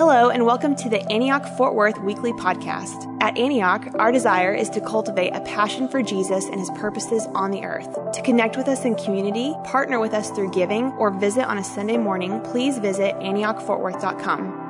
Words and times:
Hello, 0.00 0.30
and 0.30 0.46
welcome 0.46 0.74
to 0.76 0.88
the 0.88 1.02
Antioch 1.12 1.44
Fort 1.58 1.74
Worth 1.74 2.00
Weekly 2.00 2.32
Podcast. 2.32 3.14
At 3.20 3.36
Antioch, 3.36 3.86
our 3.96 4.10
desire 4.10 4.54
is 4.54 4.70
to 4.70 4.80
cultivate 4.80 5.34
a 5.34 5.42
passion 5.42 5.88
for 5.88 6.02
Jesus 6.02 6.46
and 6.46 6.58
his 6.58 6.70
purposes 6.70 7.26
on 7.34 7.50
the 7.50 7.64
earth. 7.64 7.98
To 8.14 8.22
connect 8.22 8.56
with 8.56 8.66
us 8.66 8.86
in 8.86 8.94
community, 8.94 9.54
partner 9.62 10.00
with 10.00 10.14
us 10.14 10.30
through 10.30 10.52
giving, 10.52 10.86
or 10.92 11.10
visit 11.10 11.44
on 11.44 11.58
a 11.58 11.62
Sunday 11.62 11.98
morning, 11.98 12.40
please 12.40 12.78
visit 12.78 13.14
AntiochFortWorth.com. 13.16 14.68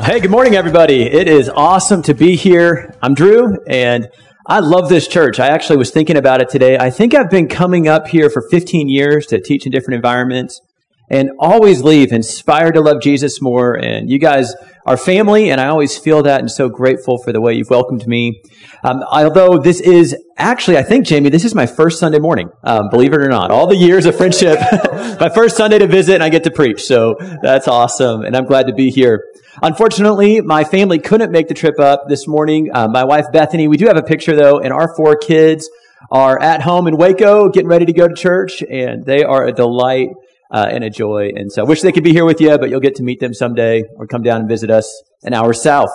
Hey, 0.00 0.20
good 0.20 0.30
morning, 0.30 0.54
everybody. 0.54 1.02
It 1.02 1.28
is 1.28 1.50
awesome 1.50 2.00
to 2.00 2.14
be 2.14 2.34
here. 2.34 2.94
I'm 3.02 3.12
Drew, 3.12 3.58
and 3.66 4.08
I 4.46 4.60
love 4.60 4.90
this 4.90 5.08
church. 5.08 5.40
I 5.40 5.46
actually 5.46 5.78
was 5.78 5.90
thinking 5.90 6.18
about 6.18 6.42
it 6.42 6.50
today. 6.50 6.76
I 6.76 6.90
think 6.90 7.14
I've 7.14 7.30
been 7.30 7.48
coming 7.48 7.88
up 7.88 8.08
here 8.08 8.28
for 8.28 8.42
15 8.50 8.90
years 8.90 9.26
to 9.28 9.40
teach 9.40 9.64
in 9.64 9.72
different 9.72 9.94
environments 9.94 10.60
and 11.08 11.30
always 11.38 11.82
leave 11.82 12.12
inspired 12.12 12.74
to 12.74 12.80
love 12.80 13.02
Jesus 13.02 13.40
more. 13.42 13.74
And 13.74 14.10
you 14.10 14.18
guys 14.18 14.54
are 14.86 14.96
family, 14.96 15.50
and 15.50 15.60
I 15.60 15.68
always 15.68 15.96
feel 15.96 16.22
that 16.22 16.40
and 16.40 16.50
so 16.50 16.68
grateful 16.68 17.18
for 17.18 17.32
the 17.32 17.40
way 17.40 17.54
you've 17.54 17.70
welcomed 17.70 18.06
me. 18.06 18.42
Um, 18.82 19.02
although 19.10 19.58
this 19.58 19.80
is 19.80 20.16
actually, 20.36 20.76
I 20.76 20.82
think, 20.82 21.06
Jamie, 21.06 21.30
this 21.30 21.44
is 21.44 21.54
my 21.54 21.66
first 21.66 21.98
Sunday 21.98 22.18
morning, 22.18 22.50
um, 22.62 22.90
believe 22.90 23.12
it 23.12 23.20
or 23.20 23.28
not. 23.28 23.50
All 23.50 23.66
the 23.66 23.76
years 23.76 24.04
of 24.04 24.16
friendship, 24.16 24.58
my 25.20 25.30
first 25.34 25.56
Sunday 25.56 25.78
to 25.78 25.86
visit, 25.86 26.14
and 26.14 26.22
I 26.22 26.28
get 26.28 26.44
to 26.44 26.50
preach. 26.50 26.82
So 26.82 27.16
that's 27.42 27.68
awesome, 27.68 28.22
and 28.22 28.36
I'm 28.36 28.44
glad 28.44 28.66
to 28.66 28.74
be 28.74 28.90
here. 28.90 29.24
Unfortunately, 29.62 30.40
my 30.40 30.64
family 30.64 30.98
couldn't 30.98 31.30
make 31.30 31.48
the 31.48 31.54
trip 31.54 31.78
up 31.78 32.08
this 32.08 32.26
morning. 32.26 32.70
Uh, 32.74 32.88
my 32.88 33.04
wife, 33.04 33.26
Bethany, 33.32 33.68
we 33.68 33.76
do 33.76 33.86
have 33.86 33.96
a 33.96 34.02
picture 34.02 34.36
though, 34.36 34.58
and 34.58 34.72
our 34.72 34.94
four 34.96 35.16
kids 35.16 35.70
are 36.10 36.40
at 36.40 36.60
home 36.60 36.86
in 36.86 36.96
Waco 36.96 37.48
getting 37.48 37.68
ready 37.68 37.86
to 37.86 37.92
go 37.92 38.08
to 38.08 38.14
church, 38.14 38.62
and 38.62 39.04
they 39.06 39.22
are 39.22 39.46
a 39.46 39.52
delight 39.52 40.08
uh, 40.54 40.68
and 40.70 40.84
a 40.84 40.90
joy. 40.90 41.32
And 41.34 41.50
so 41.52 41.62
I 41.62 41.68
wish 41.68 41.82
they 41.82 41.90
could 41.90 42.04
be 42.04 42.12
here 42.12 42.24
with 42.24 42.40
you, 42.40 42.56
but 42.56 42.70
you'll 42.70 42.78
get 42.78 42.94
to 42.96 43.02
meet 43.02 43.18
them 43.18 43.34
someday 43.34 43.82
or 43.96 44.06
come 44.06 44.22
down 44.22 44.40
and 44.40 44.48
visit 44.48 44.70
us 44.70 45.02
an 45.24 45.34
hour 45.34 45.52
south. 45.52 45.90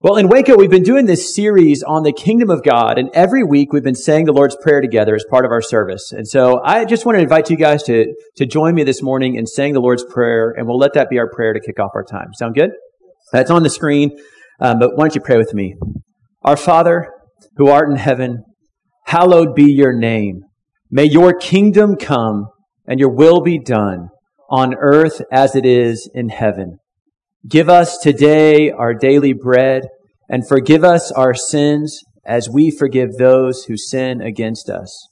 Well, 0.00 0.16
in 0.16 0.26
Waco, 0.26 0.56
we've 0.56 0.68
been 0.68 0.82
doing 0.82 1.06
this 1.06 1.32
series 1.32 1.84
on 1.84 2.02
the 2.02 2.12
kingdom 2.12 2.50
of 2.50 2.64
God, 2.64 2.98
and 2.98 3.08
every 3.14 3.44
week 3.44 3.72
we've 3.72 3.84
been 3.84 3.94
saying 3.94 4.24
the 4.24 4.32
Lord's 4.32 4.56
Prayer 4.60 4.80
together 4.80 5.14
as 5.14 5.24
part 5.30 5.44
of 5.44 5.52
our 5.52 5.62
service. 5.62 6.10
And 6.10 6.26
so 6.26 6.60
I 6.64 6.84
just 6.84 7.06
want 7.06 7.18
to 7.18 7.22
invite 7.22 7.50
you 7.50 7.56
guys 7.56 7.84
to, 7.84 8.12
to 8.38 8.44
join 8.44 8.74
me 8.74 8.82
this 8.82 9.00
morning 9.00 9.36
in 9.36 9.46
saying 9.46 9.74
the 9.74 9.80
Lord's 9.80 10.04
Prayer, 10.04 10.52
and 10.56 10.66
we'll 10.66 10.78
let 10.78 10.94
that 10.94 11.08
be 11.08 11.20
our 11.20 11.30
prayer 11.30 11.52
to 11.52 11.60
kick 11.60 11.78
off 11.78 11.92
our 11.94 12.02
time. 12.02 12.34
Sound 12.34 12.56
good? 12.56 12.70
That's 13.32 13.52
on 13.52 13.62
the 13.62 13.70
screen, 13.70 14.18
um, 14.58 14.80
but 14.80 14.96
why 14.96 15.04
don't 15.04 15.14
you 15.14 15.20
pray 15.20 15.36
with 15.36 15.54
me? 15.54 15.76
Our 16.42 16.56
Father, 16.56 17.08
who 17.56 17.68
art 17.68 17.88
in 17.88 17.94
heaven, 17.94 18.42
hallowed 19.06 19.54
be 19.54 19.70
your 19.70 19.96
name. 19.96 20.40
May 20.90 21.04
your 21.04 21.32
kingdom 21.32 21.94
come 21.94 22.48
and 22.86 22.98
your 22.98 23.10
will 23.10 23.40
be 23.40 23.58
done 23.58 24.08
on 24.50 24.74
earth 24.74 25.22
as 25.30 25.56
it 25.56 25.64
is 25.64 26.10
in 26.14 26.28
heaven. 26.28 26.78
Give 27.48 27.68
us 27.68 27.98
today 27.98 28.70
our 28.70 28.94
daily 28.94 29.32
bread 29.32 29.88
and 30.28 30.46
forgive 30.46 30.84
us 30.84 31.10
our 31.12 31.34
sins 31.34 32.00
as 32.24 32.48
we 32.48 32.70
forgive 32.70 33.16
those 33.18 33.64
who 33.64 33.76
sin 33.76 34.20
against 34.20 34.68
us. 34.70 35.08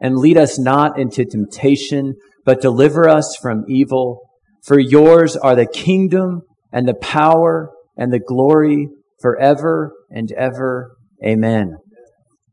And 0.00 0.16
lead 0.16 0.36
us 0.36 0.58
not 0.58 0.98
into 0.98 1.24
temptation, 1.24 2.14
but 2.44 2.60
deliver 2.60 3.08
us 3.08 3.36
from 3.40 3.64
evil. 3.68 4.20
For 4.64 4.78
yours 4.78 5.36
are 5.36 5.54
the 5.54 5.66
kingdom 5.66 6.42
and 6.72 6.88
the 6.88 6.94
power 6.94 7.70
and 7.96 8.12
the 8.12 8.18
glory 8.18 8.88
forever 9.20 9.92
and 10.10 10.32
ever. 10.32 10.96
Amen. 11.24 11.76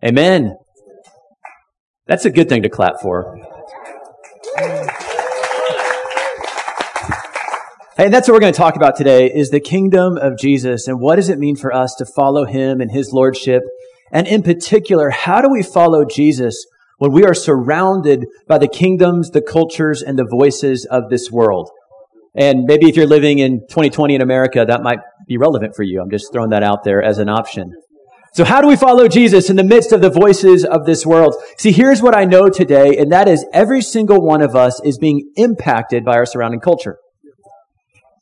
Amen. 0.05 0.55
That's 2.07 2.25
a 2.25 2.29
good 2.29 2.49
thing 2.49 2.63
to 2.63 2.69
clap 2.69 2.99
for. 3.01 3.50
Hey, 4.57 4.87
that's 8.09 8.27
what 8.27 8.33
we're 8.33 8.41
going 8.41 8.53
to 8.53 8.57
talk 8.57 8.75
about 8.75 8.97
today 8.97 9.27
is 9.27 9.49
the 9.49 9.61
kingdom 9.61 10.17
of 10.17 10.37
Jesus 10.37 10.87
and 10.87 10.99
what 10.99 11.15
does 11.15 11.29
it 11.29 11.39
mean 11.39 11.55
for 11.55 11.73
us 11.73 11.95
to 11.95 12.05
follow 12.05 12.45
him 12.45 12.81
and 12.81 12.91
his 12.91 13.13
lordship? 13.13 13.63
And 14.11 14.27
in 14.27 14.43
particular, 14.43 15.09
how 15.09 15.41
do 15.41 15.49
we 15.49 15.63
follow 15.63 16.03
Jesus 16.03 16.65
when 16.97 17.13
we 17.13 17.23
are 17.23 17.33
surrounded 17.33 18.25
by 18.47 18.57
the 18.57 18.67
kingdoms, 18.67 19.29
the 19.29 19.41
cultures, 19.41 20.01
and 20.01 20.19
the 20.19 20.27
voices 20.29 20.85
of 20.85 21.09
this 21.09 21.31
world? 21.31 21.69
And 22.35 22.65
maybe 22.65 22.89
if 22.89 22.97
you're 22.97 23.07
living 23.07 23.39
in 23.39 23.61
2020 23.69 24.15
in 24.15 24.21
America, 24.21 24.65
that 24.67 24.83
might 24.83 24.99
be 25.27 25.37
relevant 25.37 25.77
for 25.77 25.83
you. 25.83 26.01
I'm 26.01 26.11
just 26.11 26.33
throwing 26.33 26.49
that 26.49 26.63
out 26.63 26.83
there 26.83 27.01
as 27.01 27.19
an 27.19 27.29
option. 27.29 27.73
So 28.33 28.45
how 28.45 28.61
do 28.61 28.67
we 28.67 28.77
follow 28.77 29.09
Jesus 29.09 29.49
in 29.49 29.57
the 29.57 29.63
midst 29.63 29.91
of 29.91 29.99
the 29.99 30.09
voices 30.09 30.63
of 30.63 30.85
this 30.85 31.05
world? 31.05 31.35
See, 31.57 31.73
here's 31.73 32.01
what 32.01 32.15
I 32.15 32.23
know 32.23 32.47
today, 32.47 32.97
and 32.97 33.11
that 33.11 33.27
is 33.27 33.45
every 33.51 33.81
single 33.81 34.21
one 34.21 34.41
of 34.41 34.55
us 34.55 34.79
is 34.85 34.97
being 34.97 35.29
impacted 35.35 36.05
by 36.05 36.13
our 36.13 36.25
surrounding 36.25 36.61
culture. 36.61 36.97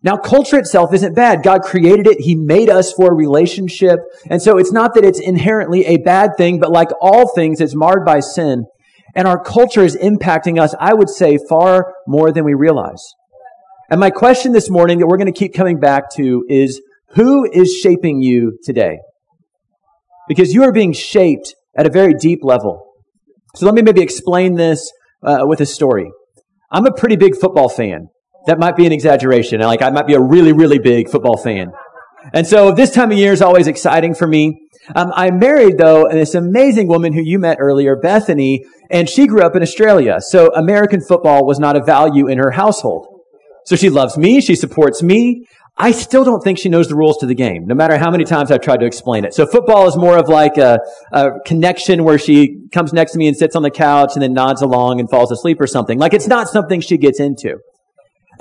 Now, 0.01 0.17
culture 0.17 0.57
itself 0.57 0.93
isn't 0.93 1.15
bad. 1.15 1.43
God 1.43 1.61
created 1.61 2.07
it. 2.07 2.21
He 2.21 2.33
made 2.33 2.69
us 2.69 2.91
for 2.91 3.11
a 3.11 3.13
relationship. 3.13 3.99
And 4.29 4.41
so 4.41 4.57
it's 4.57 4.71
not 4.71 4.95
that 4.95 5.03
it's 5.03 5.19
inherently 5.19 5.85
a 5.85 5.97
bad 5.97 6.31
thing, 6.37 6.59
but 6.59 6.71
like 6.71 6.89
all 7.01 7.27
things, 7.35 7.61
it's 7.61 7.75
marred 7.75 8.05
by 8.05 8.21
sin. 8.21 8.65
And 9.13 9.27
our 9.27 9.43
culture 9.43 9.83
is 9.83 9.97
impacting 9.97 10.59
us, 10.59 10.73
I 10.79 10.93
would 10.93 11.09
say, 11.09 11.37
far 11.49 11.93
more 12.07 12.31
than 12.31 12.45
we 12.45 12.53
realize. 12.53 13.13
And 13.91 13.99
my 13.99 14.09
question 14.09 14.53
this 14.53 14.69
morning 14.69 14.99
that 14.99 15.07
we're 15.07 15.17
going 15.17 15.31
to 15.31 15.39
keep 15.39 15.53
coming 15.53 15.79
back 15.79 16.09
to 16.15 16.45
is, 16.47 16.81
who 17.09 17.47
is 17.51 17.75
shaping 17.75 18.21
you 18.21 18.57
today? 18.63 18.99
Because 20.29 20.53
you 20.53 20.63
are 20.63 20.72
being 20.72 20.94
shaped 20.94 21.53
at 21.78 21.85
a 21.85 21.90
very 21.90 22.13
deep 22.13 22.40
level. 22.44 22.94
So 23.56 23.66
let 23.66 23.75
me 23.75 23.81
maybe 23.81 24.01
explain 24.01 24.56
this 24.56 24.90
uh, 25.23 25.40
with 25.41 25.59
a 25.59 25.66
story. 25.66 26.09
I'm 26.72 26.85
a 26.85 26.94
pretty 26.94 27.17
big 27.17 27.35
football 27.35 27.67
fan. 27.67 28.07
That 28.45 28.59
might 28.59 28.78
be 28.78 28.85
an 28.85 28.94
exaggeration. 28.94 29.59
Like 29.59 29.81
I 29.81 29.89
might 29.89 30.07
be 30.07 30.13
a 30.13 30.22
really, 30.22 30.53
really 30.53 30.79
big 30.79 31.09
football 31.09 31.35
fan. 31.35 31.72
And 32.34 32.45
so 32.45 32.72
this 32.72 32.91
time 32.91 33.12
of 33.12 33.18
year 33.18 33.34
is 33.34 33.41
always 33.41 33.68
exciting 33.68 34.13
for 34.13 34.28
me. 34.28 34.68
Um, 34.95 35.12
I'm 35.16 35.39
married 35.39 35.78
though, 35.78 36.06
and 36.06 36.18
this 36.18 36.35
amazing 36.35 36.88
woman 36.88 37.13
who 37.13 37.22
you 37.22 37.39
met 37.39 37.57
earlier, 37.59 37.95
Bethany, 37.95 38.66
and 38.89 39.09
she 39.09 39.28
grew 39.28 39.41
up 39.41 39.56
in 39.56 39.62
Australia. 39.62 40.18
So 40.19 40.53
American 40.53 41.01
football 41.01 41.45
was 41.45 41.59
not 41.59 41.75
a 41.75 41.84
value 41.84 42.28
in 42.28 42.38
her 42.38 42.51
household. 42.51 43.07
So 43.66 43.75
she 43.75 43.89
loves 43.89 44.18
me. 44.18 44.41
She 44.41 44.56
supports 44.56 45.03
me. 45.03 45.45
I 45.81 45.91
still 45.91 46.25
don't 46.25 46.44
think 46.44 46.59
she 46.59 46.67
knows 46.67 46.90
the 46.90 46.95
rules 46.95 47.17
to 47.19 47.25
the 47.25 47.34
game, 47.34 47.66
no 47.66 47.73
matter 47.73 47.97
how 47.97 48.12
many 48.12 48.25
times 48.25 48.51
I've 48.51 48.59
tried 48.59 48.81
to 48.81 48.85
explain 48.85 49.23
it. 49.23 49.34
So 49.34 49.47
football 49.47 49.88
is 49.88 49.95
more 49.95 50.17
of 50.17 50.28
like 50.28 50.57
a, 50.57 50.81
a, 51.13 51.40
connection 51.45 52.03
where 52.03 52.19
she 52.19 52.67
comes 52.73 52.91
next 52.91 53.13
to 53.13 53.17
me 53.17 53.29
and 53.29 53.38
sits 53.38 53.56
on 53.56 53.63
the 53.63 53.72
couch 53.72 54.12
and 54.13 54.22
then 54.22 54.34
nods 54.34 54.62
along 54.62 55.00
and 55.00 55.09
falls 55.09 55.31
asleep 55.31 55.62
or 55.62 55.68
something. 55.68 55.97
Like 55.97 56.13
it's 56.13 56.28
not 56.28 56.50
something 56.50 56.81
she 56.81 56.97
gets 56.97 57.22
into. 57.22 57.59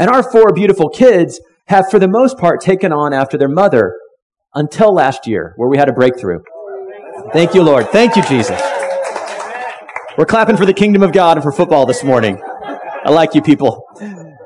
And 0.01 0.11
our 0.11 0.29
four 0.29 0.53
beautiful 0.53 0.89
kids 0.89 1.41
have, 1.69 1.89
for 1.89 2.01
the 2.01 2.09
most 2.09 2.39
part, 2.39 2.61
taken 2.61 2.93
on 2.93 3.13
after 3.13 3.39
their 3.39 3.49
mother 3.49 3.95
until 4.55 4.93
last 4.93 5.29
year, 5.29 5.53
where 5.57 5.69
we 5.69 5.79
had 5.79 5.89
a 5.89 5.93
breakthrough. 5.93 6.41
Thank 7.33 7.55
you, 7.55 7.63
Lord. 7.63 7.91
Thank 7.91 8.17
you, 8.17 8.23
Jesus. 8.23 8.61
We're 10.17 10.27
clapping 10.27 10.57
for 10.57 10.67
the 10.67 10.75
kingdom 10.75 11.05
of 11.05 11.13
God 11.13 11.37
and 11.37 11.45
for 11.45 11.53
football 11.53 11.87
this 11.87 12.03
morning. 12.03 12.43
I 12.43 13.11
like 13.11 13.37
you 13.37 13.43
people. 13.43 13.85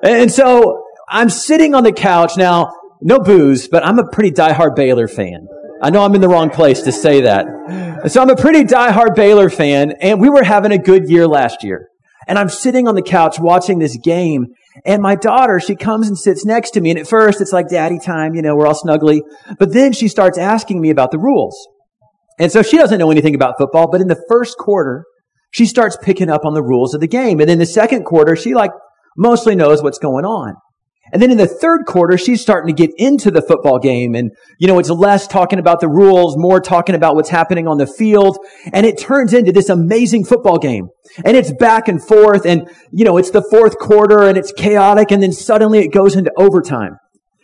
And 0.02 0.31
so 0.31 0.84
I'm 1.08 1.31
sitting 1.31 1.75
on 1.75 1.84
the 1.84 1.92
couch 1.92 2.36
now, 2.36 2.75
no 3.02 3.18
boos, 3.18 3.68
but 3.68 3.84
I'm 3.84 3.98
a 3.98 4.08
pretty 4.08 4.30
diehard 4.30 4.76
Baylor 4.76 5.08
fan. 5.08 5.46
I 5.82 5.90
know 5.90 6.04
I'm 6.04 6.14
in 6.14 6.20
the 6.20 6.28
wrong 6.28 6.50
place 6.50 6.82
to 6.82 6.92
say 6.92 7.22
that. 7.22 7.46
So 8.08 8.22
I'm 8.22 8.30
a 8.30 8.36
pretty 8.36 8.64
diehard 8.64 9.14
Baylor 9.16 9.50
fan, 9.50 9.94
and 10.00 10.20
we 10.20 10.30
were 10.30 10.44
having 10.44 10.72
a 10.72 10.78
good 10.78 11.08
year 11.08 11.26
last 11.26 11.64
year. 11.64 11.88
And 12.28 12.38
I'm 12.38 12.48
sitting 12.48 12.86
on 12.86 12.94
the 12.94 13.02
couch 13.02 13.40
watching 13.40 13.80
this 13.80 13.96
game, 13.96 14.46
and 14.84 15.02
my 15.02 15.16
daughter, 15.16 15.58
she 15.58 15.74
comes 15.74 16.06
and 16.06 16.16
sits 16.16 16.44
next 16.44 16.70
to 16.72 16.80
me. 16.80 16.90
And 16.90 16.98
at 16.98 17.08
first, 17.08 17.40
it's 17.40 17.52
like 17.52 17.68
daddy 17.68 17.98
time, 17.98 18.34
you 18.34 18.42
know, 18.42 18.54
we're 18.54 18.66
all 18.66 18.80
snuggly. 18.80 19.22
But 19.58 19.72
then 19.72 19.92
she 19.92 20.06
starts 20.06 20.38
asking 20.38 20.80
me 20.80 20.90
about 20.90 21.10
the 21.10 21.19
rules. 21.19 21.69
And 22.38 22.50
so 22.50 22.62
she 22.62 22.78
doesn't 22.78 22.98
know 22.98 23.10
anything 23.10 23.34
about 23.34 23.56
football, 23.58 23.90
but 23.90 24.00
in 24.00 24.08
the 24.08 24.24
first 24.28 24.56
quarter, 24.56 25.04
she 25.50 25.66
starts 25.66 25.98
picking 26.00 26.30
up 26.30 26.44
on 26.44 26.54
the 26.54 26.62
rules 26.62 26.94
of 26.94 27.00
the 27.00 27.08
game. 27.08 27.40
And 27.40 27.50
in 27.50 27.58
the 27.58 27.66
second 27.66 28.04
quarter, 28.04 28.36
she 28.36 28.54
like 28.54 28.70
mostly 29.16 29.54
knows 29.54 29.82
what's 29.82 29.98
going 29.98 30.25
on. 30.25 30.54
And 31.12 31.20
then 31.20 31.31
in 31.31 31.37
the 31.37 31.47
third 31.47 31.85
quarter, 31.87 32.17
she's 32.17 32.41
starting 32.41 32.75
to 32.75 32.87
get 32.87 32.94
into 32.97 33.31
the 33.31 33.43
football 33.43 33.79
game. 33.79 34.14
And, 34.14 34.31
you 34.59 34.67
know, 34.67 34.79
it's 34.79 34.88
less 34.88 35.26
talking 35.26 35.59
about 35.59 35.81
the 35.81 35.88
rules, 35.88 36.37
more 36.38 36.61
talking 36.61 36.94
about 36.94 37.17
what's 37.17 37.29
happening 37.29 37.69
on 37.69 37.76
the 37.76 37.87
field. 37.87 38.38
And 38.73 38.87
it 38.87 38.99
turns 38.99 39.35
into 39.35 39.53
this 39.53 39.69
amazing 39.69 40.25
football 40.25 40.59
game. 40.59 40.88
And 41.25 41.37
it's 41.37 41.53
back 41.53 41.88
and 41.88 42.03
forth. 42.03 42.47
And, 42.47 42.69
you 42.91 43.05
know, 43.05 43.19
it's 43.19 43.31
the 43.31 43.43
fourth 43.43 43.79
quarter 43.79 44.23
and 44.23 44.38
it's 44.38 44.53
chaotic. 44.53 45.12
And 45.12 45.23
then 45.23 45.32
suddenly 45.32 45.81
it 45.81 45.88
goes 45.88 46.17
into 46.17 46.32
overtime. 46.38 46.97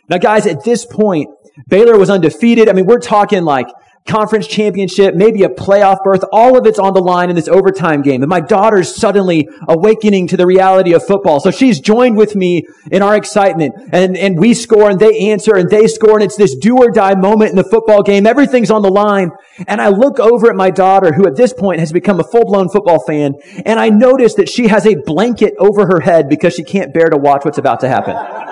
Now, 0.09 0.17
guys, 0.17 0.47
at 0.47 0.63
this 0.63 0.85
point, 0.85 1.29
Baylor 1.67 1.97
was 1.97 2.09
undefeated. 2.09 2.69
I 2.69 2.73
mean, 2.73 2.87
we're 2.87 2.99
talking 2.99 3.43
like 3.43 3.67
conference 4.07 4.47
championship, 4.47 5.15
maybe 5.15 5.43
a 5.43 5.49
playoff 5.49 6.03
berth. 6.03 6.23
All 6.31 6.57
of 6.57 6.65
it's 6.65 6.79
on 6.79 6.93
the 6.93 7.01
line 7.01 7.29
in 7.29 7.35
this 7.35 7.47
overtime 7.47 8.01
game. 8.01 8.23
And 8.23 8.29
my 8.29 8.39
daughter's 8.39 8.95
suddenly 8.95 9.47
awakening 9.67 10.27
to 10.27 10.37
the 10.37 10.45
reality 10.45 10.93
of 10.93 11.05
football. 11.05 11.39
So 11.39 11.51
she's 11.51 11.79
joined 11.79 12.17
with 12.17 12.35
me 12.35 12.63
in 12.91 13.01
our 13.01 13.15
excitement 13.15 13.75
and, 13.91 14.17
and 14.17 14.39
we 14.39 14.53
score 14.53 14.89
and 14.89 14.99
they 14.99 15.31
answer 15.31 15.55
and 15.55 15.69
they 15.69 15.87
score 15.87 16.15
and 16.15 16.23
it's 16.23 16.37
this 16.37 16.55
do 16.55 16.77
or 16.77 16.91
die 16.91 17.15
moment 17.15 17.51
in 17.51 17.55
the 17.55 17.63
football 17.63 18.01
game. 18.01 18.25
Everything's 18.25 18.71
on 18.71 18.81
the 18.81 18.89
line. 18.89 19.31
And 19.67 19.79
I 19.79 19.89
look 19.89 20.19
over 20.19 20.49
at 20.49 20.55
my 20.55 20.71
daughter 20.71 21.13
who 21.13 21.27
at 21.27 21.35
this 21.35 21.53
point 21.53 21.79
has 21.79 21.91
become 21.91 22.19
a 22.19 22.23
full 22.23 22.45
blown 22.45 22.69
football 22.69 23.03
fan 23.05 23.35
and 23.65 23.79
I 23.79 23.89
notice 23.89 24.33
that 24.35 24.49
she 24.49 24.67
has 24.67 24.85
a 24.85 24.95
blanket 24.95 25.53
over 25.59 25.85
her 25.85 25.99
head 25.99 26.29
because 26.29 26.53
she 26.53 26.63
can't 26.63 26.93
bear 26.93 27.09
to 27.09 27.17
watch 27.17 27.45
what's 27.45 27.57
about 27.57 27.81
to 27.81 27.89
happen. 27.89 28.48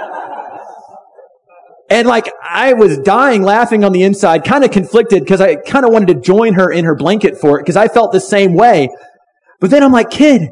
And 1.89 2.07
like, 2.07 2.31
I 2.43 2.73
was 2.73 2.97
dying 2.99 3.43
laughing 3.43 3.83
on 3.83 3.93
the 3.93 4.03
inside, 4.03 4.43
kind 4.43 4.63
of 4.63 4.71
conflicted 4.71 5.23
because 5.23 5.39
I 5.39 5.55
kind 5.55 5.85
of 5.85 5.93
wanted 5.93 6.15
to 6.15 6.21
join 6.21 6.55
her 6.55 6.71
in 6.71 6.85
her 6.85 6.95
blanket 6.95 7.37
for 7.37 7.59
it 7.59 7.63
because 7.63 7.77
I 7.77 7.87
felt 7.87 8.11
the 8.11 8.19
same 8.19 8.53
way. 8.55 8.89
But 9.61 9.69
then 9.69 9.83
I'm 9.83 9.93
like, 9.93 10.09
kid, 10.09 10.49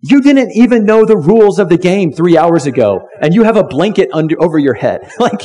you 0.00 0.20
didn't 0.20 0.52
even 0.52 0.84
know 0.84 1.04
the 1.04 1.16
rules 1.16 1.60
of 1.60 1.68
the 1.68 1.78
game 1.78 2.12
three 2.12 2.36
hours 2.36 2.66
ago 2.66 3.08
and 3.20 3.32
you 3.32 3.44
have 3.44 3.56
a 3.56 3.62
blanket 3.62 4.08
under, 4.12 4.40
over 4.42 4.58
your 4.58 4.74
head. 4.74 5.08
like, 5.20 5.42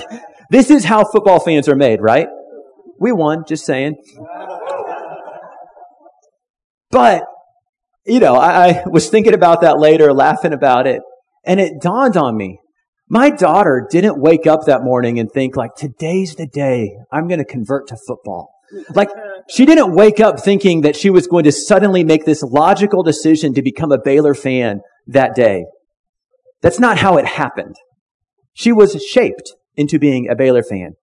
this 0.49 0.71
is 0.71 0.85
how 0.85 1.05
football 1.05 1.39
fans 1.39 1.69
are 1.69 1.75
made, 1.75 2.01
right? 2.01 2.27
We 2.99 3.11
won, 3.11 3.43
just 3.47 3.63
saying. 3.63 3.97
But, 6.89 7.25
you 8.07 8.19
know, 8.19 8.35
I, 8.35 8.69
I 8.69 8.83
was 8.87 9.09
thinking 9.09 9.35
about 9.35 9.61
that 9.61 9.77
later, 9.77 10.11
laughing 10.13 10.53
about 10.53 10.87
it, 10.87 11.01
and 11.45 11.59
it 11.59 11.79
dawned 11.79 12.17
on 12.17 12.35
me 12.35 12.59
my 13.09 13.29
daughter 13.29 13.87
didn't 13.89 14.19
wake 14.19 14.45
up 14.45 14.65
that 14.65 14.83
morning 14.83 15.19
and 15.19 15.31
think 15.31 15.55
like, 15.55 15.75
today's 15.75 16.35
the 16.35 16.47
day 16.47 16.97
I'm 17.11 17.27
going 17.27 17.39
to 17.39 17.45
convert 17.45 17.87
to 17.87 17.97
football. 18.07 18.53
Like, 18.93 19.09
she 19.49 19.65
didn't 19.65 19.95
wake 19.95 20.19
up 20.19 20.39
thinking 20.39 20.81
that 20.81 20.95
she 20.95 21.09
was 21.09 21.25
going 21.25 21.45
to 21.45 21.51
suddenly 21.51 22.03
make 22.03 22.25
this 22.25 22.43
logical 22.43 23.01
decision 23.01 23.53
to 23.53 23.61
become 23.61 23.93
a 23.93 24.01
Baylor 24.03 24.33
fan 24.33 24.81
that 25.07 25.35
day. 25.35 25.65
That's 26.61 26.79
not 26.79 26.97
how 26.97 27.17
it 27.17 27.25
happened. 27.25 27.75
She 28.53 28.73
was 28.73 29.01
shaped 29.03 29.53
into 29.75 29.99
being 29.99 30.27
a 30.29 30.35
Baylor 30.35 30.63
fan. 30.63 30.95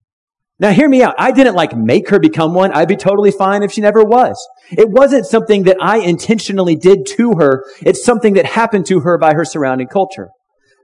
Now 0.59 0.71
hear 0.71 0.89
me 0.89 1.03
out. 1.03 1.15
I 1.19 1.31
didn't 1.33 1.55
like 1.55 1.77
make 1.77 2.11
her 2.11 2.21
become 2.21 2.55
one. 2.55 2.73
I'd 2.73 2.87
be 2.87 2.97
totally 2.97 3.31
fine 3.31 3.63
if 3.63 3.73
she 3.73 3.81
never 3.81 4.05
was. 4.05 4.37
It 4.71 4.91
wasn't 4.91 5.27
something 5.27 5.65
that 5.65 5.79
I 5.81 5.99
intentionally 5.99 6.77
did 6.77 7.07
to 7.17 7.35
her. 7.39 7.65
It's 7.81 8.05
something 8.05 8.35
that 8.35 8.47
happened 8.47 8.87
to 8.87 9.01
her 9.01 9.17
by 9.17 9.35
her 9.35 9.45
surrounding 9.45 9.89
culture. 9.89 10.29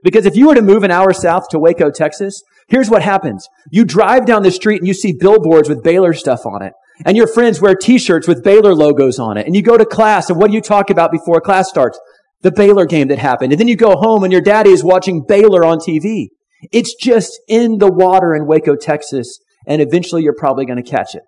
Because 0.03 0.25
if 0.25 0.35
you 0.35 0.47
were 0.47 0.55
to 0.55 0.61
move 0.61 0.83
an 0.83 0.91
hour 0.91 1.13
south 1.13 1.47
to 1.49 1.59
Waco, 1.59 1.91
Texas, 1.91 2.43
here's 2.67 2.89
what 2.89 3.03
happens. 3.03 3.47
You 3.69 3.85
drive 3.85 4.25
down 4.25 4.43
the 4.43 4.51
street 4.51 4.79
and 4.79 4.87
you 4.87 4.93
see 4.93 5.13
billboards 5.17 5.69
with 5.69 5.83
Baylor 5.83 6.13
stuff 6.13 6.45
on 6.45 6.61
it. 6.63 6.73
And 7.05 7.17
your 7.17 7.27
friends 7.27 7.61
wear 7.61 7.75
t-shirts 7.75 8.27
with 8.27 8.43
Baylor 8.43 8.75
logos 8.75 9.19
on 9.19 9.37
it. 9.37 9.45
And 9.45 9.55
you 9.55 9.61
go 9.61 9.77
to 9.77 9.85
class 9.85 10.29
and 10.29 10.39
what 10.39 10.49
do 10.49 10.55
you 10.55 10.61
talk 10.61 10.89
about 10.89 11.11
before 11.11 11.41
class 11.41 11.69
starts? 11.69 11.99
The 12.41 12.51
Baylor 12.51 12.85
game 12.85 13.07
that 13.09 13.19
happened. 13.19 13.53
And 13.53 13.59
then 13.59 13.67
you 13.67 13.75
go 13.75 13.95
home 13.95 14.23
and 14.23 14.31
your 14.31 14.41
daddy 14.41 14.71
is 14.71 14.83
watching 14.83 15.23
Baylor 15.27 15.63
on 15.63 15.77
TV. 15.77 16.27
It's 16.71 16.95
just 16.95 17.39
in 17.47 17.77
the 17.77 17.91
water 17.91 18.33
in 18.33 18.47
Waco, 18.47 18.75
Texas. 18.75 19.39
And 19.67 19.81
eventually 19.81 20.23
you're 20.23 20.35
probably 20.35 20.65
going 20.65 20.83
to 20.83 20.89
catch 20.89 21.15
it. 21.15 21.23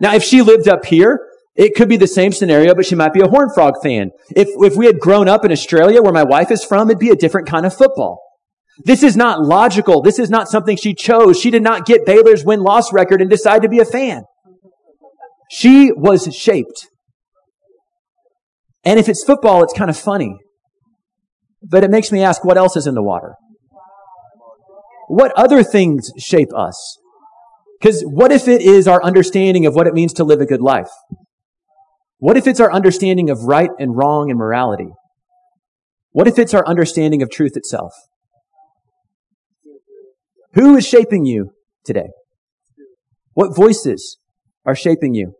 Now, 0.00 0.14
if 0.14 0.22
she 0.22 0.40
lived 0.42 0.68
up 0.68 0.86
here, 0.86 1.20
it 1.54 1.74
could 1.74 1.88
be 1.88 1.96
the 1.96 2.06
same 2.06 2.32
scenario, 2.32 2.74
but 2.74 2.86
she 2.86 2.94
might 2.94 3.12
be 3.12 3.20
a 3.20 3.28
Horn 3.28 3.50
Frog 3.54 3.74
fan. 3.82 4.10
If, 4.36 4.48
if 4.56 4.76
we 4.76 4.86
had 4.86 5.00
grown 5.00 5.28
up 5.28 5.44
in 5.44 5.52
Australia 5.52 6.02
where 6.02 6.12
my 6.12 6.22
wife 6.22 6.50
is 6.50 6.64
from, 6.64 6.88
it'd 6.88 7.00
be 7.00 7.10
a 7.10 7.16
different 7.16 7.48
kind 7.48 7.66
of 7.66 7.76
football. 7.76 8.22
This 8.84 9.02
is 9.02 9.16
not 9.16 9.42
logical. 9.42 10.00
This 10.00 10.18
is 10.18 10.30
not 10.30 10.48
something 10.48 10.76
she 10.76 10.94
chose. 10.94 11.38
She 11.38 11.50
did 11.50 11.62
not 11.62 11.86
get 11.86 12.06
Baylor's 12.06 12.44
win-loss 12.44 12.92
record 12.92 13.20
and 13.20 13.28
decide 13.28 13.62
to 13.62 13.68
be 13.68 13.78
a 13.78 13.84
fan. 13.84 14.22
She 15.50 15.90
was 15.92 16.34
shaped. 16.34 16.86
And 18.84 18.98
if 18.98 19.08
it's 19.08 19.24
football, 19.24 19.62
it's 19.62 19.76
kind 19.76 19.90
of 19.90 19.98
funny. 19.98 20.36
But 21.62 21.84
it 21.84 21.90
makes 21.90 22.10
me 22.10 22.22
ask, 22.22 22.44
what 22.44 22.56
else 22.56 22.76
is 22.76 22.86
in 22.86 22.94
the 22.94 23.02
water? 23.02 23.34
What 25.08 25.32
other 25.32 25.62
things 25.62 26.10
shape 26.16 26.54
us? 26.56 26.98
Because 27.78 28.02
what 28.02 28.30
if 28.30 28.46
it 28.46 28.62
is 28.62 28.86
our 28.86 29.02
understanding 29.02 29.66
of 29.66 29.74
what 29.74 29.86
it 29.86 29.92
means 29.92 30.12
to 30.14 30.24
live 30.24 30.40
a 30.40 30.46
good 30.46 30.62
life? 30.62 30.88
What 32.20 32.36
if 32.36 32.46
it's 32.46 32.60
our 32.60 32.70
understanding 32.70 33.30
of 33.30 33.44
right 33.44 33.70
and 33.78 33.96
wrong 33.96 34.30
and 34.30 34.38
morality? 34.38 34.90
What 36.12 36.28
if 36.28 36.38
it's 36.38 36.52
our 36.52 36.66
understanding 36.66 37.22
of 37.22 37.30
truth 37.30 37.56
itself? 37.56 37.92
Who 40.52 40.76
is 40.76 40.86
shaping 40.86 41.24
you 41.24 41.52
today? 41.84 42.10
What 43.32 43.56
voices 43.56 44.18
are 44.66 44.74
shaping 44.74 45.14
you? 45.14 45.32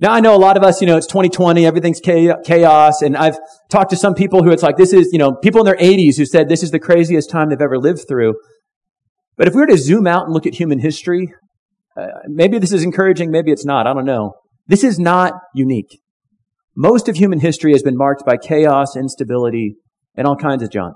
Now 0.00 0.12
I 0.12 0.20
know 0.20 0.34
a 0.34 0.38
lot 0.38 0.56
of 0.56 0.64
us, 0.64 0.80
you 0.80 0.86
know, 0.88 0.96
it's 0.96 1.06
2020, 1.06 1.64
everything's 1.64 2.00
chaos, 2.00 3.02
and 3.02 3.16
I've 3.16 3.38
talked 3.70 3.90
to 3.90 3.96
some 3.96 4.14
people 4.14 4.42
who 4.42 4.50
it's 4.50 4.62
like, 4.62 4.76
this 4.76 4.92
is, 4.92 5.10
you 5.12 5.18
know, 5.18 5.34
people 5.34 5.60
in 5.60 5.64
their 5.64 5.76
80s 5.76 6.16
who 6.16 6.24
said 6.24 6.48
this 6.48 6.62
is 6.62 6.72
the 6.72 6.78
craziest 6.80 7.30
time 7.30 7.50
they've 7.50 7.60
ever 7.60 7.78
lived 7.78 8.06
through. 8.08 8.34
But 9.36 9.46
if 9.46 9.54
we 9.54 9.60
were 9.60 9.66
to 9.68 9.78
zoom 9.78 10.08
out 10.08 10.24
and 10.24 10.32
look 10.32 10.46
at 10.46 10.54
human 10.54 10.80
history, 10.80 11.32
uh, 11.96 12.06
maybe 12.26 12.58
this 12.58 12.72
is 12.72 12.82
encouraging, 12.82 13.30
maybe 13.30 13.52
it's 13.52 13.64
not, 13.64 13.86
I 13.86 13.94
don't 13.94 14.04
know. 14.04 14.34
This 14.70 14.84
is 14.84 15.00
not 15.00 15.32
unique. 15.52 16.00
Most 16.76 17.08
of 17.08 17.16
human 17.16 17.40
history 17.40 17.72
has 17.72 17.82
been 17.82 17.96
marked 17.96 18.24
by 18.24 18.36
chaos, 18.36 18.94
instability, 18.96 19.74
and 20.14 20.28
all 20.28 20.36
kinds 20.36 20.62
of 20.62 20.70
junk. 20.70 20.94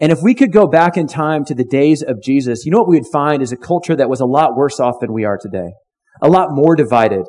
And 0.00 0.10
if 0.10 0.20
we 0.22 0.32
could 0.32 0.50
go 0.50 0.66
back 0.66 0.96
in 0.96 1.06
time 1.06 1.44
to 1.44 1.54
the 1.54 1.66
days 1.66 2.02
of 2.02 2.22
Jesus, 2.22 2.64
you 2.64 2.72
know 2.72 2.78
what 2.78 2.88
we 2.88 2.96
would 2.96 3.12
find 3.12 3.42
is 3.42 3.52
a 3.52 3.58
culture 3.58 3.94
that 3.94 4.08
was 4.08 4.20
a 4.20 4.24
lot 4.24 4.56
worse 4.56 4.80
off 4.80 4.94
than 5.02 5.12
we 5.12 5.26
are 5.26 5.36
today. 5.36 5.74
A 6.22 6.28
lot 6.28 6.48
more 6.52 6.74
divided, 6.74 7.26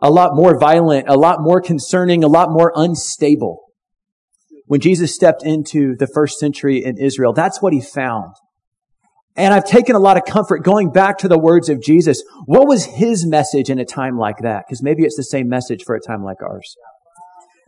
a 0.00 0.10
lot 0.10 0.30
more 0.32 0.58
violent, 0.58 1.10
a 1.10 1.18
lot 1.18 1.40
more 1.42 1.60
concerning, 1.60 2.24
a 2.24 2.26
lot 2.26 2.48
more 2.50 2.72
unstable. 2.74 3.66
When 4.64 4.80
Jesus 4.80 5.14
stepped 5.14 5.44
into 5.44 5.94
the 5.98 6.08
first 6.14 6.38
century 6.38 6.82
in 6.82 6.96
Israel, 6.96 7.34
that's 7.34 7.60
what 7.60 7.74
he 7.74 7.82
found. 7.82 8.32
And 9.38 9.54
I've 9.54 9.64
taken 9.64 9.94
a 9.94 10.00
lot 10.00 10.16
of 10.16 10.24
comfort 10.24 10.64
going 10.64 10.90
back 10.90 11.18
to 11.18 11.28
the 11.28 11.38
words 11.38 11.68
of 11.68 11.80
Jesus. 11.80 12.24
What 12.46 12.66
was 12.66 12.84
his 12.84 13.24
message 13.24 13.70
in 13.70 13.78
a 13.78 13.84
time 13.84 14.18
like 14.18 14.38
that? 14.38 14.64
Because 14.66 14.82
maybe 14.82 15.04
it's 15.04 15.16
the 15.16 15.22
same 15.22 15.48
message 15.48 15.84
for 15.86 15.94
a 15.94 16.00
time 16.00 16.24
like 16.24 16.42
ours. 16.42 16.74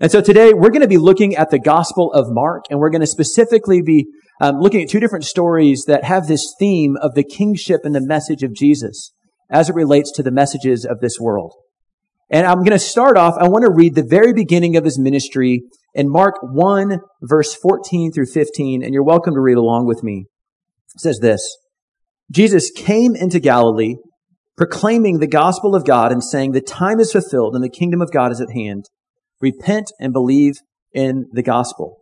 And 0.00 0.10
so 0.10 0.20
today 0.20 0.52
we're 0.52 0.70
going 0.70 0.80
to 0.80 0.88
be 0.88 0.96
looking 0.96 1.36
at 1.36 1.50
the 1.50 1.60
Gospel 1.60 2.12
of 2.12 2.26
Mark, 2.28 2.64
and 2.70 2.80
we're 2.80 2.90
going 2.90 3.02
to 3.02 3.06
specifically 3.06 3.82
be 3.82 4.06
um, 4.40 4.58
looking 4.58 4.82
at 4.82 4.88
two 4.88 4.98
different 4.98 5.24
stories 5.24 5.84
that 5.86 6.02
have 6.02 6.26
this 6.26 6.52
theme 6.58 6.96
of 7.00 7.14
the 7.14 7.22
kingship 7.22 7.82
and 7.84 7.94
the 7.94 8.04
message 8.04 8.42
of 8.42 8.52
Jesus 8.52 9.12
as 9.48 9.70
it 9.70 9.76
relates 9.76 10.10
to 10.12 10.24
the 10.24 10.32
messages 10.32 10.84
of 10.84 10.98
this 11.00 11.20
world. 11.20 11.54
And 12.30 12.48
I'm 12.48 12.58
going 12.58 12.70
to 12.70 12.80
start 12.80 13.16
off, 13.16 13.34
I 13.38 13.46
want 13.46 13.64
to 13.64 13.72
read 13.72 13.94
the 13.94 14.02
very 14.02 14.32
beginning 14.32 14.76
of 14.76 14.84
his 14.84 14.98
ministry 14.98 15.62
in 15.94 16.10
Mark 16.10 16.36
1 16.42 16.98
verse 17.22 17.54
14 17.54 18.10
through 18.10 18.26
15, 18.26 18.82
and 18.82 18.92
you're 18.92 19.04
welcome 19.04 19.34
to 19.34 19.40
read 19.40 19.56
along 19.56 19.86
with 19.86 20.02
me. 20.02 20.26
It 20.94 21.00
says 21.00 21.20
this, 21.20 21.58
Jesus 22.30 22.70
came 22.70 23.16
into 23.16 23.40
Galilee 23.40 23.96
proclaiming 24.56 25.18
the 25.18 25.26
gospel 25.26 25.74
of 25.74 25.86
God 25.86 26.12
and 26.12 26.22
saying, 26.22 26.52
the 26.52 26.60
time 26.60 27.00
is 27.00 27.12
fulfilled 27.12 27.54
and 27.54 27.64
the 27.64 27.70
kingdom 27.70 28.02
of 28.02 28.12
God 28.12 28.30
is 28.30 28.40
at 28.40 28.52
hand. 28.52 28.84
Repent 29.40 29.90
and 29.98 30.12
believe 30.12 30.56
in 30.92 31.28
the 31.32 31.42
gospel. 31.42 31.96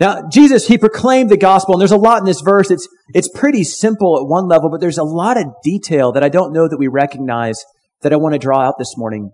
Now, 0.00 0.28
Jesus, 0.28 0.68
he 0.68 0.78
proclaimed 0.78 1.28
the 1.28 1.36
gospel, 1.36 1.74
and 1.74 1.80
there's 1.80 1.90
a 1.90 1.96
lot 1.96 2.20
in 2.20 2.24
this 2.24 2.40
verse. 2.40 2.70
It's, 2.70 2.88
it's 3.14 3.28
pretty 3.28 3.64
simple 3.64 4.16
at 4.18 4.28
one 4.28 4.46
level, 4.46 4.70
but 4.70 4.80
there's 4.80 4.98
a 4.98 5.04
lot 5.04 5.36
of 5.36 5.46
detail 5.64 6.12
that 6.12 6.22
I 6.22 6.28
don't 6.28 6.52
know 6.52 6.68
that 6.68 6.78
we 6.78 6.86
recognize 6.86 7.64
that 8.02 8.12
I 8.12 8.16
want 8.16 8.34
to 8.34 8.38
draw 8.38 8.60
out 8.60 8.78
this 8.78 8.96
morning. 8.96 9.32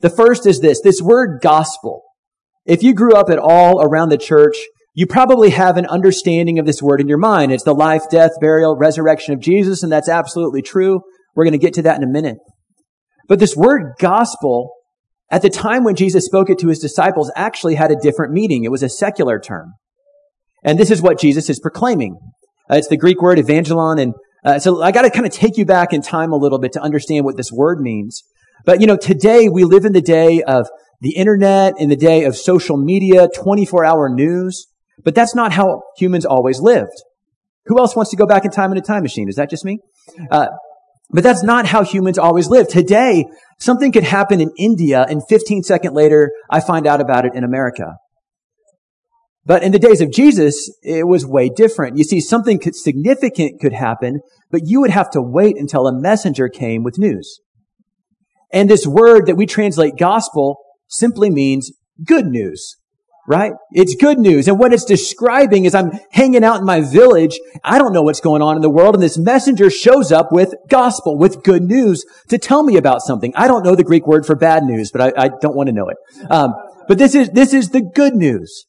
The 0.00 0.10
first 0.10 0.46
is 0.46 0.60
this, 0.60 0.82
this 0.82 1.00
word 1.00 1.40
gospel. 1.40 2.02
If 2.66 2.82
you 2.82 2.92
grew 2.92 3.14
up 3.14 3.30
at 3.30 3.38
all 3.38 3.82
around 3.82 4.10
the 4.10 4.18
church, 4.18 4.56
you 4.94 5.06
probably 5.06 5.50
have 5.50 5.76
an 5.76 5.86
understanding 5.86 6.58
of 6.58 6.66
this 6.66 6.82
word 6.82 7.00
in 7.00 7.08
your 7.08 7.18
mind. 7.18 7.50
It's 7.50 7.64
the 7.64 7.74
life, 7.74 8.02
death, 8.10 8.32
burial, 8.40 8.76
resurrection 8.76 9.32
of 9.32 9.40
Jesus, 9.40 9.82
and 9.82 9.90
that's 9.90 10.08
absolutely 10.08 10.62
true. 10.62 11.00
We're 11.34 11.44
going 11.44 11.52
to 11.52 11.58
get 11.58 11.74
to 11.74 11.82
that 11.82 11.96
in 11.96 12.02
a 12.02 12.10
minute. 12.12 12.36
But 13.28 13.38
this 13.38 13.56
word 13.56 13.94
gospel, 13.98 14.74
at 15.30 15.40
the 15.40 15.48
time 15.48 15.84
when 15.84 15.96
Jesus 15.96 16.26
spoke 16.26 16.50
it 16.50 16.58
to 16.58 16.68
his 16.68 16.78
disciples, 16.78 17.32
actually 17.34 17.76
had 17.76 17.90
a 17.90 17.96
different 17.96 18.32
meaning. 18.32 18.64
It 18.64 18.70
was 18.70 18.82
a 18.82 18.88
secular 18.88 19.38
term. 19.40 19.72
And 20.62 20.78
this 20.78 20.90
is 20.90 21.00
what 21.00 21.18
Jesus 21.18 21.48
is 21.48 21.58
proclaiming. 21.58 22.18
Uh, 22.70 22.76
it's 22.76 22.88
the 22.88 22.98
Greek 22.98 23.22
word 23.22 23.38
euangelion. 23.38 24.00
And 24.00 24.14
uh, 24.44 24.58
so 24.58 24.82
I 24.82 24.92
got 24.92 25.02
to 25.02 25.10
kind 25.10 25.24
of 25.24 25.32
take 25.32 25.56
you 25.56 25.64
back 25.64 25.94
in 25.94 26.02
time 26.02 26.32
a 26.32 26.36
little 26.36 26.58
bit 26.58 26.72
to 26.72 26.82
understand 26.82 27.24
what 27.24 27.36
this 27.38 27.50
word 27.50 27.80
means. 27.80 28.22
But 28.66 28.80
you 28.80 28.86
know, 28.86 28.96
today 28.96 29.48
we 29.48 29.64
live 29.64 29.86
in 29.86 29.92
the 29.92 30.02
day 30.02 30.42
of 30.42 30.68
the 31.00 31.16
internet, 31.16 31.74
in 31.78 31.88
the 31.88 31.96
day 31.96 32.24
of 32.24 32.36
social 32.36 32.76
media, 32.76 33.28
24 33.34 33.84
hour 33.84 34.08
news. 34.08 34.66
But 35.04 35.14
that's 35.14 35.34
not 35.34 35.52
how 35.52 35.82
humans 35.96 36.24
always 36.24 36.60
lived. 36.60 37.02
Who 37.66 37.78
else 37.78 37.94
wants 37.94 38.10
to 38.10 38.16
go 38.16 38.26
back 38.26 38.44
in 38.44 38.50
time 38.50 38.72
in 38.72 38.78
a 38.78 38.82
time 38.82 39.02
machine? 39.02 39.28
Is 39.28 39.36
that 39.36 39.50
just 39.50 39.64
me? 39.64 39.78
Uh, 40.30 40.48
but 41.10 41.22
that's 41.22 41.42
not 41.42 41.66
how 41.66 41.84
humans 41.84 42.18
always 42.18 42.48
live. 42.48 42.68
Today, 42.68 43.26
something 43.60 43.92
could 43.92 44.04
happen 44.04 44.40
in 44.40 44.50
India 44.58 45.04
and 45.08 45.22
15 45.28 45.62
seconds 45.62 45.94
later, 45.94 46.32
I 46.50 46.60
find 46.60 46.86
out 46.86 47.00
about 47.00 47.26
it 47.26 47.34
in 47.34 47.44
America. 47.44 47.96
But 49.44 49.62
in 49.62 49.72
the 49.72 49.78
days 49.78 50.00
of 50.00 50.12
Jesus, 50.12 50.72
it 50.82 51.06
was 51.06 51.26
way 51.26 51.48
different. 51.48 51.98
You 51.98 52.04
see, 52.04 52.20
something 52.20 52.60
significant 52.72 53.60
could 53.60 53.72
happen, 53.72 54.20
but 54.50 54.62
you 54.64 54.80
would 54.80 54.90
have 54.90 55.10
to 55.10 55.20
wait 55.20 55.56
until 55.56 55.86
a 55.86 56.00
messenger 56.00 56.48
came 56.48 56.82
with 56.84 56.98
news. 56.98 57.40
And 58.52 58.70
this 58.70 58.86
word 58.86 59.26
that 59.26 59.36
we 59.36 59.46
translate 59.46 59.94
gospel 59.98 60.58
simply 60.88 61.28
means 61.28 61.72
good 62.04 62.26
news 62.26 62.76
right? 63.26 63.52
It's 63.70 63.94
good 63.94 64.18
news. 64.18 64.48
And 64.48 64.58
what 64.58 64.72
it's 64.72 64.84
describing 64.84 65.64
is 65.64 65.74
I'm 65.74 65.92
hanging 66.10 66.42
out 66.42 66.58
in 66.58 66.66
my 66.66 66.80
village. 66.80 67.38
I 67.62 67.78
don't 67.78 67.92
know 67.92 68.02
what's 68.02 68.20
going 68.20 68.42
on 68.42 68.56
in 68.56 68.62
the 68.62 68.70
world. 68.70 68.94
And 68.94 69.02
this 69.02 69.18
messenger 69.18 69.70
shows 69.70 70.10
up 70.10 70.32
with 70.32 70.54
gospel, 70.68 71.16
with 71.16 71.44
good 71.44 71.62
news 71.62 72.04
to 72.28 72.38
tell 72.38 72.62
me 72.62 72.76
about 72.76 73.02
something. 73.02 73.32
I 73.36 73.46
don't 73.46 73.64
know 73.64 73.76
the 73.76 73.84
Greek 73.84 74.06
word 74.06 74.26
for 74.26 74.34
bad 74.34 74.64
news, 74.64 74.90
but 74.90 75.00
I, 75.00 75.24
I 75.24 75.28
don't 75.40 75.54
want 75.54 75.68
to 75.68 75.72
know 75.72 75.88
it. 75.88 75.96
Um, 76.30 76.54
but 76.88 76.98
this 76.98 77.14
is, 77.14 77.30
this 77.30 77.54
is 77.54 77.70
the 77.70 77.80
good 77.80 78.14
news. 78.14 78.66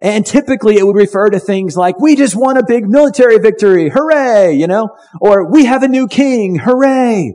And 0.00 0.24
typically 0.24 0.76
it 0.76 0.86
would 0.86 0.94
refer 0.94 1.30
to 1.30 1.40
things 1.40 1.76
like, 1.76 1.98
we 1.98 2.14
just 2.14 2.36
won 2.36 2.56
a 2.56 2.64
big 2.64 2.86
military 2.86 3.38
victory. 3.38 3.88
Hooray! 3.88 4.54
You 4.54 4.66
know, 4.66 4.90
or 5.20 5.50
we 5.50 5.64
have 5.64 5.82
a 5.82 5.88
new 5.88 6.06
king. 6.06 6.60
Hooray! 6.60 7.34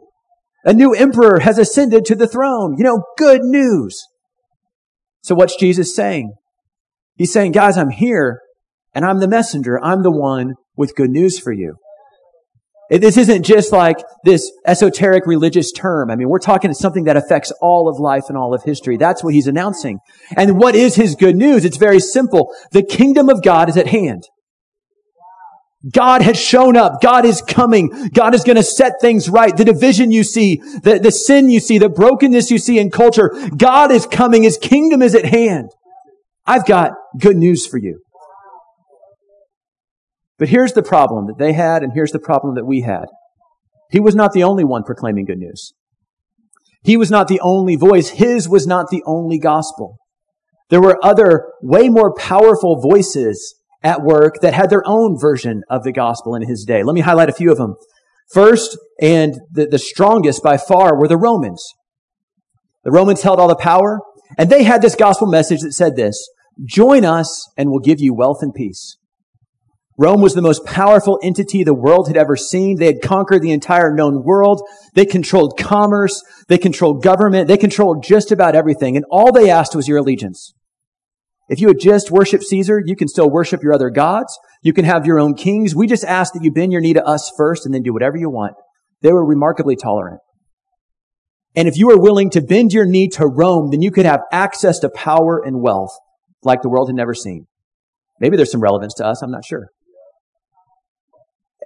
A 0.64 0.74
new 0.74 0.94
emperor 0.94 1.40
has 1.40 1.58
ascended 1.58 2.06
to 2.06 2.16
the 2.16 2.28
throne. 2.28 2.76
You 2.78 2.84
know, 2.84 3.04
good 3.18 3.42
news. 3.42 4.06
So 5.24 5.36
what's 5.36 5.58
Jesus 5.58 5.96
saying? 5.96 6.34
He's 7.16 7.32
saying, 7.32 7.52
guys, 7.52 7.78
I'm 7.78 7.90
here 7.90 8.42
and 8.94 9.06
I'm 9.06 9.20
the 9.20 9.28
messenger. 9.28 9.80
I'm 9.84 10.04
the 10.04 10.12
one 10.12 10.56
with 10.76 10.96
good 10.96 11.10
news 11.10 11.40
for 11.40 11.52
you. 11.52 11.76
This 12.90 13.16
isn't 13.16 13.44
just 13.44 13.72
like 13.72 13.98
this 14.26 14.52
esoteric 14.68 15.26
religious 15.26 15.72
term. 15.72 16.12
I 16.12 16.18
mean, 16.18 16.28
we're 16.28 16.40
talking 16.40 16.74
something 16.74 17.06
that 17.06 17.16
affects 17.16 17.54
all 17.62 17.88
of 17.88 18.00
life 18.00 18.24
and 18.28 18.38
all 18.38 18.54
of 18.54 18.64
history. 18.64 18.98
That's 18.98 19.24
what 19.24 19.34
he's 19.34 19.48
announcing. 19.48 20.00
And 20.36 20.60
what 20.60 20.76
is 20.76 20.96
his 20.96 21.16
good 21.16 21.38
news? 21.38 21.64
It's 21.64 21.78
very 21.78 22.02
simple. 22.02 22.54
The 22.74 22.84
kingdom 22.84 23.30
of 23.30 23.44
God 23.44 23.70
is 23.70 23.78
at 23.78 23.88
hand. 23.88 24.24
God 25.90 26.22
has 26.22 26.40
shown 26.40 26.76
up. 26.76 27.02
God 27.02 27.26
is 27.26 27.42
coming. 27.42 28.10
God 28.14 28.36
is 28.36 28.44
going 28.44 28.58
to 28.58 28.64
set 28.64 29.00
things 29.00 29.30
right. 29.30 29.56
The 29.56 29.66
division 29.66 30.12
you 30.12 30.24
see, 30.24 30.58
the, 30.58 31.00
the 31.02 31.12
sin 31.12 31.50
you 31.50 31.62
see, 31.62 31.78
the 31.78 31.90
brokenness 31.90 32.52
you 32.52 32.58
see 32.58 32.78
in 32.78 32.92
culture, 32.92 33.32
God 33.56 33.92
is 33.92 34.06
coming. 34.06 34.44
His 34.44 34.58
kingdom 34.58 35.02
is 35.02 35.16
at 35.16 35.26
hand. 35.26 35.72
I've 36.46 36.66
got 36.66 36.92
good 37.20 37.38
news 37.38 37.68
for 37.68 37.78
you. 37.78 38.02
But 40.38 40.50
here's 40.50 40.74
the 40.74 40.84
problem 40.84 41.28
that 41.28 41.38
they 41.38 41.54
had, 41.54 41.84
and 41.84 41.94
here's 41.94 42.12
the 42.12 42.20
problem 42.20 42.56
that 42.56 42.66
we 42.66 42.82
had. 42.82 43.06
He 43.92 44.00
was 44.00 44.16
not 44.16 44.34
the 44.34 44.44
only 44.44 44.64
one 44.64 44.84
proclaiming 44.84 45.26
good 45.26 45.38
news. 45.38 45.74
He 46.84 46.98
was 46.98 47.12
not 47.12 47.28
the 47.28 47.40
only 47.42 47.76
voice. 47.76 48.10
His 48.10 48.50
was 48.50 48.66
not 48.66 48.90
the 48.90 49.04
only 49.06 49.38
gospel. 49.38 49.98
There 50.70 50.82
were 50.82 50.98
other, 51.04 51.52
way 51.62 51.90
more 51.90 52.16
powerful 52.16 52.82
voices 52.82 53.56
at 53.84 54.02
work 54.02 54.36
that 54.42 54.54
had 54.54 54.70
their 54.70 54.84
own 54.86 55.20
version 55.20 55.64
of 55.70 55.84
the 55.84 55.92
gospel 55.92 56.34
in 56.34 56.48
his 56.48 56.64
day. 56.66 56.82
Let 56.82 56.94
me 56.94 57.02
highlight 57.02 57.30
a 57.30 57.34
few 57.34 57.52
of 57.52 57.58
them. 57.58 57.76
First, 58.32 58.78
and 59.02 59.36
the, 59.52 59.68
the 59.68 59.78
strongest 59.80 60.42
by 60.42 60.58
far, 60.58 60.98
were 60.98 61.08
the 61.08 61.18
Romans. 61.18 61.64
The 62.84 62.92
Romans 62.92 63.22
held 63.22 63.40
all 63.40 63.50
the 63.50 63.56
power. 63.56 64.00
And 64.38 64.50
they 64.50 64.64
had 64.64 64.82
this 64.82 64.96
gospel 64.96 65.28
message 65.28 65.62
that 65.62 65.74
said 65.74 65.96
this, 65.96 66.30
join 66.66 67.06
us 67.06 67.50
and 67.58 67.70
we'll 67.70 67.80
give 67.80 68.00
you 68.00 68.14
wealth 68.14 68.40
and 68.42 68.54
peace. 68.54 68.98
Rome 69.98 70.22
was 70.22 70.34
the 70.34 70.42
most 70.42 70.66
powerful 70.66 71.20
entity 71.22 71.64
the 71.64 71.76
world 71.76 72.08
had 72.08 72.18
ever 72.18 72.36
seen. 72.36 72.78
They 72.78 72.88
had 72.88 73.02
conquered 73.04 73.42
the 73.42 73.52
entire 73.52 73.94
known 73.94 74.24
world. 74.24 74.62
They 74.96 75.06
controlled 75.06 75.60
commerce. 75.60 76.24
They 76.48 76.58
controlled 76.58 77.04
government. 77.04 77.48
They 77.48 77.58
controlled 77.58 78.04
just 78.04 78.32
about 78.32 78.56
everything. 78.56 78.96
And 78.96 79.06
all 79.12 79.32
they 79.32 79.50
asked 79.50 79.76
was 79.76 79.88
your 79.88 80.00
allegiance. 80.00 80.54
If 81.50 81.60
you 81.60 81.68
had 81.68 81.80
just 81.80 82.10
worshiped 82.10 82.46
Caesar, 82.46 82.82
you 82.84 82.96
can 82.96 83.10
still 83.10 83.30
worship 83.30 83.62
your 83.62 83.74
other 83.74 83.90
gods. 83.90 84.40
You 84.64 84.74
can 84.74 84.86
have 84.86 85.06
your 85.06 85.20
own 85.20 85.36
kings. 85.36 85.76
We 85.76 85.86
just 85.86 86.06
ask 86.06 86.34
that 86.34 86.44
you 86.44 86.52
bend 86.52 86.72
your 86.72 86.82
knee 86.82 86.94
to 86.94 87.06
us 87.06 87.32
first 87.38 87.66
and 87.66 87.76
then 87.76 87.84
do 87.84 87.94
whatever 87.94 88.18
you 88.18 88.30
want. 88.30 88.54
They 89.02 89.12
were 89.12 89.26
remarkably 89.26 89.76
tolerant. 89.76 90.22
And 91.56 91.68
if 91.68 91.78
you 91.78 91.90
are 91.92 92.00
willing 92.00 92.30
to 92.32 92.42
bend 92.42 92.74
your 92.74 92.86
knee 92.86 93.08
to 93.10 93.28
Rome, 93.28 93.72
then 93.72 93.82
you 93.82 93.92
could 93.92 94.06
have 94.06 94.22
access 94.32 94.80
to 94.80 94.90
power 94.90 95.42
and 95.44 95.62
wealth 95.62 95.98
like 96.44 96.62
the 96.62 96.70
world 96.70 96.90
had 96.90 96.96
never 96.96 97.14
seen. 97.14 97.48
Maybe 98.20 98.38
there's 98.38 98.52
some 98.52 98.62
relevance 98.62 98.94
to 98.96 99.06
us. 99.06 99.22
I'm 99.22 99.32
not 99.32 99.46
sure. 99.46 99.70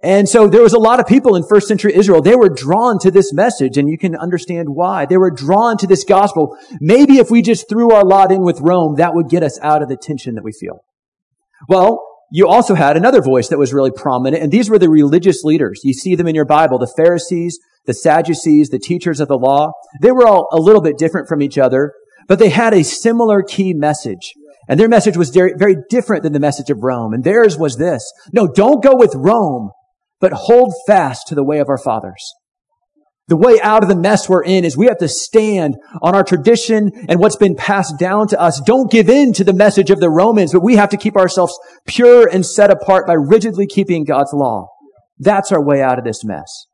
And 0.04 0.28
so 0.28 0.48
there 0.48 0.62
was 0.62 0.74
a 0.74 0.80
lot 0.80 1.00
of 1.00 1.08
people 1.08 1.36
in 1.36 1.44
first 1.44 1.68
century 1.68 1.96
Israel. 1.96 2.22
They 2.22 2.36
were 2.36 2.50
drawn 2.50 3.00
to 3.00 3.12
this 3.12 3.34
message 3.34 3.78
and 3.78 3.90
you 3.90 3.98
can 3.98 4.16
understand 4.16 4.70
why. 4.70 5.06
They 5.06 5.18
were 5.18 5.32
drawn 5.32 5.78
to 5.78 5.88
this 5.88 6.04
gospel. 6.04 6.58
Maybe 6.80 7.18
if 7.18 7.32
we 7.32 7.42
just 7.42 7.68
threw 7.70 7.92
our 7.92 8.04
lot 8.04 8.32
in 8.32 8.42
with 8.42 8.60
Rome, 8.62 8.96
that 8.96 9.16
would 9.16 9.30
get 9.30 9.44
us 9.44 9.60
out 9.62 9.82
of 9.82 9.90
the 9.90 9.98
tension 9.98 10.36
that 10.36 10.44
we 10.44 10.52
feel. 10.52 10.84
Well, 11.68 12.04
you 12.32 12.48
also 12.48 12.76
had 12.76 12.98
another 12.98 13.22
voice 13.22 13.50
that 13.50 13.60
was 13.60 13.74
really 13.74 13.92
prominent, 13.92 14.42
and 14.42 14.52
these 14.52 14.70
were 14.70 14.80
the 14.80 14.90
religious 14.90 15.44
leaders. 15.44 15.82
You 15.84 15.94
see 15.94 16.16
them 16.16 16.28
in 16.28 16.36
your 16.36 16.46
Bible, 16.46 16.80
the 16.80 16.94
Pharisees, 16.98 17.60
the 17.86 17.94
Sadducees, 17.94 18.70
the 18.70 18.80
teachers 18.80 19.20
of 19.20 19.28
the 19.28 19.38
law. 19.38 19.72
They 20.02 20.12
were 20.12 20.28
all 20.28 20.48
a 20.52 20.58
little 20.58 20.82
bit 20.82 20.98
different 20.98 21.28
from 21.28 21.42
each 21.42 21.58
other, 21.58 21.94
but 22.28 22.40
they 22.40 22.50
had 22.50 22.74
a 22.74 22.84
similar 22.84 23.44
key 23.44 23.74
message. 23.74 24.34
And 24.68 24.80
their 24.80 24.90
message 24.90 25.16
was 25.16 25.30
very, 25.30 25.76
different 25.90 26.24
than 26.24 26.34
the 26.34 26.40
message 26.40 26.72
of 26.72 26.84
Rome. 26.84 27.14
And 27.14 27.24
theirs 27.24 27.58
was 27.58 27.78
this. 27.78 28.04
No, 28.34 28.48
don't 28.48 28.84
go 28.84 28.96
with 28.96 29.14
Rome, 29.16 29.70
but 30.20 30.34
hold 30.34 30.74
fast 30.88 31.28
to 31.28 31.36
the 31.36 31.44
way 31.44 31.60
of 31.60 31.70
our 31.70 31.78
fathers. 31.78 32.34
The 33.28 33.38
way 33.38 33.60
out 33.62 33.82
of 33.82 33.90
the 33.90 33.96
mess 33.96 34.30
we're 34.30 34.44
in 34.44 34.64
is 34.64 34.78
we 34.78 34.86
have 34.86 35.00
to 35.00 35.08
stand 35.08 35.78
on 36.02 36.14
our 36.14 36.24
tradition 36.24 36.92
and 37.10 37.20
what's 37.20 37.36
been 37.36 37.56
passed 37.56 37.98
down 37.98 38.28
to 38.28 38.40
us. 38.40 38.62
Don't 38.64 38.92
give 38.92 39.10
in 39.10 39.34
to 39.34 39.44
the 39.44 39.54
message 39.54 39.90
of 39.90 40.00
the 40.00 40.12
Romans, 40.12 40.54
but 40.54 40.64
we 40.64 40.76
have 40.76 40.90
to 40.90 40.98
keep 40.98 41.18
ourselves 41.18 41.58
pure 41.88 42.28
and 42.28 42.46
set 42.46 42.70
apart 42.70 43.08
by 43.08 43.14
rigidly 43.14 43.66
keeping 43.66 44.04
God's 44.04 44.32
law. 44.32 44.68
That's 45.18 45.52
our 45.52 45.64
way 45.64 45.82
out 45.82 45.98
of 45.98 46.06
this 46.06 46.24
mess. 46.24 46.68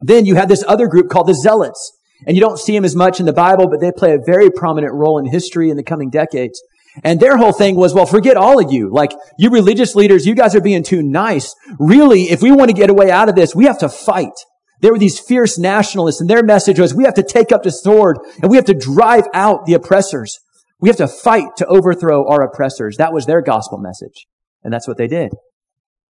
Then 0.00 0.26
you 0.26 0.36
had 0.36 0.48
this 0.48 0.64
other 0.68 0.86
group 0.86 1.08
called 1.08 1.26
the 1.26 1.34
Zealots. 1.34 1.92
And 2.26 2.36
you 2.36 2.40
don't 2.40 2.58
see 2.58 2.72
them 2.72 2.84
as 2.84 2.94
much 2.94 3.20
in 3.20 3.26
the 3.26 3.32
Bible, 3.32 3.68
but 3.68 3.80
they 3.80 3.90
play 3.90 4.14
a 4.14 4.18
very 4.24 4.50
prominent 4.50 4.94
role 4.94 5.18
in 5.18 5.26
history 5.26 5.70
in 5.70 5.76
the 5.76 5.82
coming 5.82 6.10
decades. 6.10 6.62
And 7.02 7.18
their 7.18 7.36
whole 7.36 7.52
thing 7.52 7.74
was, 7.74 7.92
well, 7.92 8.06
forget 8.06 8.36
all 8.36 8.64
of 8.64 8.72
you. 8.72 8.88
Like, 8.90 9.10
you 9.36 9.50
religious 9.50 9.96
leaders, 9.96 10.24
you 10.24 10.34
guys 10.34 10.54
are 10.54 10.60
being 10.60 10.84
too 10.84 11.02
nice. 11.02 11.54
Really, 11.78 12.30
if 12.30 12.40
we 12.40 12.52
want 12.52 12.70
to 12.70 12.76
get 12.76 12.88
a 12.88 12.94
way 12.94 13.10
out 13.10 13.28
of 13.28 13.34
this, 13.34 13.54
we 13.54 13.64
have 13.64 13.78
to 13.80 13.88
fight. 13.88 14.32
There 14.80 14.92
were 14.92 14.98
these 14.98 15.18
fierce 15.18 15.58
nationalists 15.58 16.20
and 16.20 16.28
their 16.28 16.42
message 16.42 16.78
was 16.78 16.94
we 16.94 17.04
have 17.04 17.14
to 17.14 17.22
take 17.22 17.52
up 17.52 17.62
the 17.62 17.70
sword 17.70 18.18
and 18.42 18.50
we 18.50 18.56
have 18.56 18.66
to 18.66 18.74
drive 18.74 19.24
out 19.32 19.66
the 19.66 19.74
oppressors. 19.74 20.38
We 20.80 20.88
have 20.88 20.98
to 20.98 21.08
fight 21.08 21.56
to 21.56 21.66
overthrow 21.66 22.28
our 22.28 22.42
oppressors. 22.42 22.96
That 22.96 23.12
was 23.12 23.26
their 23.26 23.40
gospel 23.40 23.78
message. 23.78 24.26
And 24.62 24.72
that's 24.72 24.88
what 24.88 24.98
they 24.98 25.06
did. 25.06 25.32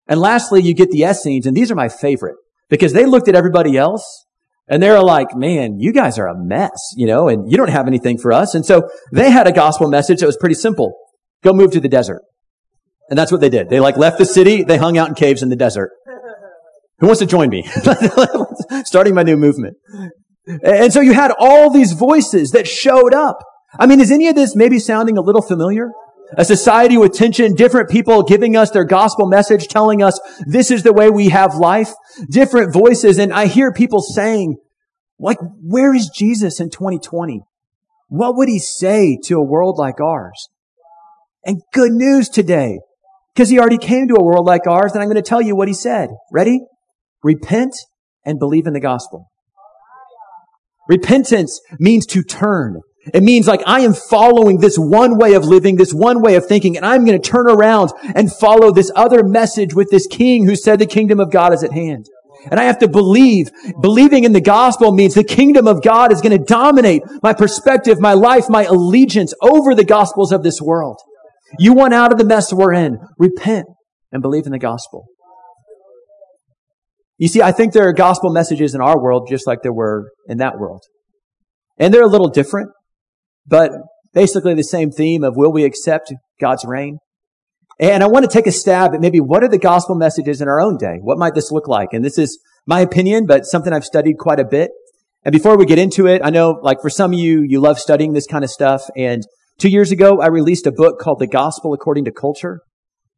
And 0.06 0.20
lastly, 0.20 0.60
you 0.62 0.74
get 0.74 0.90
the 0.90 1.02
Essenes, 1.02 1.46
and 1.46 1.56
these 1.56 1.70
are 1.70 1.76
my 1.76 1.88
favorite 1.88 2.36
because 2.68 2.92
they 2.92 3.06
looked 3.06 3.28
at 3.28 3.34
everybody 3.34 3.76
else 3.76 4.26
and 4.68 4.82
they're 4.82 5.02
like, 5.02 5.34
man, 5.34 5.80
you 5.80 5.92
guys 5.92 6.18
are 6.18 6.28
a 6.28 6.38
mess, 6.38 6.94
you 6.96 7.06
know, 7.06 7.28
and 7.28 7.50
you 7.50 7.56
don't 7.56 7.70
have 7.70 7.86
anything 7.86 8.18
for 8.18 8.32
us. 8.32 8.54
And 8.54 8.64
so 8.64 8.88
they 9.12 9.30
had 9.30 9.46
a 9.46 9.52
gospel 9.52 9.88
message 9.88 10.20
that 10.20 10.26
was 10.26 10.36
pretty 10.36 10.54
simple. 10.54 10.94
Go 11.42 11.52
move 11.52 11.72
to 11.72 11.80
the 11.80 11.88
desert. 11.88 12.22
And 13.08 13.18
that's 13.18 13.32
what 13.32 13.40
they 13.40 13.48
did. 13.48 13.68
They 13.68 13.80
like 13.80 13.96
left 13.96 14.18
the 14.18 14.24
city. 14.24 14.62
They 14.62 14.78
hung 14.78 14.96
out 14.96 15.08
in 15.08 15.14
caves 15.14 15.42
in 15.42 15.48
the 15.48 15.56
desert. 15.56 15.90
Who 17.00 17.06
wants 17.06 17.20
to 17.20 17.26
join 17.26 17.48
me? 17.48 17.62
Starting 18.84 19.14
my 19.14 19.22
new 19.22 19.36
movement. 19.36 19.76
And 20.62 20.92
so 20.92 21.00
you 21.00 21.12
had 21.12 21.32
all 21.38 21.70
these 21.70 21.92
voices 21.92 22.50
that 22.52 22.66
showed 22.66 23.14
up. 23.14 23.38
I 23.78 23.86
mean, 23.86 24.00
is 24.00 24.10
any 24.10 24.28
of 24.28 24.34
this 24.34 24.56
maybe 24.56 24.78
sounding 24.78 25.16
a 25.16 25.20
little 25.20 25.42
familiar? 25.42 25.90
A 26.36 26.44
society 26.44 26.96
with 26.96 27.12
tension, 27.12 27.54
different 27.54 27.90
people 27.90 28.22
giving 28.22 28.56
us 28.56 28.70
their 28.70 28.84
gospel 28.84 29.26
message, 29.26 29.66
telling 29.66 30.02
us 30.02 30.20
this 30.46 30.70
is 30.70 30.82
the 30.82 30.92
way 30.92 31.10
we 31.10 31.30
have 31.30 31.54
life, 31.54 31.92
different 32.30 32.72
voices. 32.72 33.18
And 33.18 33.32
I 33.32 33.46
hear 33.46 33.72
people 33.72 34.00
saying, 34.00 34.56
like, 35.18 35.38
where 35.62 35.94
is 35.94 36.10
Jesus 36.14 36.60
in 36.60 36.70
2020? 36.70 37.42
What 38.08 38.36
would 38.36 38.48
he 38.48 38.58
say 38.58 39.18
to 39.24 39.38
a 39.38 39.44
world 39.44 39.76
like 39.78 40.00
ours? 40.00 40.48
And 41.44 41.62
good 41.72 41.92
news 41.92 42.28
today, 42.28 42.80
because 43.34 43.48
he 43.48 43.58
already 43.58 43.78
came 43.78 44.08
to 44.08 44.14
a 44.14 44.24
world 44.24 44.46
like 44.46 44.66
ours, 44.66 44.92
and 44.92 45.02
I'm 45.02 45.08
going 45.08 45.22
to 45.22 45.28
tell 45.28 45.40
you 45.40 45.56
what 45.56 45.68
he 45.68 45.74
said. 45.74 46.10
Ready? 46.32 46.60
Repent 47.22 47.74
and 48.24 48.38
believe 48.38 48.66
in 48.66 48.72
the 48.72 48.80
gospel. 48.80 49.30
Repentance 50.88 51.60
means 51.78 52.06
to 52.06 52.22
turn. 52.22 52.80
It 53.14 53.22
means 53.22 53.46
like 53.46 53.62
I 53.66 53.80
am 53.80 53.94
following 53.94 54.58
this 54.58 54.76
one 54.76 55.16
way 55.16 55.34
of 55.34 55.44
living, 55.44 55.76
this 55.76 55.94
one 55.94 56.20
way 56.20 56.34
of 56.34 56.46
thinking, 56.46 56.76
and 56.76 56.84
I'm 56.84 57.04
going 57.04 57.20
to 57.20 57.30
turn 57.30 57.48
around 57.48 57.92
and 58.14 58.32
follow 58.32 58.72
this 58.72 58.90
other 58.94 59.22
message 59.22 59.74
with 59.74 59.90
this 59.90 60.06
king 60.06 60.46
who 60.46 60.54
said 60.54 60.78
the 60.78 60.86
kingdom 60.86 61.18
of 61.20 61.30
God 61.30 61.54
is 61.54 61.62
at 61.62 61.72
hand. 61.72 62.06
And 62.50 62.58
I 62.58 62.64
have 62.64 62.78
to 62.78 62.88
believe. 62.88 63.50
Believing 63.80 64.24
in 64.24 64.32
the 64.32 64.40
gospel 64.40 64.92
means 64.92 65.14
the 65.14 65.24
kingdom 65.24 65.66
of 65.66 65.82
God 65.82 66.12
is 66.12 66.20
going 66.20 66.36
to 66.36 66.44
dominate 66.44 67.02
my 67.22 67.34
perspective, 67.34 68.00
my 68.00 68.14
life, 68.14 68.48
my 68.48 68.64
allegiance 68.64 69.34
over 69.40 69.74
the 69.74 69.84
gospels 69.84 70.32
of 70.32 70.42
this 70.42 70.60
world. 70.60 70.98
You 71.58 71.74
want 71.74 71.94
out 71.94 72.12
of 72.12 72.18
the 72.18 72.24
mess 72.24 72.52
we're 72.52 72.72
in. 72.72 72.98
Repent 73.18 73.66
and 74.12 74.22
believe 74.22 74.46
in 74.46 74.52
the 74.52 74.58
gospel. 74.58 75.06
You 77.20 77.28
see, 77.28 77.42
I 77.42 77.52
think 77.52 77.74
there 77.74 77.86
are 77.86 77.92
gospel 77.92 78.32
messages 78.32 78.74
in 78.74 78.80
our 78.80 78.98
world 78.98 79.28
just 79.28 79.46
like 79.46 79.60
there 79.62 79.74
were 79.74 80.10
in 80.26 80.38
that 80.38 80.58
world. 80.58 80.84
And 81.78 81.92
they're 81.92 82.02
a 82.02 82.08
little 82.08 82.30
different, 82.30 82.70
but 83.46 83.72
basically 84.14 84.54
the 84.54 84.64
same 84.64 84.90
theme 84.90 85.22
of 85.22 85.36
will 85.36 85.52
we 85.52 85.64
accept 85.64 86.14
God's 86.40 86.64
reign? 86.66 86.96
And 87.78 88.02
I 88.02 88.06
want 88.06 88.24
to 88.24 88.30
take 88.30 88.46
a 88.46 88.52
stab 88.52 88.94
at 88.94 89.02
maybe 89.02 89.20
what 89.20 89.44
are 89.44 89.48
the 89.48 89.58
gospel 89.58 89.96
messages 89.96 90.40
in 90.40 90.48
our 90.48 90.62
own 90.62 90.78
day? 90.78 90.96
What 91.02 91.18
might 91.18 91.34
this 91.34 91.52
look 91.52 91.68
like? 91.68 91.90
And 91.92 92.02
this 92.02 92.16
is 92.16 92.40
my 92.66 92.80
opinion, 92.80 93.26
but 93.26 93.44
something 93.44 93.70
I've 93.70 93.84
studied 93.84 94.16
quite 94.18 94.40
a 94.40 94.44
bit. 94.44 94.70
And 95.22 95.32
before 95.34 95.58
we 95.58 95.66
get 95.66 95.78
into 95.78 96.06
it, 96.06 96.22
I 96.24 96.30
know 96.30 96.58
like 96.62 96.80
for 96.80 96.88
some 96.88 97.12
of 97.12 97.18
you, 97.18 97.44
you 97.46 97.60
love 97.60 97.78
studying 97.78 98.14
this 98.14 98.26
kind 98.26 98.44
of 98.44 98.50
stuff. 98.50 98.84
And 98.96 99.22
two 99.58 99.68
years 99.68 99.92
ago, 99.92 100.22
I 100.22 100.28
released 100.28 100.66
a 100.66 100.72
book 100.72 100.98
called 100.98 101.18
The 101.18 101.26
Gospel 101.26 101.74
According 101.74 102.06
to 102.06 102.12
Culture 102.12 102.62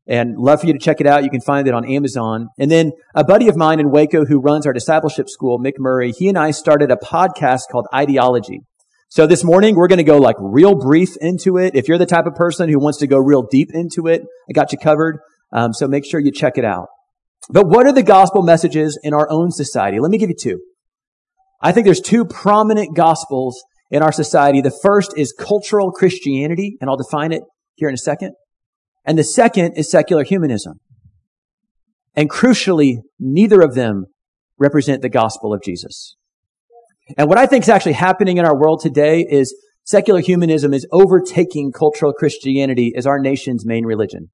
and 0.07 0.37
love 0.37 0.61
for 0.61 0.67
you 0.67 0.73
to 0.73 0.79
check 0.79 1.01
it 1.01 1.07
out. 1.07 1.25
You 1.25 1.31
can 1.31 1.41
find 1.41 1.69
it 1.69 1.75
on 1.75 1.89
Amazon. 1.89 2.49
And 2.59 2.71
then 2.71 2.93
a 3.15 3.25
buddy 3.25 3.49
of 3.49 3.57
mine 3.57 3.81
in 3.81 3.91
Waco 3.91 4.25
who 4.25 4.41
runs 4.41 4.67
our 4.67 4.73
discipleship 4.73 5.29
school, 5.29 5.59
Mick 5.59 5.75
Murray, 5.79 6.13
he 6.13 6.29
and 6.29 6.39
I 6.39 6.51
started 6.51 6.91
a 6.91 6.97
podcast 6.97 7.63
called 7.71 7.87
Ideology. 7.95 8.61
So 9.09 9.27
this 9.27 9.45
morning 9.45 9.77
we're 9.77 9.89
going 9.89 9.99
to 9.99 10.05
go 10.05 10.17
like 10.17 10.37
real 10.41 10.75
brief 10.75 11.17
into 11.21 11.59
it. 11.59 11.75
If 11.75 11.87
you're 11.87 11.99
the 11.99 12.07
type 12.07 12.27
of 12.27 12.35
person 12.35 12.69
who 12.69 12.79
wants 12.79 12.99
to 12.99 13.07
go 13.07 13.19
real 13.19 13.43
deep 13.43 13.69
into 13.73 14.07
it, 14.07 14.23
I 14.49 14.53
got 14.53 14.73
you 14.73 14.79
covered. 14.79 15.19
Um, 15.53 15.73
so 15.73 15.87
make 15.87 16.05
sure 16.05 16.19
you 16.19 16.33
check 16.33 16.57
it 16.57 16.65
out. 16.65 16.89
But 17.51 17.67
what 17.67 17.87
are 17.87 17.93
the 17.93 18.03
gospel 18.03 18.43
messages 18.43 18.99
in 19.03 19.13
our 19.13 19.29
own 19.31 19.51
society? 19.51 19.99
Let 20.01 20.11
me 20.11 20.19
give 20.19 20.31
you 20.31 20.37
two. 20.41 20.61
I 21.61 21.73
think 21.73 21.85
there's 21.85 22.01
two 22.01 22.25
prominent 22.25 22.97
gospels 22.97 23.63
in 23.91 24.03
our 24.03 24.13
society. 24.13 24.61
The 24.61 24.77
first 24.83 25.13
is 25.17 25.33
cultural 25.39 25.93
Christianity, 25.93 26.77
and 26.81 26.89
I'll 26.89 26.97
define 26.97 27.33
it 27.33 27.43
here 27.75 27.89
in 27.89 27.95
a 27.95 27.99
second. 27.99 28.33
And 29.05 29.19
the 29.19 29.25
second 29.25 29.75
is 29.77 29.91
secular 29.91 30.25
humanism. 30.25 30.81
And 32.15 32.31
crucially, 32.31 32.99
neither 33.19 33.61
of 33.61 33.75
them 33.75 34.07
represent 34.59 35.03
the 35.03 35.09
gospel 35.09 35.53
of 35.53 35.63
Jesus. 35.63 36.17
And 37.17 37.29
what 37.29 37.39
I 37.39 37.47
think 37.47 37.65
is 37.65 37.69
actually 37.69 37.95
happening 37.95 38.37
in 38.37 38.45
our 38.45 38.59
world 38.59 38.81
today 38.81 39.27
is 39.29 39.55
secular 39.85 40.21
humanism 40.21 40.73
is 40.73 40.87
overtaking 40.93 41.73
cultural 41.73 42.13
Christianity 42.13 42.93
as 42.97 43.07
our 43.07 43.19
nation's 43.19 43.67
main 43.67 43.85
religion. 43.85 44.31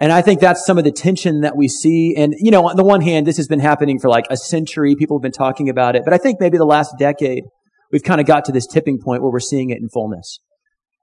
And 0.00 0.12
I 0.12 0.22
think 0.22 0.40
that's 0.40 0.64
some 0.64 0.78
of 0.78 0.84
the 0.84 0.92
tension 0.92 1.40
that 1.40 1.56
we 1.56 1.66
see. 1.68 2.14
And, 2.16 2.34
you 2.38 2.50
know, 2.50 2.68
on 2.68 2.76
the 2.76 2.84
one 2.84 3.00
hand, 3.00 3.26
this 3.26 3.36
has 3.36 3.48
been 3.48 3.60
happening 3.60 3.98
for 3.98 4.08
like 4.08 4.26
a 4.30 4.36
century. 4.36 4.94
People 4.96 5.18
have 5.18 5.22
been 5.22 5.32
talking 5.32 5.68
about 5.68 5.96
it. 5.96 6.02
But 6.04 6.14
I 6.14 6.18
think 6.18 6.38
maybe 6.40 6.56
the 6.56 6.64
last 6.64 6.94
decade, 6.98 7.44
we've 7.90 8.04
kind 8.04 8.20
of 8.20 8.26
got 8.26 8.44
to 8.44 8.52
this 8.52 8.66
tipping 8.66 9.00
point 9.02 9.22
where 9.22 9.32
we're 9.32 9.40
seeing 9.40 9.70
it 9.70 9.78
in 9.78 9.88
fullness. 9.88 10.38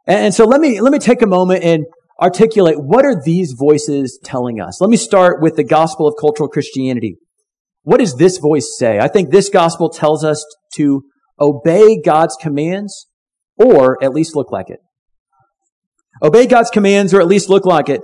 And, 0.08 0.34
so 0.34 0.46
let 0.46 0.62
me, 0.62 0.80
let 0.80 0.94
me 0.94 1.00
take 1.00 1.22
a 1.22 1.28
moment 1.28 1.64
and 1.64 1.86
articulate 2.22 2.76
what 2.78 3.06
are 3.06 3.22
these 3.22 3.54
voices 3.58 4.20
telling 4.24 4.60
us? 4.60 4.82
Let 4.82 4.90
me 4.90 4.98
start 4.98 5.42
with 5.42 5.56
the 5.56 5.64
gospel 5.64 6.08
of 6.08 6.16
cultural 6.20 6.50
Christianity. 6.50 7.18
What 7.84 8.00
does 8.00 8.16
this 8.16 8.38
voice 8.38 8.76
say? 8.78 9.00
I 9.00 9.08
think 9.08 9.30
this 9.30 9.50
gospel 9.50 9.90
tells 9.90 10.24
us 10.24 10.44
to 10.76 11.04
obey 11.40 12.02
God's 12.02 12.36
commands 12.40 13.08
or 13.58 14.04
at 14.04 14.14
least 14.14 14.36
look 14.36 14.52
like 14.52 14.70
it. 14.70 14.80
Obey 16.22 16.48
God's 16.48 16.70
commands 16.70 17.14
or 17.14 17.20
at 17.20 17.28
least 17.28 17.50
look 17.50 17.66
like 17.66 17.90
it. 17.90 18.02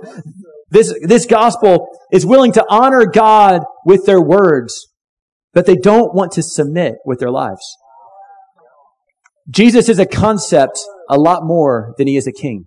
This, 0.70 0.94
this 1.02 1.26
gospel 1.26 1.88
is 2.12 2.24
willing 2.24 2.52
to 2.52 2.64
honor 2.68 3.06
God 3.06 3.62
with 3.84 4.06
their 4.06 4.22
words, 4.22 4.88
but 5.52 5.66
they 5.66 5.76
don't 5.76 6.14
want 6.14 6.32
to 6.32 6.42
submit 6.42 6.96
with 7.04 7.18
their 7.18 7.30
lives. 7.30 7.76
Jesus 9.50 9.88
is 9.88 9.98
a 9.98 10.06
concept 10.06 10.78
a 11.10 11.18
lot 11.18 11.42
more 11.42 11.94
than 11.98 12.06
he 12.06 12.16
is 12.16 12.26
a 12.26 12.32
king. 12.32 12.66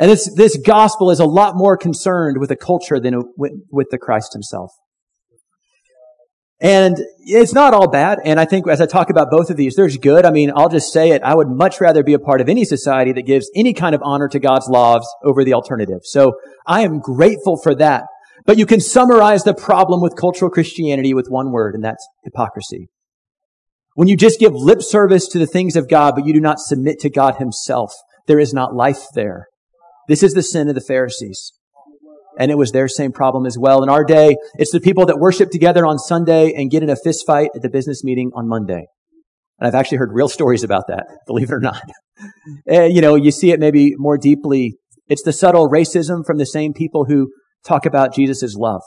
And 0.00 0.10
this, 0.10 0.32
this 0.34 0.56
gospel 0.56 1.10
is 1.10 1.20
a 1.20 1.26
lot 1.26 1.56
more 1.56 1.76
concerned 1.76 2.38
with 2.40 2.50
a 2.50 2.56
culture 2.56 2.98
than 2.98 3.22
with, 3.36 3.52
with 3.70 3.88
the 3.90 3.98
Christ 3.98 4.32
himself. 4.32 4.72
And 6.58 6.96
it's 7.18 7.52
not 7.52 7.74
all 7.74 7.86
bad. 7.86 8.18
And 8.24 8.40
I 8.40 8.46
think 8.46 8.66
as 8.66 8.80
I 8.80 8.86
talk 8.86 9.10
about 9.10 9.30
both 9.30 9.50
of 9.50 9.58
these, 9.58 9.76
there's 9.76 9.98
good. 9.98 10.24
I 10.24 10.30
mean, 10.30 10.52
I'll 10.56 10.70
just 10.70 10.90
say 10.90 11.10
it. 11.10 11.22
I 11.22 11.34
would 11.34 11.48
much 11.48 11.82
rather 11.82 12.02
be 12.02 12.14
a 12.14 12.18
part 12.18 12.40
of 12.40 12.48
any 12.48 12.64
society 12.64 13.12
that 13.12 13.26
gives 13.26 13.50
any 13.54 13.74
kind 13.74 13.94
of 13.94 14.00
honor 14.02 14.26
to 14.28 14.38
God's 14.38 14.68
laws 14.68 15.06
over 15.22 15.44
the 15.44 15.52
alternative. 15.52 16.00
So 16.04 16.32
I 16.66 16.80
am 16.80 17.00
grateful 17.00 17.58
for 17.62 17.74
that. 17.74 18.04
But 18.46 18.56
you 18.56 18.64
can 18.64 18.80
summarize 18.80 19.44
the 19.44 19.54
problem 19.54 20.00
with 20.00 20.16
cultural 20.16 20.50
Christianity 20.50 21.12
with 21.12 21.28
one 21.28 21.52
word, 21.52 21.74
and 21.74 21.84
that's 21.84 22.06
hypocrisy. 22.24 22.88
When 23.96 24.08
you 24.08 24.16
just 24.16 24.40
give 24.40 24.54
lip 24.54 24.80
service 24.80 25.28
to 25.28 25.38
the 25.38 25.46
things 25.46 25.76
of 25.76 25.90
God, 25.90 26.14
but 26.14 26.24
you 26.24 26.32
do 26.32 26.40
not 26.40 26.58
submit 26.58 27.00
to 27.00 27.10
God 27.10 27.36
himself, 27.36 27.92
there 28.26 28.38
is 28.38 28.54
not 28.54 28.74
life 28.74 29.04
there. 29.14 29.48
This 30.10 30.24
is 30.24 30.32
the 30.34 30.42
sin 30.42 30.68
of 30.68 30.74
the 30.74 30.80
Pharisees. 30.80 31.52
And 32.36 32.50
it 32.50 32.58
was 32.58 32.72
their 32.72 32.88
same 32.88 33.12
problem 33.12 33.46
as 33.46 33.56
well. 33.56 33.80
In 33.80 33.88
our 33.88 34.02
day, 34.02 34.34
it's 34.54 34.72
the 34.72 34.80
people 34.80 35.06
that 35.06 35.20
worship 35.20 35.50
together 35.50 35.86
on 35.86 36.00
Sunday 36.00 36.52
and 36.52 36.68
get 36.68 36.82
in 36.82 36.90
a 36.90 36.96
fist 36.96 37.24
fight 37.24 37.50
at 37.54 37.62
the 37.62 37.68
business 37.68 38.02
meeting 38.02 38.32
on 38.34 38.48
Monday. 38.48 38.86
And 39.60 39.68
I've 39.68 39.76
actually 39.76 39.98
heard 39.98 40.10
real 40.12 40.28
stories 40.28 40.64
about 40.64 40.88
that, 40.88 41.06
believe 41.28 41.50
it 41.50 41.54
or 41.54 41.60
not. 41.60 41.84
and, 42.66 42.92
you 42.92 43.00
know, 43.00 43.14
you 43.14 43.30
see 43.30 43.52
it 43.52 43.60
maybe 43.60 43.94
more 43.98 44.18
deeply. 44.18 44.74
It's 45.06 45.22
the 45.22 45.32
subtle 45.32 45.70
racism 45.70 46.26
from 46.26 46.38
the 46.38 46.46
same 46.46 46.72
people 46.72 47.04
who 47.04 47.30
talk 47.64 47.86
about 47.86 48.12
Jesus' 48.12 48.56
love. 48.56 48.82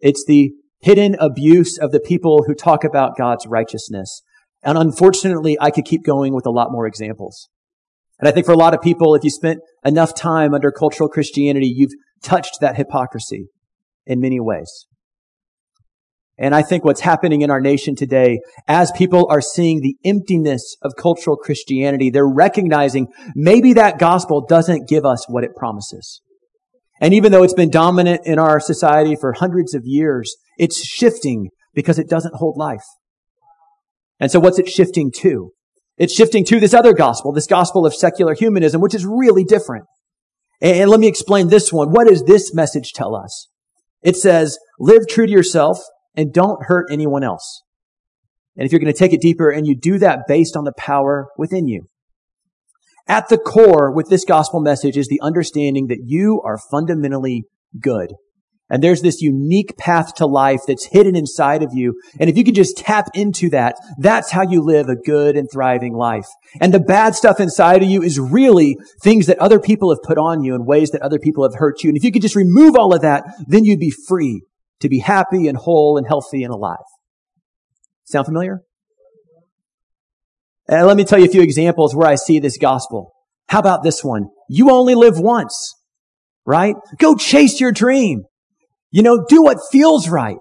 It's 0.00 0.24
the 0.26 0.52
hidden 0.80 1.16
abuse 1.20 1.76
of 1.76 1.90
the 1.90 2.00
people 2.00 2.44
who 2.46 2.54
talk 2.54 2.82
about 2.82 3.18
God's 3.18 3.46
righteousness. 3.46 4.22
And 4.62 4.78
unfortunately, 4.78 5.58
I 5.60 5.70
could 5.70 5.84
keep 5.84 6.02
going 6.02 6.34
with 6.34 6.46
a 6.46 6.50
lot 6.50 6.72
more 6.72 6.86
examples. 6.86 7.50
And 8.20 8.28
I 8.28 8.32
think 8.32 8.46
for 8.46 8.52
a 8.52 8.56
lot 8.56 8.74
of 8.74 8.82
people, 8.82 9.14
if 9.14 9.24
you 9.24 9.30
spent 9.30 9.60
enough 9.84 10.14
time 10.14 10.54
under 10.54 10.70
cultural 10.70 11.08
Christianity, 11.08 11.72
you've 11.74 11.94
touched 12.22 12.58
that 12.60 12.76
hypocrisy 12.76 13.46
in 14.06 14.20
many 14.20 14.38
ways. 14.38 14.86
And 16.36 16.54
I 16.54 16.62
think 16.62 16.84
what's 16.84 17.00
happening 17.00 17.42
in 17.42 17.50
our 17.50 17.60
nation 17.60 17.94
today, 17.94 18.40
as 18.66 18.92
people 18.92 19.26
are 19.30 19.42
seeing 19.42 19.80
the 19.80 19.96
emptiness 20.04 20.76
of 20.82 20.92
cultural 20.98 21.36
Christianity, 21.36 22.08
they're 22.08 22.26
recognizing 22.26 23.08
maybe 23.34 23.74
that 23.74 23.98
gospel 23.98 24.44
doesn't 24.46 24.88
give 24.88 25.04
us 25.04 25.26
what 25.28 25.44
it 25.44 25.54
promises. 25.54 26.22
And 27.00 27.12
even 27.14 27.32
though 27.32 27.42
it's 27.42 27.54
been 27.54 27.70
dominant 27.70 28.22
in 28.24 28.38
our 28.38 28.60
society 28.60 29.16
for 29.16 29.34
hundreds 29.34 29.74
of 29.74 29.82
years, 29.84 30.34
it's 30.58 30.82
shifting 30.82 31.48
because 31.74 31.98
it 31.98 32.08
doesn't 32.08 32.36
hold 32.36 32.56
life. 32.56 32.84
And 34.18 34.30
so 34.30 34.40
what's 34.40 34.58
it 34.58 34.68
shifting 34.68 35.10
to? 35.18 35.52
It's 36.00 36.14
shifting 36.14 36.46
to 36.46 36.58
this 36.58 36.72
other 36.72 36.94
gospel, 36.94 37.30
this 37.30 37.46
gospel 37.46 37.84
of 37.84 37.94
secular 37.94 38.32
humanism, 38.32 38.80
which 38.80 38.94
is 38.94 39.04
really 39.04 39.44
different. 39.44 39.84
And 40.62 40.88
let 40.88 40.98
me 40.98 41.06
explain 41.06 41.48
this 41.48 41.74
one. 41.74 41.90
What 41.90 42.08
does 42.08 42.24
this 42.24 42.54
message 42.54 42.94
tell 42.94 43.14
us? 43.14 43.48
It 44.00 44.16
says, 44.16 44.58
live 44.78 45.06
true 45.06 45.26
to 45.26 45.32
yourself 45.32 45.78
and 46.16 46.32
don't 46.32 46.64
hurt 46.64 46.86
anyone 46.90 47.22
else. 47.22 47.64
And 48.56 48.64
if 48.64 48.72
you're 48.72 48.80
going 48.80 48.90
to 48.90 48.98
take 48.98 49.12
it 49.12 49.20
deeper 49.20 49.50
and 49.50 49.66
you 49.66 49.76
do 49.76 49.98
that 49.98 50.20
based 50.26 50.56
on 50.56 50.64
the 50.64 50.72
power 50.78 51.28
within 51.36 51.68
you. 51.68 51.82
At 53.06 53.28
the 53.28 53.36
core 53.36 53.94
with 53.94 54.08
this 54.08 54.24
gospel 54.24 54.60
message 54.60 54.96
is 54.96 55.08
the 55.08 55.20
understanding 55.20 55.88
that 55.88 56.04
you 56.06 56.40
are 56.46 56.58
fundamentally 56.70 57.44
good. 57.78 58.14
And 58.70 58.82
there's 58.82 59.02
this 59.02 59.20
unique 59.20 59.76
path 59.76 60.14
to 60.14 60.26
life 60.26 60.60
that's 60.66 60.86
hidden 60.86 61.16
inside 61.16 61.62
of 61.62 61.70
you. 61.74 62.00
And 62.20 62.30
if 62.30 62.36
you 62.36 62.44
can 62.44 62.54
just 62.54 62.78
tap 62.78 63.08
into 63.14 63.50
that, 63.50 63.76
that's 63.98 64.30
how 64.30 64.42
you 64.42 64.62
live 64.62 64.88
a 64.88 64.94
good 64.94 65.36
and 65.36 65.48
thriving 65.52 65.92
life. 65.92 66.26
And 66.60 66.72
the 66.72 66.80
bad 66.80 67.16
stuff 67.16 67.40
inside 67.40 67.82
of 67.82 67.88
you 67.88 68.02
is 68.02 68.20
really 68.20 68.76
things 69.02 69.26
that 69.26 69.38
other 69.38 69.58
people 69.58 69.90
have 69.90 70.02
put 70.02 70.18
on 70.18 70.44
you 70.44 70.54
in 70.54 70.64
ways 70.64 70.90
that 70.90 71.02
other 71.02 71.18
people 71.18 71.42
have 71.42 71.58
hurt 71.58 71.82
you. 71.82 71.90
And 71.90 71.96
if 71.96 72.04
you 72.04 72.12
could 72.12 72.22
just 72.22 72.36
remove 72.36 72.76
all 72.76 72.94
of 72.94 73.02
that, 73.02 73.24
then 73.46 73.64
you'd 73.64 73.80
be 73.80 73.90
free 73.90 74.42
to 74.80 74.88
be 74.88 75.00
happy 75.00 75.48
and 75.48 75.58
whole 75.58 75.98
and 75.98 76.06
healthy 76.06 76.44
and 76.44 76.52
alive. 76.52 76.78
Sound 78.04 78.26
familiar? 78.26 78.62
And 80.68 80.86
let 80.86 80.96
me 80.96 81.04
tell 81.04 81.18
you 81.18 81.24
a 81.24 81.28
few 81.28 81.42
examples 81.42 81.96
where 81.96 82.08
I 82.08 82.14
see 82.14 82.38
this 82.38 82.56
gospel. 82.56 83.12
How 83.48 83.58
about 83.58 83.82
this 83.82 84.04
one? 84.04 84.28
You 84.48 84.70
only 84.70 84.94
live 84.94 85.18
once, 85.18 85.74
right? 86.46 86.76
Go 86.98 87.16
chase 87.16 87.60
your 87.60 87.72
dream. 87.72 88.22
You 88.90 89.02
know, 89.02 89.24
do 89.28 89.42
what 89.42 89.58
feels 89.70 90.08
right. 90.08 90.38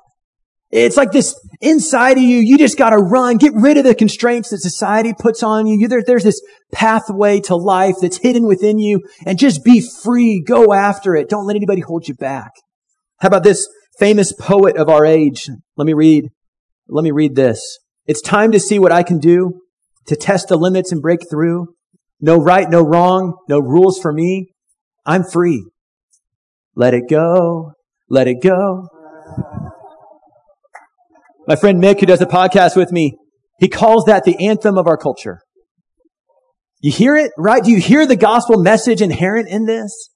It's 0.72 0.98
like 0.98 1.12
this 1.12 1.36
inside 1.62 2.18
of 2.18 2.24
you. 2.24 2.38
You 2.38 2.58
just 2.58 2.78
got 2.78 2.92
to 2.92 2.98
run, 2.98 3.38
get 3.38 3.54
rid 3.56 3.78
of 3.78 3.84
the 3.84 3.96
constraints 3.96 4.50
that 4.50 4.60
society 4.60 5.14
puts 5.18 5.42
on 5.42 5.66
you. 5.66 5.88
There, 5.88 6.04
there's 6.06 6.24
this 6.24 6.42
pathway 6.72 7.40
to 7.42 7.56
life 7.56 7.96
that's 8.02 8.18
hidden 8.18 8.46
within 8.46 8.78
you 8.78 9.02
and 9.26 9.40
just 9.40 9.64
be 9.64 9.82
free. 9.82 10.44
Go 10.46 10.74
after 10.74 11.16
it. 11.16 11.28
Don't 11.28 11.48
let 11.48 11.56
anybody 11.56 11.82
hold 11.82 12.08
you 12.08 12.14
back. 12.14 12.52
How 13.20 13.28
about 13.28 13.44
this 13.44 13.68
famous 13.98 14.32
poet 14.32 14.78
of 14.78 14.90
our 14.90 15.06
age? 15.06 15.50
Let 15.76 15.86
me 15.86 15.94
read. 15.94 16.30
Let 16.88 17.04
me 17.04 17.12
read 17.12 17.36
this. 17.36 17.80
It's 18.06 18.22
time 18.22 18.52
to 18.52 18.60
see 18.60 18.78
what 18.78 18.92
I 18.92 19.02
can 19.02 19.18
do 19.18 19.62
to 20.06 20.16
test 20.16 20.50
the 20.50 20.58
limits 20.58 20.92
and 20.92 21.02
break 21.02 21.30
through. 21.30 21.68
No 22.22 22.38
right, 22.38 22.70
no 22.70 22.82
wrong, 22.82 23.38
no 23.48 23.60
rules 23.60 24.00
for 24.00 24.14
me. 24.14 24.54
I'm 25.06 25.24
free. 25.24 25.66
Let 26.76 26.94
it 26.94 27.10
go. 27.10 27.74
Let 28.10 28.28
it 28.28 28.42
go. 28.42 28.88
My 31.48 31.56
friend 31.56 31.82
Mick, 31.82 32.00
who 32.00 32.06
does 32.06 32.22
a 32.22 32.26
podcast 32.26 32.76
with 32.76 32.92
me, 32.92 33.18
he 33.60 33.68
calls 33.68 34.06
that 34.06 34.24
the 34.24 34.48
anthem 34.48 34.78
of 34.78 34.88
our 34.88 34.98
culture. 34.98 35.42
You 36.82 36.92
hear 36.92 37.16
it, 37.16 37.32
right? 37.38 37.64
Do 37.64 37.72
you 37.72 37.80
hear 37.80 38.06
the 38.06 38.16
gospel 38.16 38.62
message 38.62 39.02
inherent 39.02 39.50
in 39.50 39.66
this? 39.66 40.10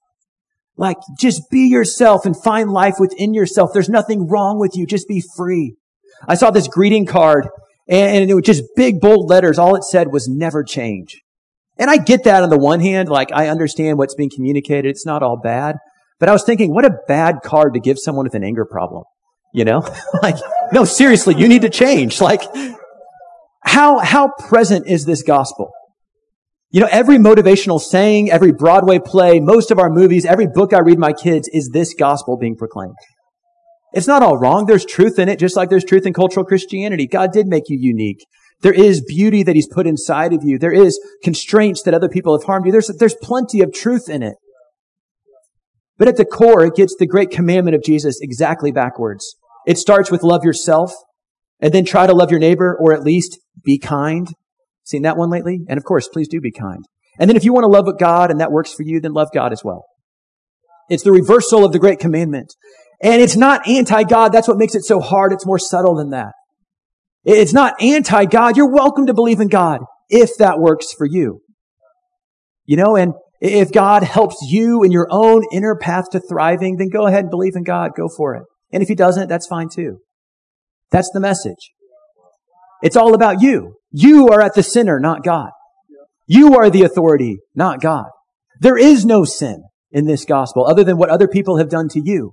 Like, 0.76 0.96
just 1.20 1.42
be 1.50 1.68
yourself 1.68 2.24
and 2.26 2.34
find 2.42 2.70
life 2.70 2.94
within 2.98 3.34
yourself. 3.34 3.70
There's 3.72 3.88
nothing 3.88 4.28
wrong 4.28 4.58
with 4.58 4.72
you. 4.74 4.86
Just 4.86 5.06
be 5.06 5.22
free. 5.36 5.76
I 6.26 6.34
saw 6.34 6.50
this 6.50 6.68
greeting 6.68 7.06
card 7.06 7.48
and 7.86 8.30
it 8.30 8.34
was 8.34 8.44
just 8.44 8.64
big, 8.74 9.00
bold 9.00 9.28
letters. 9.28 9.58
All 9.58 9.76
it 9.76 9.84
said 9.84 10.12
was 10.12 10.26
never 10.28 10.64
change. 10.64 11.20
And 11.76 11.90
I 11.90 11.98
get 11.98 12.24
that 12.24 12.42
on 12.42 12.50
the 12.50 12.58
one 12.58 12.80
hand. 12.80 13.08
Like, 13.08 13.30
I 13.32 13.48
understand 13.48 13.98
what's 13.98 14.14
being 14.14 14.30
communicated. 14.34 14.88
It's 14.88 15.06
not 15.06 15.22
all 15.22 15.38
bad. 15.40 15.76
But 16.20 16.28
I 16.28 16.32
was 16.32 16.44
thinking, 16.44 16.72
what 16.72 16.84
a 16.84 16.96
bad 17.08 17.36
card 17.42 17.74
to 17.74 17.80
give 17.80 17.98
someone 17.98 18.24
with 18.24 18.34
an 18.34 18.44
anger 18.44 18.64
problem. 18.64 19.04
You 19.52 19.64
know? 19.64 19.86
like, 20.22 20.36
no, 20.72 20.84
seriously, 20.84 21.34
you 21.36 21.48
need 21.48 21.62
to 21.62 21.70
change. 21.70 22.20
Like, 22.20 22.42
how, 23.64 23.98
how 23.98 24.30
present 24.38 24.86
is 24.86 25.04
this 25.04 25.22
gospel? 25.22 25.70
You 26.70 26.80
know, 26.80 26.88
every 26.90 27.18
motivational 27.18 27.80
saying, 27.80 28.30
every 28.30 28.52
Broadway 28.52 28.98
play, 28.98 29.38
most 29.38 29.70
of 29.70 29.78
our 29.78 29.90
movies, 29.90 30.24
every 30.24 30.48
book 30.48 30.72
I 30.72 30.80
read 30.80 30.98
my 30.98 31.12
kids 31.12 31.48
is 31.52 31.70
this 31.72 31.94
gospel 31.94 32.36
being 32.36 32.56
proclaimed. 32.56 32.96
It's 33.92 34.08
not 34.08 34.24
all 34.24 34.36
wrong. 34.36 34.66
There's 34.66 34.84
truth 34.84 35.20
in 35.20 35.28
it, 35.28 35.38
just 35.38 35.56
like 35.56 35.70
there's 35.70 35.84
truth 35.84 36.04
in 36.04 36.12
cultural 36.12 36.44
Christianity. 36.44 37.06
God 37.06 37.32
did 37.32 37.46
make 37.46 37.68
you 37.68 37.78
unique. 37.80 38.26
There 38.60 38.72
is 38.72 39.04
beauty 39.04 39.44
that 39.44 39.54
he's 39.54 39.68
put 39.68 39.86
inside 39.86 40.32
of 40.32 40.42
you. 40.42 40.58
There 40.58 40.72
is 40.72 40.98
constraints 41.22 41.82
that 41.82 41.94
other 41.94 42.08
people 42.08 42.36
have 42.36 42.44
harmed 42.44 42.66
you. 42.66 42.72
There's, 42.72 42.90
there's 42.98 43.14
plenty 43.22 43.60
of 43.60 43.72
truth 43.72 44.08
in 44.08 44.22
it. 44.24 44.34
But 45.96 46.08
at 46.08 46.16
the 46.16 46.24
core, 46.24 46.64
it 46.64 46.74
gets 46.74 46.96
the 46.98 47.06
great 47.06 47.30
commandment 47.30 47.76
of 47.76 47.82
Jesus 47.82 48.18
exactly 48.20 48.72
backwards. 48.72 49.36
It 49.66 49.78
starts 49.78 50.10
with 50.10 50.22
love 50.22 50.44
yourself 50.44 50.92
and 51.60 51.72
then 51.72 51.84
try 51.84 52.06
to 52.06 52.12
love 52.14 52.30
your 52.30 52.40
neighbor 52.40 52.76
or 52.78 52.92
at 52.92 53.04
least 53.04 53.38
be 53.64 53.78
kind. 53.78 54.28
Seen 54.82 55.02
that 55.02 55.16
one 55.16 55.30
lately? 55.30 55.60
And 55.68 55.78
of 55.78 55.84
course, 55.84 56.08
please 56.08 56.28
do 56.28 56.40
be 56.40 56.52
kind. 56.52 56.84
And 57.18 57.30
then 57.30 57.36
if 57.36 57.44
you 57.44 57.52
want 57.52 57.64
to 57.64 57.68
love 57.68 57.86
God 57.98 58.30
and 58.30 58.40
that 58.40 58.52
works 58.52 58.74
for 58.74 58.82
you, 58.82 59.00
then 59.00 59.12
love 59.12 59.28
God 59.32 59.52
as 59.52 59.62
well. 59.64 59.84
It's 60.90 61.04
the 61.04 61.12
reversal 61.12 61.64
of 61.64 61.72
the 61.72 61.78
great 61.78 62.00
commandment. 62.00 62.54
And 63.02 63.22
it's 63.22 63.36
not 63.36 63.66
anti-God. 63.68 64.32
That's 64.32 64.48
what 64.48 64.58
makes 64.58 64.74
it 64.74 64.84
so 64.84 65.00
hard. 65.00 65.32
It's 65.32 65.46
more 65.46 65.58
subtle 65.58 65.94
than 65.94 66.10
that. 66.10 66.32
It's 67.24 67.52
not 67.54 67.80
anti-God. 67.80 68.56
You're 68.56 68.72
welcome 68.72 69.06
to 69.06 69.14
believe 69.14 69.40
in 69.40 69.48
God 69.48 69.80
if 70.08 70.36
that 70.38 70.58
works 70.58 70.92
for 70.92 71.06
you. 71.06 71.40
You 72.66 72.76
know, 72.76 72.96
and 72.96 73.14
if 73.40 73.72
God 73.72 74.02
helps 74.02 74.36
you 74.48 74.82
in 74.82 74.92
your 74.92 75.08
own 75.10 75.42
inner 75.52 75.76
path 75.76 76.10
to 76.12 76.20
thriving, 76.20 76.76
then 76.76 76.88
go 76.88 77.06
ahead 77.06 77.24
and 77.24 77.30
believe 77.30 77.56
in 77.56 77.64
God. 77.64 77.92
Go 77.96 78.08
for 78.08 78.34
it. 78.34 78.44
And 78.72 78.82
if 78.82 78.88
he 78.88 78.94
doesn't, 78.94 79.28
that's 79.28 79.46
fine 79.46 79.68
too. 79.68 79.98
That's 80.90 81.10
the 81.12 81.20
message. 81.20 81.72
It's 82.82 82.96
all 82.96 83.14
about 83.14 83.40
you. 83.40 83.74
You 83.90 84.28
are 84.28 84.40
at 84.40 84.54
the 84.54 84.62
center, 84.62 84.98
not 85.00 85.24
God. 85.24 85.50
You 86.26 86.56
are 86.56 86.70
the 86.70 86.82
authority, 86.82 87.38
not 87.54 87.80
God. 87.80 88.06
There 88.60 88.78
is 88.78 89.04
no 89.04 89.24
sin 89.24 89.64
in 89.90 90.06
this 90.06 90.24
gospel 90.24 90.66
other 90.66 90.84
than 90.84 90.96
what 90.96 91.10
other 91.10 91.28
people 91.28 91.58
have 91.58 91.68
done 91.68 91.88
to 91.90 92.00
you. 92.02 92.32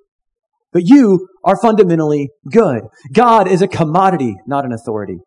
But 0.72 0.84
you 0.86 1.28
are 1.44 1.60
fundamentally 1.60 2.30
good. 2.50 2.84
God 3.12 3.48
is 3.48 3.62
a 3.62 3.68
commodity, 3.68 4.36
not 4.48 4.66
an 4.66 4.72
authority. 4.72 5.20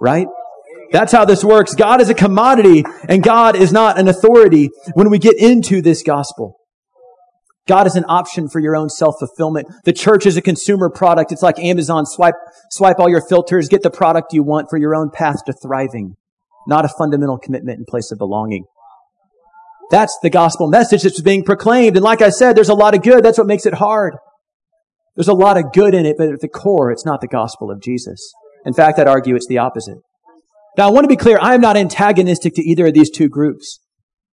Right? 0.00 0.26
That's 0.94 1.10
how 1.10 1.24
this 1.24 1.42
works. 1.42 1.74
God 1.74 2.00
is 2.00 2.08
a 2.08 2.14
commodity 2.14 2.84
and 3.08 3.20
God 3.20 3.56
is 3.56 3.72
not 3.72 3.98
an 3.98 4.06
authority 4.06 4.70
when 4.92 5.10
we 5.10 5.18
get 5.18 5.36
into 5.36 5.82
this 5.82 6.04
gospel. 6.04 6.56
God 7.66 7.88
is 7.88 7.96
an 7.96 8.04
option 8.06 8.48
for 8.48 8.60
your 8.60 8.76
own 8.76 8.88
self-fulfillment. 8.88 9.66
The 9.84 9.92
church 9.92 10.24
is 10.24 10.36
a 10.36 10.40
consumer 10.40 10.88
product. 10.88 11.32
It's 11.32 11.42
like 11.42 11.58
Amazon. 11.58 12.06
Swipe, 12.06 12.36
swipe 12.70 13.00
all 13.00 13.10
your 13.10 13.26
filters, 13.28 13.68
get 13.68 13.82
the 13.82 13.90
product 13.90 14.32
you 14.32 14.44
want 14.44 14.68
for 14.70 14.78
your 14.78 14.94
own 14.94 15.10
path 15.10 15.44
to 15.46 15.52
thriving, 15.52 16.14
not 16.68 16.84
a 16.84 16.88
fundamental 16.96 17.38
commitment 17.38 17.80
in 17.80 17.86
place 17.88 18.12
of 18.12 18.18
belonging. 18.18 18.62
That's 19.90 20.16
the 20.22 20.30
gospel 20.30 20.68
message 20.68 21.02
that's 21.02 21.20
being 21.20 21.42
proclaimed. 21.42 21.96
And 21.96 22.04
like 22.04 22.22
I 22.22 22.30
said, 22.30 22.54
there's 22.54 22.68
a 22.68 22.74
lot 22.74 22.94
of 22.94 23.02
good. 23.02 23.24
That's 23.24 23.38
what 23.38 23.48
makes 23.48 23.66
it 23.66 23.74
hard. 23.74 24.14
There's 25.16 25.26
a 25.26 25.34
lot 25.34 25.56
of 25.56 25.72
good 25.72 25.92
in 25.92 26.06
it, 26.06 26.14
but 26.16 26.28
at 26.28 26.38
the 26.38 26.46
core, 26.46 26.92
it's 26.92 27.04
not 27.04 27.20
the 27.20 27.26
gospel 27.26 27.72
of 27.72 27.82
Jesus. 27.82 28.32
In 28.64 28.74
fact, 28.74 29.00
I'd 29.00 29.08
argue 29.08 29.34
it's 29.34 29.48
the 29.48 29.58
opposite. 29.58 29.98
Now, 30.76 30.88
I 30.88 30.90
want 30.90 31.04
to 31.04 31.08
be 31.08 31.16
clear. 31.16 31.38
I 31.40 31.54
am 31.54 31.60
not 31.60 31.76
antagonistic 31.76 32.54
to 32.54 32.62
either 32.62 32.86
of 32.86 32.94
these 32.94 33.10
two 33.10 33.28
groups. 33.28 33.78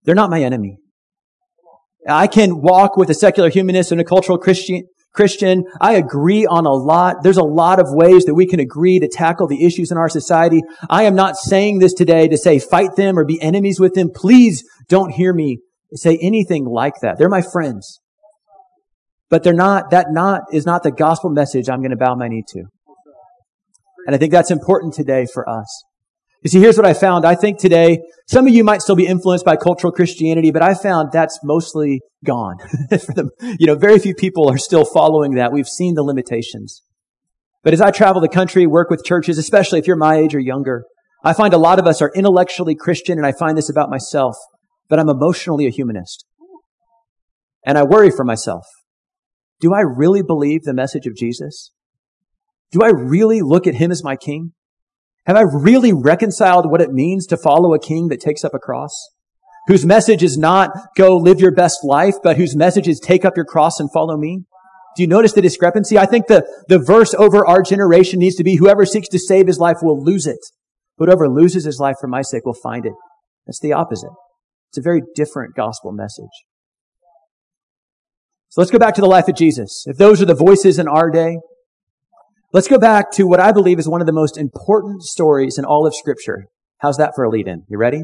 They're 0.03 0.15
not 0.15 0.29
my 0.29 0.41
enemy. 0.41 0.77
I 2.07 2.27
can 2.27 2.61
walk 2.61 2.97
with 2.97 3.09
a 3.11 3.13
secular 3.13 3.49
humanist 3.49 3.91
and 3.91 4.01
a 4.01 4.03
cultural 4.03 4.39
Christian, 4.39 4.87
Christian. 5.13 5.65
I 5.79 5.93
agree 5.93 6.47
on 6.47 6.65
a 6.65 6.71
lot. 6.71 7.17
There's 7.21 7.37
a 7.37 7.43
lot 7.43 7.79
of 7.79 7.87
ways 7.89 8.25
that 8.25 8.33
we 8.33 8.47
can 8.47 8.59
agree 8.59 8.99
to 8.99 9.07
tackle 9.07 9.47
the 9.47 9.63
issues 9.63 9.91
in 9.91 9.97
our 9.97 10.09
society. 10.09 10.61
I 10.89 11.03
am 11.03 11.13
not 11.13 11.37
saying 11.37 11.77
this 11.77 11.93
today 11.93 12.27
to 12.27 12.37
say 12.37 12.57
fight 12.57 12.95
them 12.95 13.19
or 13.19 13.25
be 13.25 13.39
enemies 13.41 13.79
with 13.79 13.93
them. 13.93 14.09
Please 14.13 14.63
don't 14.89 15.11
hear 15.11 15.33
me 15.33 15.59
say 15.93 16.17
anything 16.21 16.65
like 16.65 16.93
that. 17.01 17.17
They're 17.19 17.29
my 17.29 17.43
friends. 17.43 17.99
But 19.29 19.43
they're 19.43 19.53
not, 19.53 19.91
that 19.91 20.07
not 20.09 20.41
is 20.51 20.65
not 20.65 20.83
the 20.83 20.91
gospel 20.91 21.29
message 21.29 21.69
I'm 21.69 21.81
going 21.81 21.91
to 21.91 21.97
bow 21.97 22.15
my 22.15 22.27
knee 22.27 22.43
to. 22.49 22.63
And 24.07 24.15
I 24.15 24.17
think 24.17 24.31
that's 24.31 24.51
important 24.51 24.93
today 24.93 25.27
for 25.31 25.47
us. 25.47 25.83
You 26.43 26.49
see, 26.49 26.59
here's 26.59 26.77
what 26.77 26.87
I 26.87 26.93
found. 26.93 27.23
I 27.23 27.35
think 27.35 27.59
today, 27.59 27.99
some 28.27 28.47
of 28.47 28.53
you 28.53 28.63
might 28.63 28.81
still 28.81 28.95
be 28.95 29.05
influenced 29.05 29.45
by 29.45 29.55
cultural 29.55 29.93
Christianity, 29.93 30.51
but 30.51 30.63
I 30.63 30.73
found 30.73 31.11
that's 31.11 31.39
mostly 31.43 32.01
gone. 32.25 32.57
you 33.59 33.67
know, 33.67 33.75
very 33.75 33.99
few 33.99 34.15
people 34.15 34.49
are 34.49 34.57
still 34.57 34.83
following 34.83 35.35
that. 35.35 35.51
We've 35.51 35.67
seen 35.67 35.93
the 35.93 36.03
limitations. 36.03 36.81
But 37.63 37.73
as 37.73 37.81
I 37.81 37.91
travel 37.91 38.21
the 38.21 38.27
country, 38.27 38.65
work 38.65 38.89
with 38.89 39.05
churches, 39.05 39.37
especially 39.37 39.77
if 39.77 39.85
you're 39.85 39.95
my 39.95 40.15
age 40.15 40.33
or 40.33 40.39
younger, 40.39 40.85
I 41.23 41.33
find 41.33 41.53
a 41.53 41.59
lot 41.59 41.77
of 41.77 41.85
us 41.85 42.01
are 42.01 42.11
intellectually 42.15 42.73
Christian, 42.73 43.19
and 43.19 43.27
I 43.27 43.33
find 43.33 43.55
this 43.55 43.69
about 43.69 43.91
myself, 43.91 44.35
but 44.89 44.97
I'm 44.97 45.09
emotionally 45.09 45.67
a 45.67 45.69
humanist. 45.69 46.25
And 47.63 47.77
I 47.77 47.83
worry 47.83 48.09
for 48.09 48.25
myself. 48.25 48.65
Do 49.59 49.75
I 49.75 49.81
really 49.81 50.23
believe 50.23 50.63
the 50.63 50.73
message 50.73 51.05
of 51.05 51.15
Jesus? 51.15 51.71
Do 52.71 52.81
I 52.81 52.89
really 52.89 53.41
look 53.41 53.67
at 53.67 53.75
him 53.75 53.91
as 53.91 54.03
my 54.03 54.15
king? 54.15 54.53
Have 55.25 55.37
I 55.37 55.41
really 55.41 55.93
reconciled 55.93 56.69
what 56.69 56.81
it 56.81 56.91
means 56.91 57.27
to 57.27 57.37
follow 57.37 57.73
a 57.73 57.79
king 57.79 58.07
that 58.07 58.21
takes 58.21 58.43
up 58.43 58.53
a 58.53 58.59
cross? 58.59 58.91
Whose 59.67 59.85
message 59.85 60.23
is 60.23 60.37
not 60.37 60.71
go 60.97 61.15
live 61.15 61.39
your 61.39 61.53
best 61.53 61.79
life, 61.83 62.15
but 62.23 62.37
whose 62.37 62.55
message 62.55 62.87
is 62.87 62.99
take 62.99 63.23
up 63.23 63.35
your 63.35 63.45
cross 63.45 63.79
and 63.79 63.91
follow 63.91 64.17
me? 64.17 64.43
Do 64.95 65.03
you 65.03 65.07
notice 65.07 65.33
the 65.33 65.41
discrepancy? 65.41 65.97
I 65.97 66.05
think 66.05 66.27
the, 66.27 66.43
the 66.67 66.79
verse 66.79 67.13
over 67.13 67.45
our 67.45 67.61
generation 67.61 68.19
needs 68.19 68.35
to 68.35 68.43
be 68.43 68.55
whoever 68.55 68.85
seeks 68.85 69.07
to 69.09 69.19
save 69.19 69.47
his 69.47 69.59
life 69.59 69.77
will 69.81 70.03
lose 70.03 70.25
it. 70.25 70.39
Whoever 70.97 71.29
loses 71.29 71.65
his 71.65 71.79
life 71.79 71.95
for 72.01 72.07
my 72.07 72.21
sake 72.21 72.45
will 72.45 72.57
find 72.61 72.85
it. 72.85 72.93
That's 73.45 73.59
the 73.59 73.73
opposite. 73.73 74.11
It's 74.69 74.77
a 74.77 74.81
very 74.81 75.01
different 75.15 75.55
gospel 75.55 75.91
message. 75.91 76.31
So 78.49 78.59
let's 78.59 78.71
go 78.71 78.79
back 78.79 78.95
to 78.95 79.01
the 79.01 79.07
life 79.07 79.27
of 79.29 79.35
Jesus. 79.35 79.83
If 79.85 79.97
those 79.97 80.21
are 80.21 80.25
the 80.25 80.35
voices 80.35 80.77
in 80.77 80.87
our 80.87 81.09
day, 81.09 81.37
Let's 82.53 82.67
go 82.67 82.77
back 82.77 83.11
to 83.13 83.25
what 83.25 83.39
I 83.39 83.53
believe 83.53 83.79
is 83.79 83.87
one 83.87 84.01
of 84.01 84.07
the 84.07 84.13
most 84.13 84.37
important 84.37 85.03
stories 85.03 85.57
in 85.57 85.63
all 85.63 85.87
of 85.87 85.95
scripture. 85.95 86.47
How's 86.79 86.97
that 86.97 87.13
for 87.15 87.23
a 87.23 87.29
lead 87.29 87.47
in? 87.47 87.63
You 87.69 87.77
ready? 87.77 88.03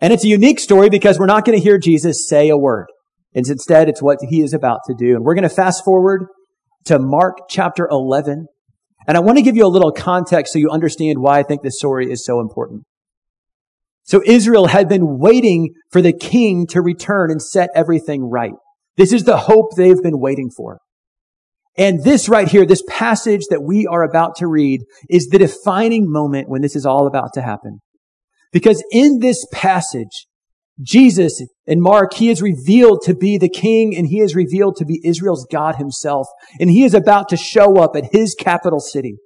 And 0.00 0.12
it's 0.12 0.24
a 0.24 0.28
unique 0.28 0.58
story 0.58 0.90
because 0.90 1.16
we're 1.16 1.26
not 1.26 1.44
going 1.44 1.56
to 1.56 1.62
hear 1.62 1.78
Jesus 1.78 2.26
say 2.28 2.48
a 2.48 2.56
word. 2.56 2.86
And 3.34 3.46
instead, 3.46 3.88
it's 3.88 4.02
what 4.02 4.18
he 4.28 4.40
is 4.40 4.52
about 4.52 4.80
to 4.88 4.94
do. 4.98 5.14
And 5.14 5.24
we're 5.24 5.34
going 5.34 5.48
to 5.48 5.48
fast 5.48 5.84
forward 5.84 6.26
to 6.86 6.98
Mark 6.98 7.48
chapter 7.48 7.86
11. 7.88 8.46
And 9.06 9.16
I 9.16 9.20
want 9.20 9.38
to 9.38 9.42
give 9.42 9.54
you 9.54 9.64
a 9.64 9.68
little 9.68 9.92
context 9.92 10.52
so 10.52 10.58
you 10.58 10.70
understand 10.70 11.20
why 11.20 11.38
I 11.38 11.44
think 11.44 11.62
this 11.62 11.78
story 11.78 12.10
is 12.10 12.24
so 12.24 12.40
important. 12.40 12.82
So 14.02 14.22
Israel 14.26 14.66
had 14.66 14.88
been 14.88 15.18
waiting 15.18 15.72
for 15.92 16.02
the 16.02 16.12
king 16.12 16.66
to 16.68 16.82
return 16.82 17.30
and 17.30 17.40
set 17.40 17.70
everything 17.76 18.28
right. 18.28 18.54
This 18.96 19.12
is 19.12 19.22
the 19.22 19.36
hope 19.36 19.76
they've 19.76 20.02
been 20.02 20.18
waiting 20.18 20.50
for. 20.50 20.78
And 21.76 22.04
this 22.04 22.28
right 22.28 22.48
here, 22.48 22.64
this 22.64 22.84
passage 22.88 23.42
that 23.50 23.62
we 23.62 23.86
are 23.86 24.04
about 24.04 24.36
to 24.36 24.46
read 24.46 24.82
is 25.10 25.26
the 25.26 25.38
defining 25.38 26.10
moment 26.10 26.48
when 26.48 26.62
this 26.62 26.76
is 26.76 26.86
all 26.86 27.06
about 27.06 27.32
to 27.34 27.42
happen. 27.42 27.80
Because 28.52 28.82
in 28.92 29.18
this 29.18 29.44
passage, 29.52 30.26
Jesus 30.80 31.42
in 31.66 31.80
Mark, 31.80 32.14
he 32.14 32.30
is 32.30 32.42
revealed 32.42 33.02
to 33.04 33.14
be 33.14 33.38
the 33.38 33.48
king 33.48 33.96
and 33.96 34.06
he 34.06 34.20
is 34.20 34.34
revealed 34.34 34.76
to 34.76 34.84
be 34.84 35.00
Israel's 35.04 35.46
God 35.50 35.76
himself. 35.76 36.28
And 36.60 36.70
he 36.70 36.84
is 36.84 36.94
about 36.94 37.28
to 37.30 37.36
show 37.36 37.78
up 37.78 37.96
at 37.96 38.12
his 38.12 38.34
capital 38.34 38.80
city. 38.80 39.16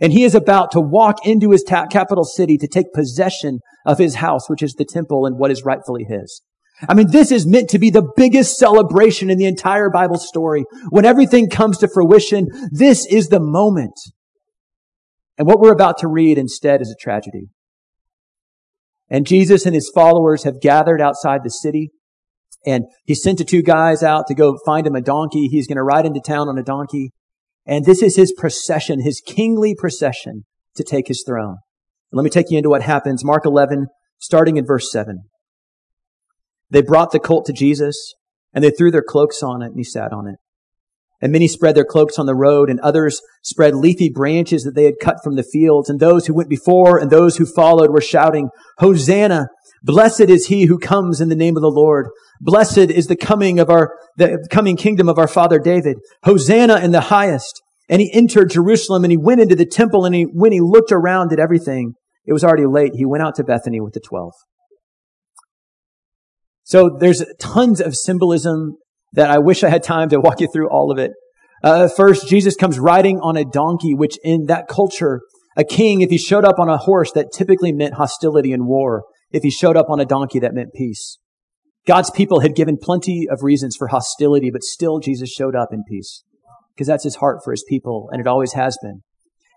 And 0.00 0.12
he 0.12 0.24
is 0.24 0.34
about 0.34 0.70
to 0.72 0.80
walk 0.80 1.26
into 1.26 1.50
his 1.50 1.62
ta- 1.62 1.86
capital 1.86 2.24
city 2.24 2.56
to 2.58 2.66
take 2.66 2.92
possession 2.92 3.60
of 3.86 3.98
his 3.98 4.16
house, 4.16 4.48
which 4.48 4.62
is 4.62 4.74
the 4.74 4.84
temple 4.84 5.26
and 5.26 5.38
what 5.38 5.50
is 5.50 5.64
rightfully 5.64 6.04
his. 6.04 6.42
I 6.88 6.94
mean, 6.94 7.10
this 7.10 7.30
is 7.30 7.46
meant 7.46 7.70
to 7.70 7.78
be 7.78 7.90
the 7.90 8.08
biggest 8.16 8.56
celebration 8.56 9.30
in 9.30 9.38
the 9.38 9.46
entire 9.46 9.90
Bible 9.90 10.18
story. 10.18 10.64
When 10.90 11.04
everything 11.04 11.48
comes 11.48 11.78
to 11.78 11.88
fruition, 11.88 12.48
this 12.70 13.06
is 13.06 13.28
the 13.28 13.40
moment. 13.40 13.98
And 15.38 15.46
what 15.46 15.60
we're 15.60 15.72
about 15.72 15.98
to 15.98 16.08
read 16.08 16.38
instead 16.38 16.80
is 16.80 16.90
a 16.90 17.02
tragedy. 17.02 17.48
And 19.08 19.26
Jesus 19.26 19.66
and 19.66 19.74
his 19.74 19.90
followers 19.94 20.44
have 20.44 20.60
gathered 20.60 21.00
outside 21.00 21.40
the 21.44 21.50
city. 21.50 21.90
And 22.64 22.84
he 23.04 23.14
sent 23.14 23.38
the 23.38 23.44
two 23.44 23.62
guys 23.62 24.02
out 24.02 24.26
to 24.28 24.34
go 24.34 24.58
find 24.64 24.86
him 24.86 24.94
a 24.94 25.00
donkey. 25.00 25.48
He's 25.48 25.66
going 25.66 25.76
to 25.76 25.82
ride 25.82 26.06
into 26.06 26.20
town 26.20 26.48
on 26.48 26.58
a 26.58 26.62
donkey. 26.62 27.10
And 27.66 27.84
this 27.84 28.02
is 28.02 28.16
his 28.16 28.32
procession, 28.32 29.02
his 29.02 29.20
kingly 29.20 29.74
procession 29.74 30.44
to 30.76 30.84
take 30.84 31.08
his 31.08 31.24
throne. 31.26 31.58
Let 32.12 32.24
me 32.24 32.30
take 32.30 32.50
you 32.50 32.58
into 32.58 32.70
what 32.70 32.82
happens. 32.82 33.24
Mark 33.24 33.44
11, 33.46 33.86
starting 34.18 34.56
in 34.56 34.66
verse 34.66 34.90
7. 34.92 35.24
They 36.72 36.82
brought 36.82 37.12
the 37.12 37.20
colt 37.20 37.44
to 37.46 37.52
Jesus 37.52 38.14
and 38.54 38.64
they 38.64 38.70
threw 38.70 38.90
their 38.90 39.04
cloaks 39.06 39.42
on 39.42 39.62
it 39.62 39.66
and 39.66 39.76
he 39.76 39.84
sat 39.84 40.12
on 40.12 40.26
it. 40.26 40.36
And 41.20 41.30
many 41.30 41.46
spread 41.46 41.76
their 41.76 41.84
cloaks 41.84 42.18
on 42.18 42.26
the 42.26 42.34
road 42.34 42.68
and 42.68 42.80
others 42.80 43.20
spread 43.42 43.76
leafy 43.76 44.10
branches 44.10 44.64
that 44.64 44.74
they 44.74 44.84
had 44.84 44.94
cut 45.00 45.18
from 45.22 45.36
the 45.36 45.44
fields. 45.44 45.88
And 45.88 46.00
those 46.00 46.26
who 46.26 46.34
went 46.34 46.48
before 46.48 46.98
and 46.98 47.10
those 47.10 47.36
who 47.36 47.46
followed 47.46 47.90
were 47.90 48.00
shouting, 48.00 48.48
Hosanna! 48.78 49.48
Blessed 49.84 50.22
is 50.22 50.46
he 50.46 50.64
who 50.64 50.78
comes 50.78 51.20
in 51.20 51.28
the 51.28 51.36
name 51.36 51.56
of 51.56 51.62
the 51.62 51.68
Lord. 51.68 52.08
Blessed 52.40 52.78
is 52.78 53.06
the 53.06 53.16
coming 53.16 53.58
of 53.58 53.68
our, 53.68 53.94
the 54.16 54.46
coming 54.50 54.76
kingdom 54.76 55.08
of 55.08 55.18
our 55.18 55.28
father 55.28 55.58
David. 55.58 55.98
Hosanna 56.24 56.78
in 56.78 56.92
the 56.92 57.02
highest. 57.02 57.60
And 57.88 58.00
he 58.00 58.10
entered 58.12 58.50
Jerusalem 58.50 59.04
and 59.04 59.12
he 59.12 59.18
went 59.18 59.40
into 59.40 59.54
the 59.54 59.66
temple 59.66 60.04
and 60.04 60.14
he, 60.14 60.22
when 60.22 60.52
he 60.52 60.60
looked 60.60 60.92
around 60.92 61.32
at 61.32 61.38
everything, 61.38 61.94
it 62.24 62.32
was 62.32 62.42
already 62.42 62.66
late. 62.66 62.94
He 62.94 63.04
went 63.04 63.22
out 63.22 63.34
to 63.36 63.44
Bethany 63.44 63.80
with 63.80 63.92
the 63.92 64.00
twelve. 64.00 64.32
So 66.64 66.96
there's 66.98 67.24
tons 67.38 67.80
of 67.80 67.96
symbolism 67.96 68.76
that 69.12 69.30
I 69.30 69.38
wish 69.38 69.62
I 69.62 69.68
had 69.68 69.82
time 69.82 70.08
to 70.10 70.20
walk 70.20 70.40
you 70.40 70.48
through 70.52 70.68
all 70.70 70.90
of 70.90 70.98
it. 70.98 71.12
Uh, 71.62 71.88
first, 71.88 72.28
Jesus 72.28 72.56
comes 72.56 72.78
riding 72.78 73.20
on 73.20 73.36
a 73.36 73.44
donkey, 73.44 73.94
which 73.94 74.16
in 74.24 74.46
that 74.46 74.68
culture, 74.68 75.20
a 75.56 75.64
king, 75.64 76.00
if 76.00 76.10
he 76.10 76.18
showed 76.18 76.44
up 76.44 76.58
on 76.58 76.68
a 76.68 76.76
horse, 76.76 77.12
that 77.12 77.32
typically 77.32 77.72
meant 77.72 77.94
hostility 77.94 78.52
and 78.52 78.66
war. 78.66 79.04
If 79.30 79.42
he 79.42 79.50
showed 79.50 79.76
up 79.76 79.86
on 79.88 80.00
a 80.00 80.04
donkey, 80.04 80.38
that 80.40 80.54
meant 80.54 80.72
peace. 80.74 81.18
God's 81.86 82.10
people 82.10 82.40
had 82.40 82.54
given 82.54 82.78
plenty 82.80 83.26
of 83.30 83.42
reasons 83.42 83.76
for 83.76 83.88
hostility, 83.88 84.50
but 84.50 84.62
still 84.62 84.98
Jesus 84.98 85.30
showed 85.30 85.56
up 85.56 85.68
in 85.72 85.84
peace. 85.88 86.24
Because 86.74 86.86
that's 86.86 87.04
his 87.04 87.16
heart 87.16 87.40
for 87.44 87.50
his 87.50 87.64
people, 87.68 88.08
and 88.12 88.20
it 88.20 88.26
always 88.26 88.54
has 88.54 88.78
been. 88.82 89.02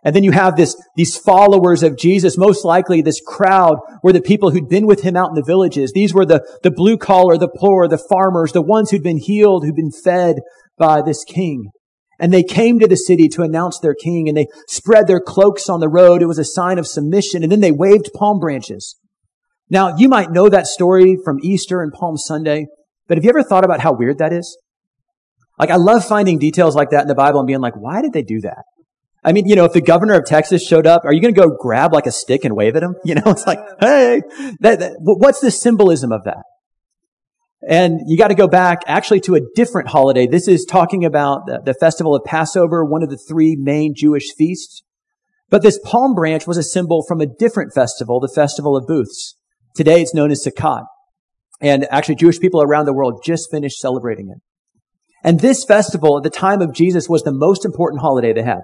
And 0.05 0.15
then 0.15 0.23
you 0.23 0.31
have 0.31 0.55
this, 0.55 0.75
these 0.95 1.17
followers 1.17 1.81
of 1.81 1.97
Jesus, 1.97 2.37
most 2.37 2.63
likely 2.63 3.01
this 3.01 3.19
crowd 3.25 3.77
were 4.03 4.13
the 4.13 4.21
people 4.21 4.51
who'd 4.51 4.69
been 4.69 4.85
with 4.85 5.01
him 5.01 5.17
out 5.17 5.29
in 5.29 5.33
the 5.35 5.43
villages. 5.43 5.91
These 5.93 6.13
were 6.13 6.27
the, 6.27 6.47
the 6.61 6.69
blue 6.69 6.95
collar, 6.95 7.39
the 7.39 7.49
poor, 7.49 7.87
the 7.87 7.97
farmers, 7.97 8.51
the 8.51 8.61
ones 8.61 8.91
who'd 8.91 9.01
been 9.01 9.17
healed, 9.17 9.65
who'd 9.65 9.75
been 9.75 9.91
fed 9.91 10.37
by 10.77 11.01
this 11.01 11.23
king. 11.23 11.71
And 12.19 12.31
they 12.31 12.43
came 12.43 12.77
to 12.79 12.87
the 12.87 12.95
city 12.95 13.27
to 13.29 13.41
announce 13.41 13.79
their 13.79 13.95
king 13.95 14.29
and 14.29 14.37
they 14.37 14.45
spread 14.67 15.07
their 15.07 15.19
cloaks 15.19 15.69
on 15.69 15.79
the 15.79 15.89
road. 15.89 16.21
It 16.21 16.27
was 16.27 16.39
a 16.39 16.45
sign 16.45 16.77
of 16.77 16.85
submission. 16.85 17.41
And 17.41 17.51
then 17.51 17.61
they 17.61 17.71
waved 17.71 18.11
palm 18.13 18.39
branches. 18.39 18.95
Now, 19.71 19.97
you 19.97 20.07
might 20.07 20.31
know 20.31 20.49
that 20.49 20.67
story 20.67 21.17
from 21.25 21.39
Easter 21.41 21.81
and 21.81 21.91
Palm 21.91 22.15
Sunday, 22.15 22.67
but 23.07 23.17
have 23.17 23.23
you 23.23 23.31
ever 23.31 23.41
thought 23.41 23.65
about 23.65 23.79
how 23.79 23.91
weird 23.91 24.19
that 24.19 24.31
is? 24.31 24.55
Like, 25.57 25.71
I 25.71 25.77
love 25.77 26.05
finding 26.05 26.37
details 26.37 26.75
like 26.75 26.91
that 26.91 27.01
in 27.01 27.07
the 27.07 27.15
Bible 27.15 27.39
and 27.39 27.47
being 27.47 27.59
like, 27.59 27.75
why 27.75 28.03
did 28.03 28.13
they 28.13 28.21
do 28.21 28.39
that? 28.41 28.63
I 29.25 29.33
mean, 29.33 29.47
you 29.47 29.55
know, 29.55 29.65
if 29.65 29.73
the 29.73 29.81
governor 29.81 30.13
of 30.13 30.25
Texas 30.25 30.63
showed 30.63 30.85
up, 30.85 31.03
are 31.03 31.11
you 31.11 31.19
going 31.19 31.33
to 31.33 31.39
go 31.39 31.49
grab 31.49 31.91
like 31.91 32.05
a 32.05 32.11
stick 32.11 32.45
and 32.45 32.55
wave 32.55 32.75
at 32.75 32.83
him? 32.83 32.95
You 33.03 33.15
know, 33.15 33.23
it's 33.25 33.47
like, 33.47 33.59
hey, 33.79 34.21
that, 34.59 34.79
that, 34.79 34.93
what's 34.99 35.39
the 35.39 35.51
symbolism 35.51 36.11
of 36.11 36.23
that? 36.25 36.43
And 37.67 38.01
you 38.05 38.17
got 38.17 38.27
to 38.27 38.35
go 38.35 38.47
back 38.47 38.81
actually 38.85 39.21
to 39.21 39.35
a 39.35 39.41
different 39.55 39.89
holiday. 39.89 40.27
This 40.27 40.47
is 40.47 40.65
talking 40.65 41.03
about 41.05 41.47
the, 41.47 41.61
the 41.65 41.73
festival 41.73 42.15
of 42.15 42.23
Passover, 42.23 42.85
one 42.85 43.01
of 43.01 43.09
the 43.09 43.17
three 43.17 43.55
main 43.55 43.93
Jewish 43.95 44.33
feasts. 44.37 44.83
But 45.49 45.63
this 45.63 45.79
palm 45.83 46.13
branch 46.13 46.45
was 46.45 46.57
a 46.57 46.63
symbol 46.63 47.03
from 47.07 47.21
a 47.21 47.25
different 47.25 47.73
festival, 47.73 48.19
the 48.19 48.27
festival 48.27 48.77
of 48.77 48.85
booths. 48.85 49.35
Today 49.75 50.01
it's 50.01 50.13
known 50.13 50.29
as 50.29 50.45
Sukkot. 50.45 50.83
And 51.61 51.87
actually 51.89 52.15
Jewish 52.15 52.39
people 52.39 52.61
around 52.61 52.85
the 52.85 52.93
world 52.93 53.23
just 53.25 53.49
finished 53.49 53.79
celebrating 53.79 54.29
it. 54.29 54.41
And 55.23 55.39
this 55.39 55.63
festival 55.63 56.17
at 56.17 56.23
the 56.23 56.29
time 56.29 56.61
of 56.61 56.73
Jesus 56.73 57.09
was 57.09 57.23
the 57.23 57.31
most 57.31 57.65
important 57.65 58.01
holiday 58.01 58.33
they 58.33 58.43
had. 58.43 58.61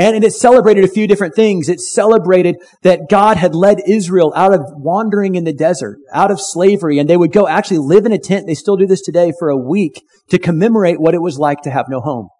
And 0.00 0.24
it 0.24 0.32
celebrated 0.32 0.82
a 0.82 0.88
few 0.88 1.06
different 1.06 1.34
things. 1.34 1.68
It 1.68 1.78
celebrated 1.78 2.56
that 2.80 3.10
God 3.10 3.36
had 3.36 3.54
led 3.54 3.82
Israel 3.86 4.32
out 4.34 4.54
of 4.54 4.62
wandering 4.70 5.34
in 5.34 5.44
the 5.44 5.52
desert, 5.52 5.98
out 6.10 6.30
of 6.30 6.40
slavery, 6.40 6.98
and 6.98 7.06
they 7.06 7.18
would 7.18 7.32
go 7.32 7.46
actually 7.46 7.80
live 7.80 8.06
in 8.06 8.12
a 8.12 8.18
tent. 8.18 8.46
They 8.46 8.54
still 8.54 8.78
do 8.78 8.86
this 8.86 9.02
today 9.02 9.30
for 9.38 9.50
a 9.50 9.58
week 9.58 10.02
to 10.30 10.38
commemorate 10.38 11.02
what 11.02 11.12
it 11.12 11.20
was 11.20 11.38
like 11.38 11.60
to 11.64 11.70
have 11.70 11.84
no 11.90 12.00
home. 12.00 12.30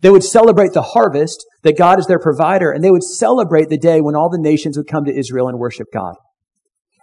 They 0.00 0.10
would 0.10 0.24
celebrate 0.24 0.72
the 0.72 0.82
harvest 0.82 1.46
that 1.62 1.78
God 1.78 2.00
is 2.00 2.08
their 2.08 2.18
provider, 2.18 2.72
and 2.72 2.82
they 2.82 2.90
would 2.90 3.04
celebrate 3.04 3.68
the 3.68 3.78
day 3.78 4.00
when 4.00 4.16
all 4.16 4.28
the 4.28 4.36
nations 4.36 4.76
would 4.76 4.88
come 4.88 5.04
to 5.04 5.16
Israel 5.16 5.46
and 5.46 5.60
worship 5.60 5.86
God. 5.92 6.16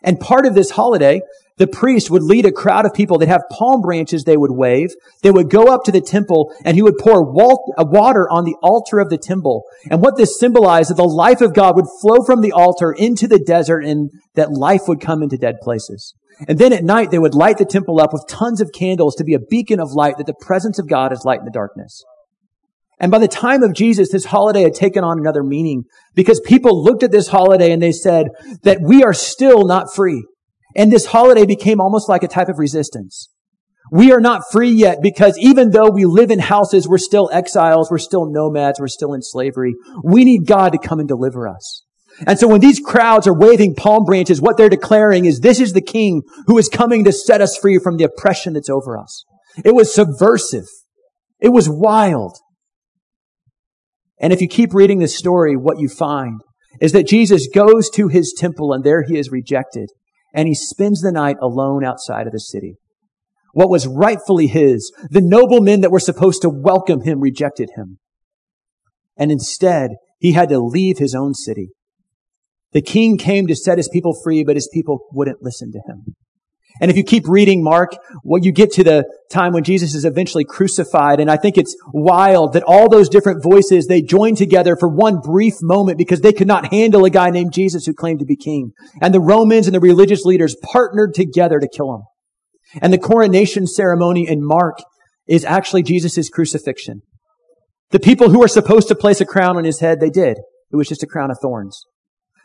And 0.04 0.20
part 0.20 0.46
of 0.46 0.54
this 0.54 0.72
holiday, 0.72 1.22
the 1.58 1.68
priest 1.68 2.10
would 2.10 2.24
lead 2.24 2.46
a 2.46 2.52
crowd 2.52 2.86
of 2.86 2.94
people. 2.94 3.18
They'd 3.18 3.28
have 3.30 3.44
palm 3.52 3.82
branches 3.82 4.24
they 4.24 4.38
would 4.38 4.52
wave. 4.52 4.94
They 5.22 5.32
would 5.32 5.50
go 5.50 5.68
up 5.74 5.84
to 5.86 5.92
the 5.92 6.02
temple 6.02 6.54
and 6.66 6.76
he 6.76 6.82
would 6.82 6.98
pour 6.98 7.22
uh, 7.22 7.86
water 7.86 8.28
on 8.30 8.44
the 8.44 8.56
altar 8.64 9.00
of 9.00 9.10
the 9.10 9.18
temple. 9.18 9.64
And 9.90 10.02
what 10.02 10.18
this 10.18 10.40
symbolized 10.40 10.90
that 10.90 10.96
the 10.96 11.04
life 11.04 11.42
of 11.42 11.54
God 11.54 11.76
would 11.76 11.86
flow 12.02 12.24
from 12.26 12.42
the 12.42 12.52
altar 12.52 12.92
into 12.92 13.28
the 13.28 13.40
desert 13.40 13.82
and 13.82 14.10
that 14.36 14.52
life 14.52 14.82
would 14.88 15.00
come 15.00 15.22
into 15.22 15.38
dead 15.38 15.56
places. 15.62 16.16
And 16.48 16.58
then 16.58 16.74
at 16.74 16.84
night, 16.84 17.12
they 17.12 17.20
would 17.20 17.36
light 17.36 17.60
the 17.60 17.66
temple 17.66 18.02
up 18.02 18.12
with 18.12 18.26
tons 18.28 18.60
of 18.60 18.72
candles 18.72 19.16
to 19.16 19.24
be 19.24 19.36
a 19.36 19.40
beacon 19.40 19.80
of 19.80 19.92
light 19.92 20.18
that 20.18 20.26
the 20.26 20.34
presence 20.34 20.80
of 20.80 20.90
God 20.90 21.14
is 21.14 21.24
light 21.26 21.40
in 21.40 21.46
the 21.46 21.52
darkness. 21.52 22.04
And 23.00 23.12
by 23.12 23.20
the 23.20 23.28
time 23.28 23.64
of 23.64 23.74
Jesus, 23.74 24.12
this 24.12 24.26
holiday 24.26 24.64
had 24.64 24.74
taken 24.74 25.04
on 25.04 25.20
another 25.20 25.44
meaning 25.44 25.84
because 26.16 26.40
people 26.40 26.84
looked 26.84 27.04
at 27.04 27.12
this 27.12 27.28
holiday 27.28 27.72
and 27.72 27.82
they 27.82 27.92
said 27.92 28.28
that 28.64 28.82
we 28.82 29.04
are 29.04 29.14
still 29.14 29.66
not 29.66 29.94
free. 29.94 30.26
And 30.76 30.92
this 30.92 31.08
holiday 31.08 31.46
became 31.46 31.80
almost 31.80 32.10
like 32.10 32.24
a 32.24 32.28
type 32.28 32.50
of 32.50 32.60
resistance. 32.60 33.30
We 33.92 34.12
are 34.12 34.22
not 34.22 34.44
free 34.52 34.72
yet 34.72 35.00
because 35.02 35.38
even 35.38 35.72
though 35.72 35.90
we 35.90 36.06
live 36.06 36.32
in 36.32 36.40
houses, 36.40 36.88
we're 36.88 36.98
still 36.98 37.30
exiles, 37.32 37.92
we're 37.92 37.98
still 37.98 38.32
nomads, 38.32 38.80
we're 38.80 38.88
still 38.88 39.14
in 39.14 39.22
slavery. 39.22 39.76
We 40.04 40.24
need 40.24 40.48
God 40.48 40.72
to 40.72 40.80
come 40.80 41.00
and 41.00 41.08
deliver 41.08 41.48
us. 41.48 41.84
And 42.26 42.40
so 42.40 42.48
when 42.48 42.62
these 42.62 42.80
crowds 42.80 43.28
are 43.28 43.38
waving 43.38 43.76
palm 43.76 44.06
branches, 44.06 44.42
what 44.42 44.58
they're 44.58 44.70
declaring 44.70 45.26
is 45.26 45.40
this 45.40 45.60
is 45.60 45.74
the 45.74 45.82
king 45.82 46.22
who 46.48 46.58
is 46.58 46.70
coming 46.70 47.04
to 47.04 47.12
set 47.12 47.42
us 47.42 47.58
free 47.58 47.80
from 47.80 47.98
the 47.98 48.04
oppression 48.04 48.54
that's 48.54 48.70
over 48.70 48.98
us. 48.98 49.26
It 49.66 49.76
was 49.76 49.94
subversive. 49.94 50.66
It 51.40 51.50
was 51.50 51.68
wild. 51.70 52.38
And 54.20 54.32
if 54.32 54.42
you 54.42 54.48
keep 54.48 54.74
reading 54.74 55.00
this 55.00 55.18
story, 55.18 55.58
what 55.58 55.80
you 55.80 55.90
find 55.90 56.42
is 56.80 56.94
that 56.94 57.08
Jesus 57.08 57.48
goes 57.54 57.90
to 57.92 58.08
his 58.08 58.34
temple 58.36 58.74
and 58.74 58.84
there 58.84 59.04
he 59.04 59.18
is 59.18 59.30
rejected 59.30 59.90
and 60.34 60.48
he 60.48 60.56
spends 60.56 61.02
the 61.02 61.12
night 61.12 61.38
alone 61.42 61.86
outside 61.86 62.28
of 62.28 62.34
the 62.34 62.40
city. 62.40 62.76
What 63.54 63.70
was 63.70 63.88
rightfully 63.88 64.48
his, 64.48 64.92
the 65.10 65.22
noble 65.22 65.62
men 65.62 65.82
that 65.82 65.92
were 65.92 66.00
supposed 66.00 66.42
to 66.42 66.50
welcome 66.50 67.02
him 67.02 67.20
rejected 67.20 67.72
him. 67.76 68.00
And 69.16 69.32
instead, 69.32 69.92
he 70.18 70.32
had 70.32 70.50
to 70.50 70.60
leave 70.60 70.98
his 70.98 71.14
own 71.14 71.36
city. 71.36 71.70
The 72.72 72.82
king 72.82 73.18
came 73.18 73.46
to 73.46 73.56
set 73.56 73.78
his 73.78 73.90
people 73.90 74.20
free, 74.24 74.44
but 74.44 74.56
his 74.56 74.70
people 74.74 75.06
wouldn't 75.12 75.44
listen 75.44 75.72
to 75.72 75.82
him. 75.88 76.16
And 76.82 76.90
if 76.90 76.98
you 76.98 77.04
keep 77.04 77.28
reading 77.28 77.64
Mark, 77.64 77.96
well, 78.24 78.44
you 78.44 78.52
get 78.52 78.72
to 78.74 78.84
the 78.84 79.06
time 79.32 79.54
when 79.54 79.64
Jesus 79.64 79.94
is 79.94 80.06
eventually 80.06 80.44
crucified. 80.44 81.20
And 81.20 81.30
I 81.30 81.38
think 81.38 81.58
it's 81.58 81.76
wild 81.94 82.54
that 82.54 82.64
all 82.64 82.90
those 82.90 83.10
different 83.10 83.44
voices, 83.44 83.88
they 83.88 84.02
join 84.02 84.36
together 84.36 84.76
for 84.76 84.90
one 84.90 85.20
brief 85.20 85.56
moment 85.62 85.98
because 85.98 86.22
they 86.22 86.34
could 86.34 86.48
not 86.48 86.72
handle 86.74 87.06
a 87.06 87.10
guy 87.10 87.30
named 87.30 87.54
Jesus 87.54 87.86
who 87.86 87.94
claimed 87.94 88.20
to 88.20 88.26
be 88.26 88.36
king. 88.36 88.72
And 89.02 89.14
the 89.14 89.20
Romans 89.20 89.68
and 89.68 89.76
the 89.76 89.80
religious 89.80 90.26
leaders 90.26 90.56
partnered 90.72 91.14
together 91.14 91.60
to 91.60 91.68
kill 91.68 91.94
him. 91.94 92.02
And 92.82 92.92
the 92.92 92.98
coronation 92.98 93.68
ceremony 93.68 94.28
in 94.28 94.46
Mark 94.46 94.80
is 95.28 95.46
actually 95.46 95.84
Jesus' 95.84 96.30
crucifixion. 96.30 97.02
The 97.92 98.00
people 98.00 98.30
who 98.30 98.40
were 98.40 98.48
supposed 98.48 98.88
to 98.88 98.96
place 98.96 99.22
a 99.22 99.26
crown 99.26 99.58
on 99.58 99.64
his 99.64 99.80
head, 99.80 100.00
they 100.00 100.10
did. 100.10 100.38
It 100.72 100.76
was 100.76 100.90
just 100.90 101.04
a 101.04 101.08
crown 101.08 101.30
of 101.30 101.38
thorns. 101.40 101.86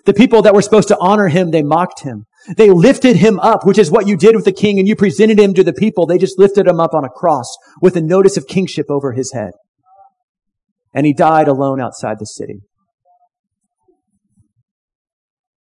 The 0.05 0.14
people 0.14 0.43
that 0.43 0.55
were 0.55 0.62
supposed 0.62 0.88
to 0.88 0.99
honor 1.01 1.29
him, 1.29 1.51
they 1.51 1.62
mocked 1.62 2.03
him. 2.03 2.27
They 2.56 2.70
lifted 2.70 3.16
him 3.16 3.38
up, 3.40 3.66
which 3.66 3.78
is 3.78 3.90
what 3.90 4.06
you 4.06 4.16
did 4.16 4.34
with 4.34 4.44
the 4.44 4.52
king, 4.52 4.78
and 4.78 4.88
you 4.88 4.96
presented 4.96 5.38
him 5.38 5.54
to 5.54 5.64
the 5.64 5.72
people. 5.72 6.06
They 6.06 6.18
just 6.18 6.38
lifted 6.38 6.66
him 6.66 6.80
up 6.80 6.94
on 6.94 7.04
a 7.04 7.11
cross 7.11 7.56
with 7.82 7.96
a 7.96 8.00
notice 8.00 8.37
of 8.37 8.46
kingship 8.46 8.87
over 8.88 9.12
his 9.12 9.32
head. 9.32 9.50
And 10.94 11.04
he 11.04 11.12
died 11.12 11.48
alone 11.48 11.80
outside 11.80 12.18
the 12.18 12.26
city. 12.26 12.61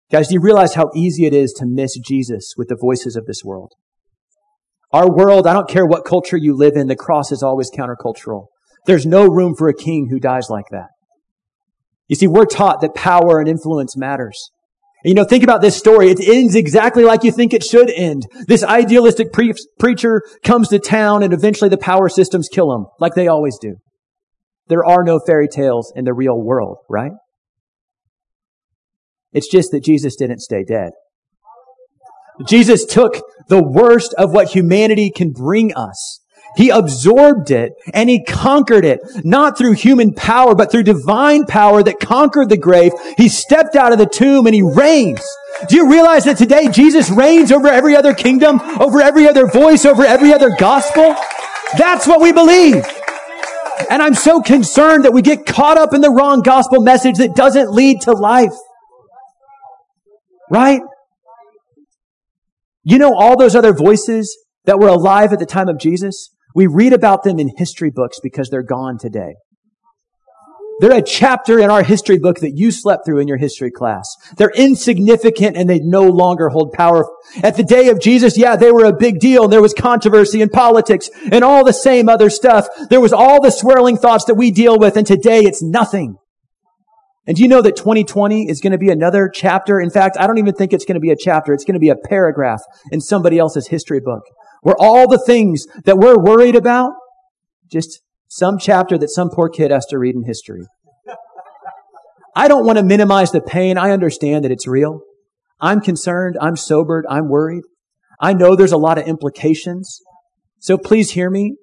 Guys, 0.09 0.29
do 0.29 0.35
you 0.35 0.39
realize 0.39 0.75
how 0.75 0.89
easy 0.95 1.25
it 1.25 1.33
is 1.33 1.51
to 1.53 1.65
miss 1.65 1.97
Jesus 1.99 2.53
with 2.57 2.69
the 2.69 2.77
voices 2.79 3.17
of 3.17 3.25
this 3.25 3.43
world? 3.43 3.73
Our 4.93 5.13
world, 5.13 5.45
I 5.45 5.53
don't 5.53 5.69
care 5.69 5.85
what 5.85 6.05
culture 6.05 6.37
you 6.37 6.55
live 6.55 6.77
in, 6.77 6.87
the 6.87 6.95
cross 6.95 7.31
is 7.33 7.43
always 7.43 7.69
countercultural. 7.69 8.45
There's 8.85 9.05
no 9.05 9.25
room 9.25 9.53
for 9.53 9.67
a 9.67 9.75
king 9.75 10.07
who 10.09 10.19
dies 10.19 10.47
like 10.49 10.67
that. 10.71 10.87
You 12.07 12.15
see, 12.15 12.27
we're 12.27 12.45
taught 12.45 12.79
that 12.79 12.95
power 12.95 13.41
and 13.41 13.49
influence 13.49 13.97
matters. 13.97 14.51
You 15.05 15.13
know, 15.13 15.23
think 15.23 15.43
about 15.43 15.61
this 15.61 15.77
story. 15.77 16.09
It 16.09 16.19
ends 16.19 16.55
exactly 16.55 17.03
like 17.03 17.23
you 17.23 17.31
think 17.31 17.53
it 17.53 17.63
should 17.63 17.89
end. 17.89 18.23
This 18.47 18.63
idealistic 18.63 19.31
pre- 19.31 19.53
preacher 19.79 20.21
comes 20.43 20.69
to 20.69 20.79
town 20.79 21.23
and 21.23 21.33
eventually 21.33 21.69
the 21.69 21.77
power 21.77 22.09
systems 22.09 22.49
kill 22.51 22.73
him, 22.73 22.87
like 22.99 23.13
they 23.13 23.27
always 23.27 23.57
do. 23.59 23.75
There 24.67 24.83
are 24.83 25.03
no 25.03 25.19
fairy 25.25 25.47
tales 25.47 25.93
in 25.95 26.05
the 26.05 26.13
real 26.13 26.41
world, 26.41 26.77
right? 26.89 27.11
It's 29.31 29.49
just 29.49 29.71
that 29.71 29.83
Jesus 29.83 30.15
didn't 30.15 30.39
stay 30.39 30.63
dead. 30.63 30.91
Jesus 32.47 32.85
took 32.85 33.21
the 33.49 33.63
worst 33.63 34.13
of 34.17 34.31
what 34.31 34.49
humanity 34.49 35.11
can 35.15 35.31
bring 35.31 35.73
us 35.73 36.21
he 36.57 36.71
absorbed 36.71 37.51
it 37.51 37.73
and 37.93 38.09
he 38.09 38.23
conquered 38.23 38.83
it, 38.83 38.99
not 39.23 39.59
through 39.59 39.73
human 39.73 40.11
power, 40.11 40.55
but 40.55 40.71
through 40.71 40.83
divine 40.83 41.45
power 41.45 41.83
that 41.83 41.99
conquered 41.99 42.49
the 42.49 42.57
grave. 42.57 42.93
He 43.15 43.29
stepped 43.29 43.75
out 43.75 43.91
of 43.91 43.99
the 43.99 44.07
tomb 44.07 44.47
and 44.47 44.55
he 44.55 44.63
reigns. 44.63 45.23
Do 45.69 45.75
you 45.75 45.87
realize 45.87 46.25
that 46.25 46.37
today 46.37 46.67
Jesus 46.69 47.11
reigns 47.11 47.51
over 47.51 47.67
every 47.67 47.95
other 47.95 48.15
kingdom, 48.15 48.59
over 48.79 48.99
every 48.99 49.27
other 49.27 49.45
voice, 49.45 49.85
over 49.85 50.03
every 50.03 50.33
other 50.33 50.49
gospel? 50.57 51.15
That's 51.77 52.07
what 52.07 52.21
we 52.21 52.31
believe. 52.31 52.83
And 53.91 54.01
I'm 54.01 54.15
so 54.15 54.41
concerned 54.41 55.05
that 55.05 55.13
we 55.13 55.21
get 55.21 55.45
caught 55.45 55.77
up 55.77 55.93
in 55.93 56.01
the 56.01 56.09
wrong 56.09 56.41
gospel 56.41 56.81
message 56.81 57.17
that 57.17 57.35
doesn't 57.35 57.71
lead 57.71 58.01
to 58.01 58.13
life. 58.13 58.53
Right? 60.49 60.81
You 62.83 62.97
know 62.97 63.13
all 63.13 63.37
those 63.37 63.55
other 63.55 63.73
voices 63.73 64.35
that 64.65 64.79
were 64.79 64.87
alive 64.87 65.31
at 65.33 65.37
the 65.37 65.45
time 65.45 65.67
of 65.69 65.77
Jesus? 65.77 66.31
We 66.57 66.65
read 66.65 66.91
about 66.91 67.21
them 67.21 67.37
in 67.37 67.51
history 67.55 67.91
books 67.91 68.19
because 68.19 68.49
they're 68.49 68.63
gone 68.63 68.97
today. 68.97 69.35
They're 70.79 70.97
a 70.97 71.03
chapter 71.03 71.59
in 71.59 71.69
our 71.69 71.83
history 71.83 72.17
book 72.17 72.39
that 72.39 72.53
you 72.55 72.71
slept 72.71 73.05
through 73.05 73.19
in 73.19 73.27
your 73.27 73.37
history 73.37 73.69
class. 73.69 74.09
They're 74.37 74.49
insignificant 74.55 75.55
and 75.55 75.69
they 75.69 75.77
no 75.77 76.07
longer 76.09 76.49
hold 76.49 76.73
power. 76.73 77.05
At 77.43 77.57
the 77.57 77.63
day 77.63 77.89
of 77.89 78.01
Jesus, 78.01 78.39
yeah, 78.39 78.55
they 78.55 78.71
were 78.71 78.85
a 78.85 78.97
big 78.97 79.19
deal 79.19 79.43
and 79.43 79.53
there 79.53 79.61
was 79.61 79.75
controversy 79.75 80.41
and 80.41 80.51
politics 80.51 81.11
and 81.31 81.43
all 81.43 81.63
the 81.63 81.73
same 81.73 82.09
other 82.09 82.31
stuff. 82.31 82.67
There 82.89 83.01
was 83.01 83.13
all 83.13 83.39
the 83.39 83.51
swirling 83.51 83.97
thoughts 83.97 84.25
that 84.25 84.33
we 84.33 84.49
deal 84.49 84.79
with 84.79 84.97
and 84.97 85.05
today 85.05 85.41
it's 85.41 85.61
nothing. 85.61 86.17
And 87.27 87.37
do 87.37 87.43
you 87.43 87.49
know 87.49 87.61
that 87.61 87.75
2020 87.75 88.49
is 88.49 88.61
going 88.61 88.71
to 88.71 88.79
be 88.79 88.89
another 88.89 89.29
chapter? 89.31 89.79
In 89.79 89.91
fact, 89.91 90.17
I 90.19 90.25
don't 90.25 90.39
even 90.39 90.55
think 90.55 90.73
it's 90.73 90.85
going 90.85 90.95
to 90.95 91.01
be 91.01 91.11
a 91.11 91.15
chapter. 91.15 91.53
It's 91.53 91.65
going 91.65 91.75
to 91.75 91.79
be 91.79 91.89
a 91.89 91.95
paragraph 91.95 92.61
in 92.91 92.99
somebody 92.99 93.37
else's 93.37 93.67
history 93.67 93.99
book 93.99 94.23
where 94.61 94.75
all 94.79 95.07
the 95.07 95.17
things 95.19 95.65
that 95.85 95.97
we're 95.97 96.17
worried 96.17 96.55
about, 96.55 96.91
just 97.71 98.01
some 98.27 98.57
chapter 98.57 98.97
that 98.97 99.09
some 99.09 99.29
poor 99.29 99.49
kid 99.49 99.71
has 99.71 99.85
to 99.87 99.97
read 99.97 100.15
in 100.15 100.23
history. 100.23 100.63
I 102.35 102.47
don't 102.47 102.65
want 102.65 102.77
to 102.77 102.83
minimize 102.83 103.31
the 103.31 103.41
pain. 103.41 103.77
I 103.77 103.91
understand 103.91 104.45
that 104.45 104.51
it's 104.51 104.67
real. 104.67 105.01
I'm 105.59 105.81
concerned. 105.81 106.37
I'm 106.39 106.55
sobered. 106.55 107.05
I'm 107.09 107.29
worried. 107.29 107.63
I 108.19 108.33
know 108.33 108.55
there's 108.55 108.71
a 108.71 108.77
lot 108.77 108.97
of 108.97 109.07
implications. 109.07 109.99
So 110.59 110.77
please 110.77 111.11
hear 111.11 111.29
me. 111.29 111.55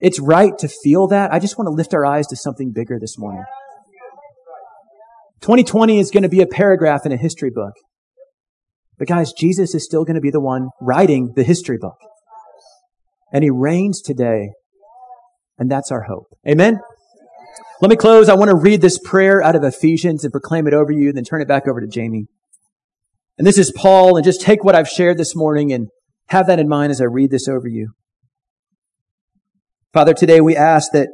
It's 0.00 0.18
right 0.18 0.56
to 0.58 0.68
feel 0.68 1.06
that. 1.08 1.32
I 1.32 1.38
just 1.38 1.58
want 1.58 1.66
to 1.68 1.72
lift 1.72 1.94
our 1.94 2.04
eyes 2.04 2.26
to 2.28 2.36
something 2.36 2.72
bigger 2.72 2.98
this 3.00 3.18
morning. 3.18 3.44
2020 5.40 5.98
is 5.98 6.10
going 6.10 6.22
to 6.22 6.28
be 6.28 6.42
a 6.42 6.46
paragraph 6.46 7.06
in 7.06 7.12
a 7.12 7.16
history 7.16 7.50
book. 7.50 7.72
But 8.98 9.08
guys, 9.08 9.32
Jesus 9.32 9.74
is 9.74 9.84
still 9.84 10.04
going 10.04 10.16
to 10.16 10.20
be 10.20 10.30
the 10.30 10.40
one 10.40 10.68
writing 10.82 11.32
the 11.34 11.44
history 11.44 11.78
book. 11.78 11.96
And 13.32 13.44
he 13.44 13.50
reigns 13.50 14.00
today 14.00 14.50
and 15.60 15.70
that's 15.70 15.92
our 15.92 16.04
hope. 16.04 16.34
Amen? 16.48 16.80
Let 17.82 17.90
me 17.90 17.96
close. 17.96 18.28
I 18.28 18.34
want 18.34 18.50
to 18.50 18.56
read 18.56 18.80
this 18.80 18.98
prayer 18.98 19.42
out 19.42 19.54
of 19.54 19.62
Ephesians 19.62 20.24
and 20.24 20.32
proclaim 20.32 20.66
it 20.66 20.74
over 20.74 20.90
you 20.90 21.08
and 21.08 21.16
then 21.16 21.24
turn 21.24 21.42
it 21.42 21.48
back 21.48 21.68
over 21.68 21.80
to 21.80 21.86
Jamie. 21.86 22.26
And 23.38 23.46
this 23.46 23.58
is 23.58 23.70
Paul 23.70 24.16
and 24.16 24.24
just 24.24 24.40
take 24.40 24.64
what 24.64 24.74
I've 24.74 24.88
shared 24.88 25.18
this 25.18 25.36
morning 25.36 25.70
and 25.72 25.88
have 26.28 26.46
that 26.46 26.58
in 26.58 26.68
mind 26.68 26.90
as 26.90 27.00
I 27.00 27.04
read 27.04 27.30
this 27.30 27.46
over 27.46 27.68
you. 27.68 27.92
Father, 29.92 30.14
today 30.14 30.40
we 30.40 30.56
ask 30.56 30.92
that 30.92 31.08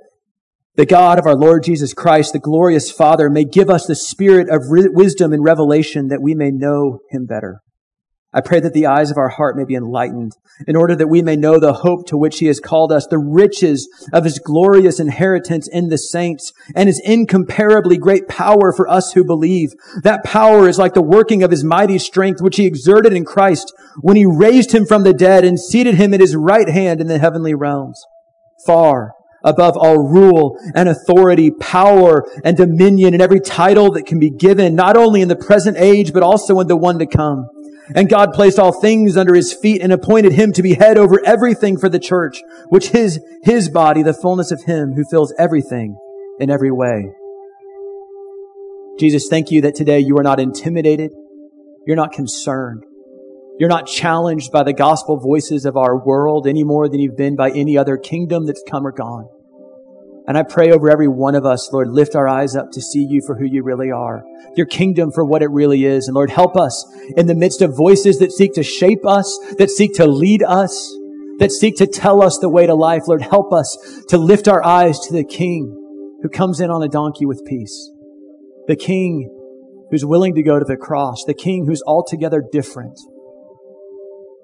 the 0.77 0.87
God 0.87 1.19
of 1.19 1.27
our 1.27 1.37
Lord 1.37 1.65
Jesus 1.65 1.93
Christ, 1.93 2.33
the 2.33 2.39
glorious 2.39 2.91
Father, 2.91 3.29
may 3.29 3.45
give 3.45 3.69
us 3.69 3.87
the 3.87 3.97
spirit 3.97 4.49
of 4.49 4.63
wisdom 4.69 5.33
and 5.33 5.43
revelation 5.43 6.09
that 6.09 6.23
we 6.23 6.35
may 6.35 6.51
know 6.51 7.01
him 7.11 7.27
better. 7.27 7.63
I 8.37 8.43
pray 8.43 8.61
that 8.61 8.75
the 8.75 8.85
eyes 8.85 9.11
of 9.11 9.17
our 9.17 9.31
heart 9.31 9.57
may 9.57 9.65
be 9.65 9.75
enlightened 9.75 10.33
in 10.67 10.77
order 10.77 10.95
that 10.95 11.09
we 11.09 11.23
may 11.23 11.37
know 11.37 11.59
the 11.59 11.73
hope 11.73 12.07
to 12.09 12.19
which 12.19 12.39
he 12.39 12.47
has 12.49 12.61
called 12.61 12.93
us, 12.93 13.07
the 13.07 13.19
riches 13.19 13.89
of 14.13 14.25
his 14.25 14.39
glorious 14.39 15.01
inheritance 15.01 15.67
in 15.67 15.89
the 15.89 15.97
saints 15.97 16.53
and 16.75 16.87
his 16.87 17.01
incomparably 17.03 17.97
great 17.97 18.29
power 18.29 18.75
for 18.77 18.87
us 18.89 19.13
who 19.13 19.25
believe. 19.25 19.73
That 20.03 20.23
power 20.23 20.69
is 20.69 20.79
like 20.79 20.93
the 20.93 21.01
working 21.01 21.43
of 21.43 21.51
his 21.51 21.65
mighty 21.65 21.99
strength, 21.99 22.43
which 22.43 22.59
he 22.59 22.67
exerted 22.67 23.15
in 23.15 23.25
Christ 23.25 23.73
when 24.03 24.17
he 24.17 24.27
raised 24.27 24.73
him 24.73 24.85
from 24.85 25.05
the 25.05 25.15
dead 25.15 25.43
and 25.43 25.59
seated 25.59 25.95
him 25.95 26.13
at 26.13 26.21
his 26.21 26.37
right 26.37 26.69
hand 26.69 27.01
in 27.01 27.07
the 27.07 27.19
heavenly 27.19 27.55
realms. 27.55 28.05
Far 28.67 29.13
above 29.47 29.77
all 29.77 29.99
rule 30.09 30.59
and 30.75 30.89
authority, 30.89 31.51
power 31.53 32.25
and 32.45 32.57
dominion 32.57 33.15
and 33.15 33.23
every 33.23 33.41
title 33.41 33.93
that 33.93 34.05
can 34.05 34.19
be 34.19 34.29
given, 34.29 34.75
not 34.75 34.97
only 34.97 35.23
in 35.23 35.29
the 35.29 35.37
present 35.37 35.77
age, 35.79 36.13
but 36.13 36.23
also 36.23 36.59
in 36.59 36.67
the 36.67 36.77
one 36.77 36.99
to 36.99 37.07
come. 37.07 37.47
And 37.95 38.09
God 38.09 38.33
placed 38.33 38.59
all 38.59 38.73
things 38.73 39.17
under 39.17 39.35
his 39.35 39.53
feet 39.53 39.81
and 39.81 39.93
appointed 39.93 40.33
him 40.33 40.53
to 40.55 40.63
be 40.63 40.75
head 40.75 40.99
over 40.99 41.25
everything 41.25 41.79
for 41.79 41.89
the 41.89 42.01
church, 42.01 42.43
which 42.69 42.95
is 42.95 43.21
his 43.43 43.69
body, 43.69 44.03
the 44.03 44.15
fullness 44.15 44.51
of 44.51 44.65
him 44.65 44.95
who 44.95 45.05
fills 45.09 45.33
everything 45.39 45.97
in 46.41 46.51
every 46.51 46.73
way. 46.73 47.13
Jesus, 48.99 49.29
thank 49.29 49.51
you 49.51 49.61
that 49.61 49.75
today 49.75 50.01
you 50.01 50.17
are 50.19 50.23
not 50.23 50.41
intimidated. 50.41 51.13
You're 51.87 51.97
not 51.97 52.13
concerned. 52.13 52.83
You're 53.59 53.69
not 53.69 53.87
challenged 53.87 54.51
by 54.51 54.65
the 54.65 54.73
gospel 54.73 55.19
voices 55.19 55.65
of 55.65 55.77
our 55.77 55.97
world 55.97 56.47
any 56.47 56.65
more 56.65 56.89
than 56.89 57.01
you've 57.01 57.17
been 57.17 57.37
by 57.37 57.51
any 57.51 57.79
other 57.79 57.97
kingdom 57.97 58.47
that's 58.47 58.63
come 58.69 58.87
or 58.87 58.93
gone. 58.93 59.29
And 60.29 60.37
I 60.37 60.43
pray 60.43 60.73
over 60.73 60.91
every 60.91 61.07
one 61.07 61.37
of 61.37 61.47
us, 61.47 61.71
Lord, 61.73 61.89
lift 61.89 62.17
our 62.17 62.27
eyes 62.27 62.57
up 62.57 62.73
to 62.73 62.81
see 62.81 63.07
you 63.09 63.23
for 63.25 63.37
who 63.37 63.45
you 63.45 63.63
really 63.63 63.93
are, 63.93 64.25
your 64.57 64.67
kingdom 64.67 65.13
for 65.13 65.25
what 65.25 65.41
it 65.41 65.51
really 65.51 65.85
is. 65.85 66.09
And 66.09 66.17
Lord, 66.17 66.31
help 66.31 66.57
us 66.57 66.85
in 67.17 67.29
the 67.29 67.35
midst 67.35 67.63
of 67.63 67.77
voices 67.77 68.19
that 68.19 68.33
seek 68.33 68.53
to 68.55 68.65
shape 68.65 69.07
us, 69.07 69.39
that 69.59 69.71
seek 69.71 69.95
to 69.95 70.07
lead 70.07 70.43
us, 70.43 70.93
that 71.39 71.53
seek 71.53 71.77
to 71.77 71.87
tell 71.87 72.23
us 72.23 72.39
the 72.39 72.49
way 72.49 72.67
to 72.67 72.75
life. 72.75 73.03
Lord, 73.07 73.23
help 73.23 73.53
us 73.53 73.77
to 74.09 74.19
lift 74.19 74.49
our 74.49 74.65
eyes 74.65 74.99
to 75.01 75.13
the 75.13 75.25
King 75.25 76.19
who 76.23 76.29
comes 76.29 76.61
in 76.61 76.71
on 76.71 76.83
a 76.83 76.89
donkey 76.89 77.25
with 77.25 77.45
peace, 77.47 77.91
the 78.67 78.77
King 78.77 79.31
who's 79.93 80.05
willing 80.05 80.35
to 80.35 80.43
go 80.43 80.59
to 80.59 80.65
the 80.65 80.77
cross, 80.77 81.23
the 81.25 81.35
King 81.35 81.67
who's 81.67 81.83
altogether 81.87 82.43
different. 82.51 82.99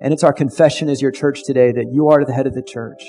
And 0.01 0.13
it's 0.13 0.23
our 0.23 0.33
confession 0.33 0.89
as 0.89 1.03
your 1.03 1.11
church 1.11 1.43
today 1.45 1.73
that 1.73 1.87
you 1.91 2.09
are 2.09 2.25
the 2.25 2.33
head 2.33 2.47
of 2.47 2.55
the 2.55 2.63
church 2.63 3.03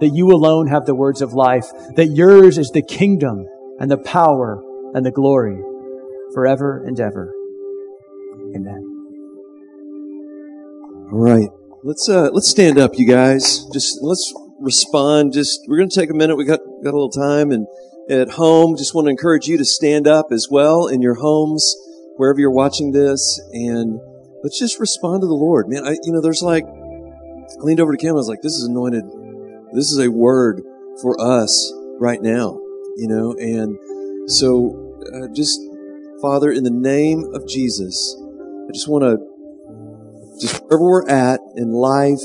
that 0.00 0.10
you 0.10 0.30
alone 0.30 0.66
have 0.68 0.86
the 0.86 0.94
words 0.94 1.20
of 1.20 1.32
life, 1.32 1.66
that 1.96 2.06
yours 2.06 2.58
is 2.58 2.70
the 2.70 2.82
kingdom 2.82 3.46
and 3.78 3.90
the 3.90 3.98
power 3.98 4.62
and 4.94 5.04
the 5.04 5.10
glory 5.10 5.62
forever 6.32 6.82
and 6.84 6.98
ever. 7.00 7.32
Amen. 8.54 8.94
All 11.12 11.18
right. 11.18 11.48
Let's 11.84 12.08
uh 12.08 12.30
let's 12.32 12.48
stand 12.48 12.78
up, 12.78 12.98
you 12.98 13.06
guys. 13.06 13.64
Just 13.72 13.98
let's 14.02 14.32
respond. 14.60 15.32
Just 15.32 15.60
we're 15.68 15.78
gonna 15.78 15.90
take 15.90 16.10
a 16.10 16.14
minute. 16.14 16.36
We 16.36 16.44
got 16.44 16.60
got 16.82 16.90
a 16.90 16.98
little 16.98 17.10
time 17.10 17.50
and 17.50 17.66
at 18.10 18.30
home, 18.30 18.76
just 18.76 18.94
want 18.94 19.06
to 19.06 19.10
encourage 19.10 19.46
you 19.46 19.58
to 19.58 19.64
stand 19.64 20.06
up 20.06 20.28
as 20.32 20.48
well 20.50 20.86
in 20.86 21.02
your 21.02 21.14
homes, 21.14 21.76
wherever 22.16 22.40
you're 22.40 22.50
watching 22.50 22.92
this, 22.92 23.40
and 23.52 24.00
let's 24.42 24.58
just 24.58 24.80
respond 24.80 25.20
to 25.20 25.26
the 25.26 25.34
Lord. 25.34 25.68
Man, 25.68 25.86
I 25.86 25.96
you 26.02 26.12
know, 26.12 26.20
there's 26.20 26.42
like 26.42 26.64
I 26.64 27.62
leaned 27.62 27.80
over 27.80 27.92
to 27.92 27.98
Kim, 27.98 28.10
I 28.10 28.14
was 28.14 28.28
like, 28.28 28.42
this 28.42 28.54
is 28.54 28.64
anointed 28.64 29.04
this 29.72 29.90
is 29.90 29.98
a 29.98 30.10
word 30.10 30.62
for 31.02 31.20
us 31.20 31.72
right 32.00 32.22
now, 32.22 32.58
you 32.96 33.08
know, 33.08 33.34
and 33.38 34.30
so 34.30 34.94
uh, 35.14 35.28
just 35.34 35.60
Father, 36.20 36.50
in 36.50 36.64
the 36.64 36.70
name 36.70 37.24
of 37.32 37.46
Jesus, 37.46 38.16
I 38.68 38.72
just 38.72 38.88
want 38.88 39.04
to, 39.04 40.40
just 40.40 40.64
wherever 40.64 40.82
we're 40.82 41.08
at 41.08 41.38
in 41.54 41.70
life, 41.70 42.22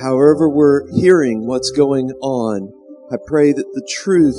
however 0.00 0.48
we're 0.48 0.86
hearing 0.92 1.44
what's 1.44 1.72
going 1.72 2.12
on, 2.22 2.72
I 3.10 3.16
pray 3.26 3.52
that 3.52 3.72
the 3.72 3.86
truth 3.88 4.38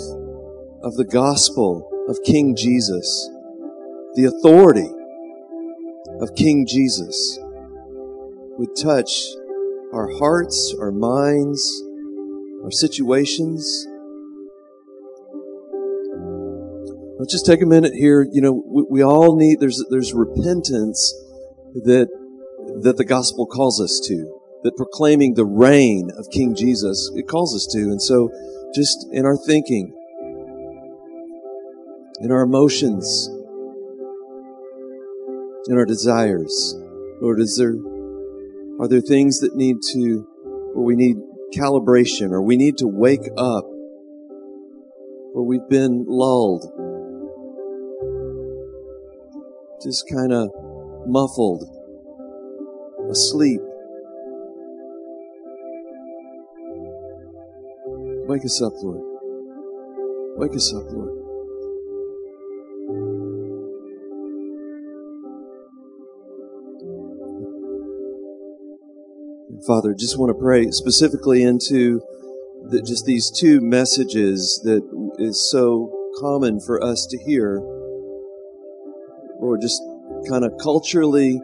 of 0.84 0.96
the 0.96 1.04
gospel 1.04 1.90
of 2.08 2.24
King 2.24 2.56
Jesus, 2.56 3.30
the 4.14 4.26
authority 4.26 4.90
of 6.22 6.34
King 6.36 6.66
Jesus, 6.66 7.38
would 8.58 8.74
touch 8.74 9.20
our 9.94 10.10
hearts, 10.18 10.74
our 10.80 10.92
minds, 10.92 11.84
our 12.66 12.72
situations. 12.72 13.86
Let's 17.20 17.32
just 17.32 17.46
take 17.46 17.62
a 17.62 17.66
minute 17.66 17.94
here. 17.94 18.28
You 18.32 18.42
know, 18.42 18.64
we, 18.66 18.84
we 18.90 19.04
all 19.04 19.36
need, 19.38 19.60
there's, 19.60 19.84
there's 19.92 20.16
repentance 20.16 21.14
that, 21.76 22.10
that 22.82 22.98
the 22.98 23.06
gospel 23.06 23.46
calls 23.46 23.80
us 23.80 24.02
to, 24.08 24.42
that 24.64 24.76
proclaiming 24.76 25.36
the 25.36 25.46
reign 25.46 26.10
of 26.18 26.32
King 26.32 26.56
Jesus, 26.56 27.12
it 27.14 27.28
calls 27.28 27.56
us 27.56 27.68
to. 27.72 27.82
And 27.82 28.02
so 28.02 28.32
just 28.74 29.08
in 29.12 29.26
our 29.26 29.38
thinking, 29.38 29.94
in 32.22 32.32
our 32.32 32.42
emotions, 32.42 33.30
in 35.68 35.78
our 35.78 35.86
desires, 35.86 36.76
Lord, 37.22 37.40
is 37.40 37.58
there, 37.58 37.76
are 38.82 38.88
there 38.88 39.02
things 39.02 39.40
that 39.42 39.56
need 39.56 39.78
to, 39.94 40.28
or 40.74 40.84
we 40.84 40.96
need 40.96 41.18
calibration 41.56 42.32
or 42.32 42.42
we 42.42 42.58
need 42.58 42.78
to 42.78 42.88
wake 42.88 43.28
up 43.38 43.66
where 45.34 45.44
we've 45.44 45.68
been 45.70 46.06
lulled, 46.08 46.64
just 49.84 50.06
kind 50.10 50.32
of 50.32 50.50
muffled, 51.06 51.64
asleep. 53.10 53.62
Wake 58.28 58.44
us 58.46 58.62
up, 58.62 58.74
Lord. 58.82 59.02
Wake 60.38 60.56
us 60.56 60.74
up, 60.74 60.86
Lord. 60.92 61.25
Father, 69.64 69.94
just 69.98 70.18
want 70.18 70.30
to 70.30 70.42
pray 70.42 70.72
specifically 70.72 71.44
into 71.44 72.02
the, 72.70 72.82
just 72.82 73.06
these 73.06 73.32
two 73.32 73.62
messages 73.62 74.60
that 74.64 74.82
is 75.20 75.50
so 75.52 75.92
common 76.20 76.60
for 76.60 76.84
us 76.84 77.06
to 77.10 77.18
hear, 77.18 77.60
or 79.40 79.58
just 79.62 79.82
kind 80.30 80.44
of 80.44 80.54
culturally 80.62 81.40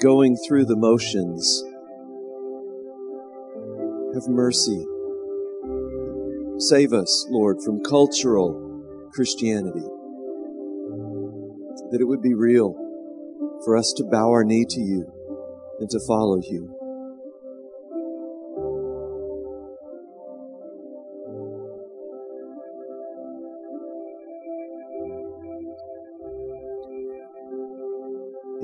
going 0.00 0.36
through 0.36 0.64
the 0.64 0.76
motions. 0.76 1.64
Have 4.14 4.28
mercy. 4.28 4.86
Save 6.58 6.92
us, 6.92 7.26
Lord, 7.30 7.58
from 7.64 7.82
cultural 7.82 9.10
Christianity. 9.12 9.86
That 11.90 11.98
it 12.00 12.04
would 12.04 12.22
be 12.22 12.34
real 12.34 12.74
for 13.64 13.76
us 13.76 13.92
to 13.96 14.04
bow 14.04 14.30
our 14.30 14.44
knee 14.44 14.64
to 14.68 14.80
you 14.80 15.12
and 15.80 15.90
to 15.90 15.98
follow 16.06 16.40
you. 16.40 16.83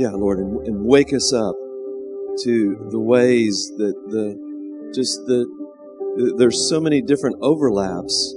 Yeah, 0.00 0.12
Lord, 0.12 0.38
and, 0.38 0.66
and 0.66 0.86
wake 0.86 1.12
us 1.12 1.30
up 1.30 1.54
to 2.44 2.88
the 2.90 2.98
ways 2.98 3.70
that 3.76 3.92
the 4.08 4.90
just 4.94 5.26
the 5.26 5.44
there's 6.38 6.70
so 6.70 6.80
many 6.80 7.02
different 7.02 7.36
overlaps, 7.42 8.34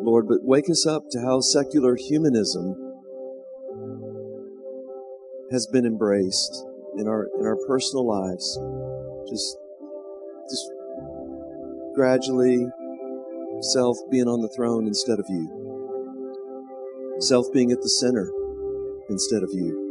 Lord, 0.00 0.26
but 0.26 0.38
wake 0.42 0.70
us 0.70 0.86
up 0.86 1.02
to 1.10 1.20
how 1.20 1.40
secular 1.40 1.96
humanism 1.96 2.74
has 5.52 5.66
been 5.66 5.84
embraced 5.84 6.64
in 6.96 7.06
our 7.06 7.28
in 7.38 7.44
our 7.44 7.58
personal 7.66 8.08
lives. 8.08 8.58
Just 9.28 9.58
just 10.48 10.72
gradually 11.94 12.66
self 13.60 13.98
being 14.10 14.26
on 14.26 14.40
the 14.40 14.48
throne 14.56 14.86
instead 14.86 15.18
of 15.18 15.26
you. 15.28 17.18
Self 17.20 17.52
being 17.52 17.72
at 17.72 17.82
the 17.82 17.90
center 17.90 18.32
instead 19.10 19.42
of 19.42 19.50
you. 19.52 19.83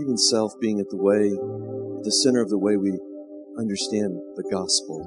Even 0.00 0.16
self 0.16 0.58
being 0.60 0.80
at 0.80 0.88
the 0.90 0.96
way, 0.96 1.26
at 1.98 2.04
the 2.04 2.12
center 2.12 2.40
of 2.40 2.48
the 2.48 2.58
way 2.58 2.76
we 2.76 2.98
understand 3.58 4.20
the 4.36 4.44
gospel. 4.50 5.02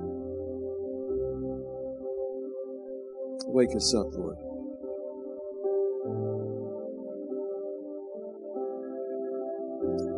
Wake 3.48 3.76
us 3.76 3.94
up, 3.96 4.08
Lord. 4.14 4.38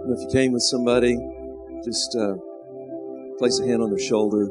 And 0.03 0.17
if 0.17 0.21
you 0.21 0.29
came 0.31 0.51
with 0.51 0.63
somebody, 0.63 1.17
just 1.85 2.15
uh, 2.15 2.35
place 3.37 3.59
a 3.59 3.65
hand 3.65 3.81
on 3.81 3.89
their 3.89 3.99
shoulder 3.99 4.49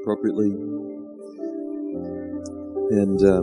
appropriately. 0.00 0.50
And 2.90 3.20
uh, 3.22 3.42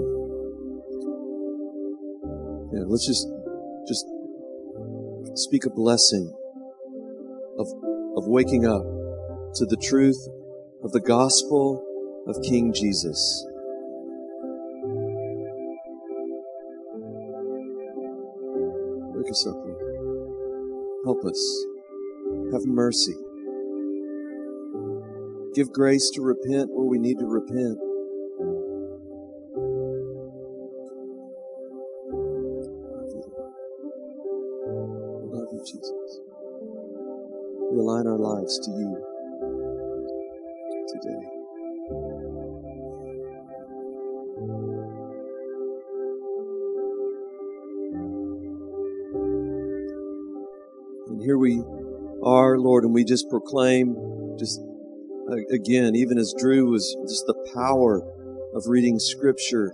yeah, 2.73 2.83
let's 2.87 3.05
just 3.05 3.27
just 3.87 4.05
speak 5.35 5.65
a 5.65 5.69
blessing 5.69 6.33
of, 7.59 7.67
of 8.17 8.27
waking 8.27 8.65
up 8.65 8.83
to 9.55 9.65
the 9.65 9.77
truth 9.77 10.17
of 10.83 10.91
the 10.91 10.99
gospel 10.99 11.83
of 12.27 12.35
King 12.43 12.73
Jesus. 12.73 13.45
Wake 19.13 19.31
us 19.31 19.47
up, 19.47 19.55
Lord. 19.55 21.05
Help 21.05 21.23
us. 21.25 21.65
Have 22.51 22.65
mercy. 22.65 23.15
Give 25.53 25.71
grace 25.71 26.09
to 26.15 26.21
repent 26.21 26.69
where 26.71 26.85
we 26.85 26.97
need 26.97 27.19
to 27.19 27.25
repent. 27.25 27.79
To 38.45 38.71
you 38.71 39.03
today. 40.93 41.25
And 51.07 51.21
here 51.21 51.39
we 51.39 51.63
are, 52.23 52.59
Lord, 52.59 52.83
and 52.83 52.93
we 52.93 53.03
just 53.03 53.27
proclaim, 53.31 53.95
just 54.37 54.61
uh, 55.31 55.37
again, 55.51 55.95
even 55.95 56.19
as 56.19 56.31
Drew 56.37 56.69
was 56.69 56.95
just 57.07 57.25
the 57.25 57.51
power 57.55 58.03
of 58.53 58.67
reading 58.67 58.99
Scripture, 58.99 59.73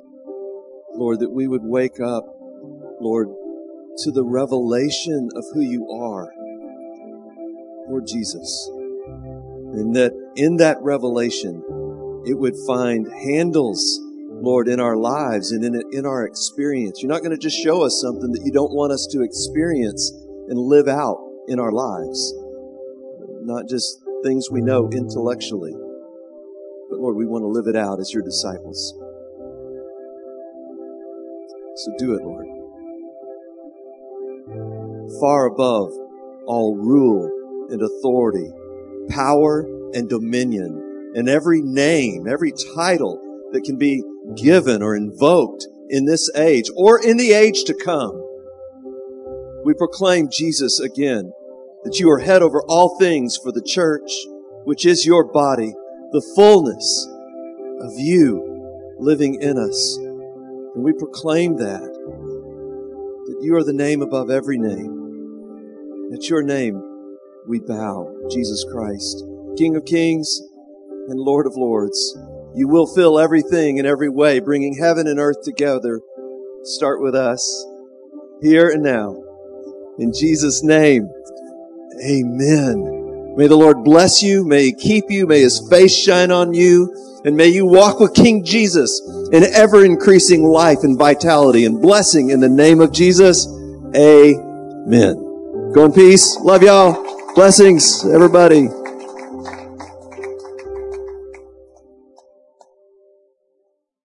Lord, 0.96 1.20
that 1.20 1.32
we 1.32 1.48
would 1.48 1.64
wake 1.64 2.00
up, 2.00 2.24
Lord, 3.02 3.28
to 3.98 4.12
the 4.12 4.24
revelation 4.24 5.30
of 5.36 5.44
who 5.54 5.62
you 5.62 5.90
are, 5.90 6.32
Lord 7.92 8.08
Jesus. 8.08 8.72
And 8.72 9.94
that 9.98 10.14
in 10.38 10.56
that 10.58 10.78
revelation, 10.82 11.62
it 12.26 12.40
would 12.40 12.56
find 12.66 13.06
handles, 13.12 14.00
Lord, 14.30 14.70
in 14.70 14.80
our 14.80 14.96
lives 14.96 15.52
and 15.52 15.66
in, 15.66 15.82
in 15.92 16.06
our 16.06 16.26
experience. 16.26 17.02
You're 17.02 17.12
not 17.12 17.22
going 17.22 17.32
to 17.32 17.38
just 17.38 17.62
show 17.62 17.84
us 17.84 18.00
something 18.02 18.32
that 18.32 18.44
you 18.46 18.52
don't 18.52 18.72
want 18.72 18.94
us 18.94 19.08
to 19.12 19.24
experience 19.24 20.10
and 20.48 20.58
live 20.58 20.88
out 20.88 21.18
in 21.50 21.60
our 21.60 21.72
lives. 21.72 22.34
Not 23.44 23.68
just 23.68 24.02
things 24.24 24.50
we 24.50 24.62
know 24.62 24.90
intellectually, 24.94 25.74
but 26.90 27.00
Lord, 27.00 27.18
we 27.18 27.26
want 27.26 27.44
to 27.44 27.48
live 27.48 27.68
it 27.68 27.76
out 27.76 28.00
as 28.00 28.14
your 28.14 28.24
disciples. 28.24 28.94
So 31.76 31.92
do 31.98 32.14
it, 32.14 32.22
Lord. 32.24 32.48
Far 35.20 35.48
above 35.48 35.92
all 36.46 36.76
rule 36.76 37.41
and 37.72 37.82
authority, 37.82 38.52
power 39.10 39.62
and 39.94 40.10
dominion, 40.10 41.14
and 41.16 41.28
every 41.28 41.62
name, 41.62 42.28
every 42.28 42.54
title 42.76 43.20
that 43.52 43.64
can 43.64 43.78
be 43.78 44.04
given 44.36 44.82
or 44.82 44.96
invoked 44.96 45.68
in 45.90 46.06
this 46.06 46.30
age 46.36 46.70
or 46.76 47.04
in 47.04 47.18
the 47.18 47.34
age 47.34 47.64
to 47.66 47.74
come. 47.74 48.18
We 49.66 49.74
proclaim 49.74 50.30
Jesus 50.32 50.80
again, 50.80 51.32
that 51.84 52.00
you 52.00 52.10
are 52.10 52.20
head 52.20 52.42
over 52.42 52.62
all 52.68 52.98
things 52.98 53.38
for 53.42 53.52
the 53.52 53.62
church, 53.62 54.12
which 54.64 54.86
is 54.86 55.06
your 55.06 55.26
body, 55.26 55.74
the 56.12 56.32
fullness 56.36 57.08
of 57.82 57.92
you 57.98 58.96
living 59.00 59.42
in 59.42 59.58
us. 59.58 59.98
And 59.98 60.84
we 60.84 60.94
proclaim 60.94 61.58
that, 61.58 61.82
that 61.82 63.38
you 63.42 63.56
are 63.56 63.64
the 63.64 63.74
name 63.74 64.02
above 64.02 64.30
every 64.30 64.58
name. 64.58 66.12
At 66.14 66.30
your 66.30 66.44
name 66.44 66.91
we 67.48 67.60
bow, 67.60 68.14
Jesus 68.30 68.66
Christ, 68.72 69.24
King 69.58 69.76
of 69.76 69.86
kings 69.86 70.42
and 71.08 71.20
Lord 71.20 71.46
of 71.48 71.54
lords. 71.56 72.18
You 72.56 72.68
will 72.68 72.88
fill 72.88 73.20
everything 73.20 73.78
in 73.78 73.86
every 73.86 74.10
way, 74.10 74.40
bringing 74.40 74.78
heaven 74.78 75.08
and 75.08 75.20
earth 75.20 75.42
together. 75.44 76.02
Start 76.64 77.02
with 77.02 77.16
us, 77.16 77.66
here 78.42 78.70
and 78.70 78.84
now. 78.84 79.16
In 79.98 80.14
Jesus' 80.14 80.64
name, 80.64 81.10
amen. 82.04 83.36
May 83.36 83.48
the 83.48 83.56
Lord 83.56 83.84
bless 83.84 84.22
you. 84.22 84.46
May 84.46 84.66
He 84.66 84.74
keep 84.74 85.06
you. 85.10 85.26
May 85.26 85.42
His 85.42 85.66
face 85.70 85.96
shine 85.96 86.32
on 86.32 86.54
you. 86.54 86.94
And 87.24 87.38
may 87.38 87.48
you 87.48 87.66
walk 87.66 88.00
with 88.00 88.14
King 88.14 88.44
Jesus 88.44 89.02
in 89.32 89.44
ever 89.44 89.86
increasing 89.86 90.44
life 90.44 90.80
and 90.84 90.98
vitality 90.98 91.66
and 91.66 91.82
blessing 91.82 92.32
in 92.32 92.40
the 92.40 92.50
name 92.50 92.82
of 92.82 92.92
Jesus. 92.92 93.48
Amen. 93.96 95.72
Go 95.74 95.86
in 95.86 95.94
peace. 95.94 96.38
Love 96.40 96.64
y'all. 96.64 97.11
Blessings, 97.36 98.06
everybody. 98.06 98.68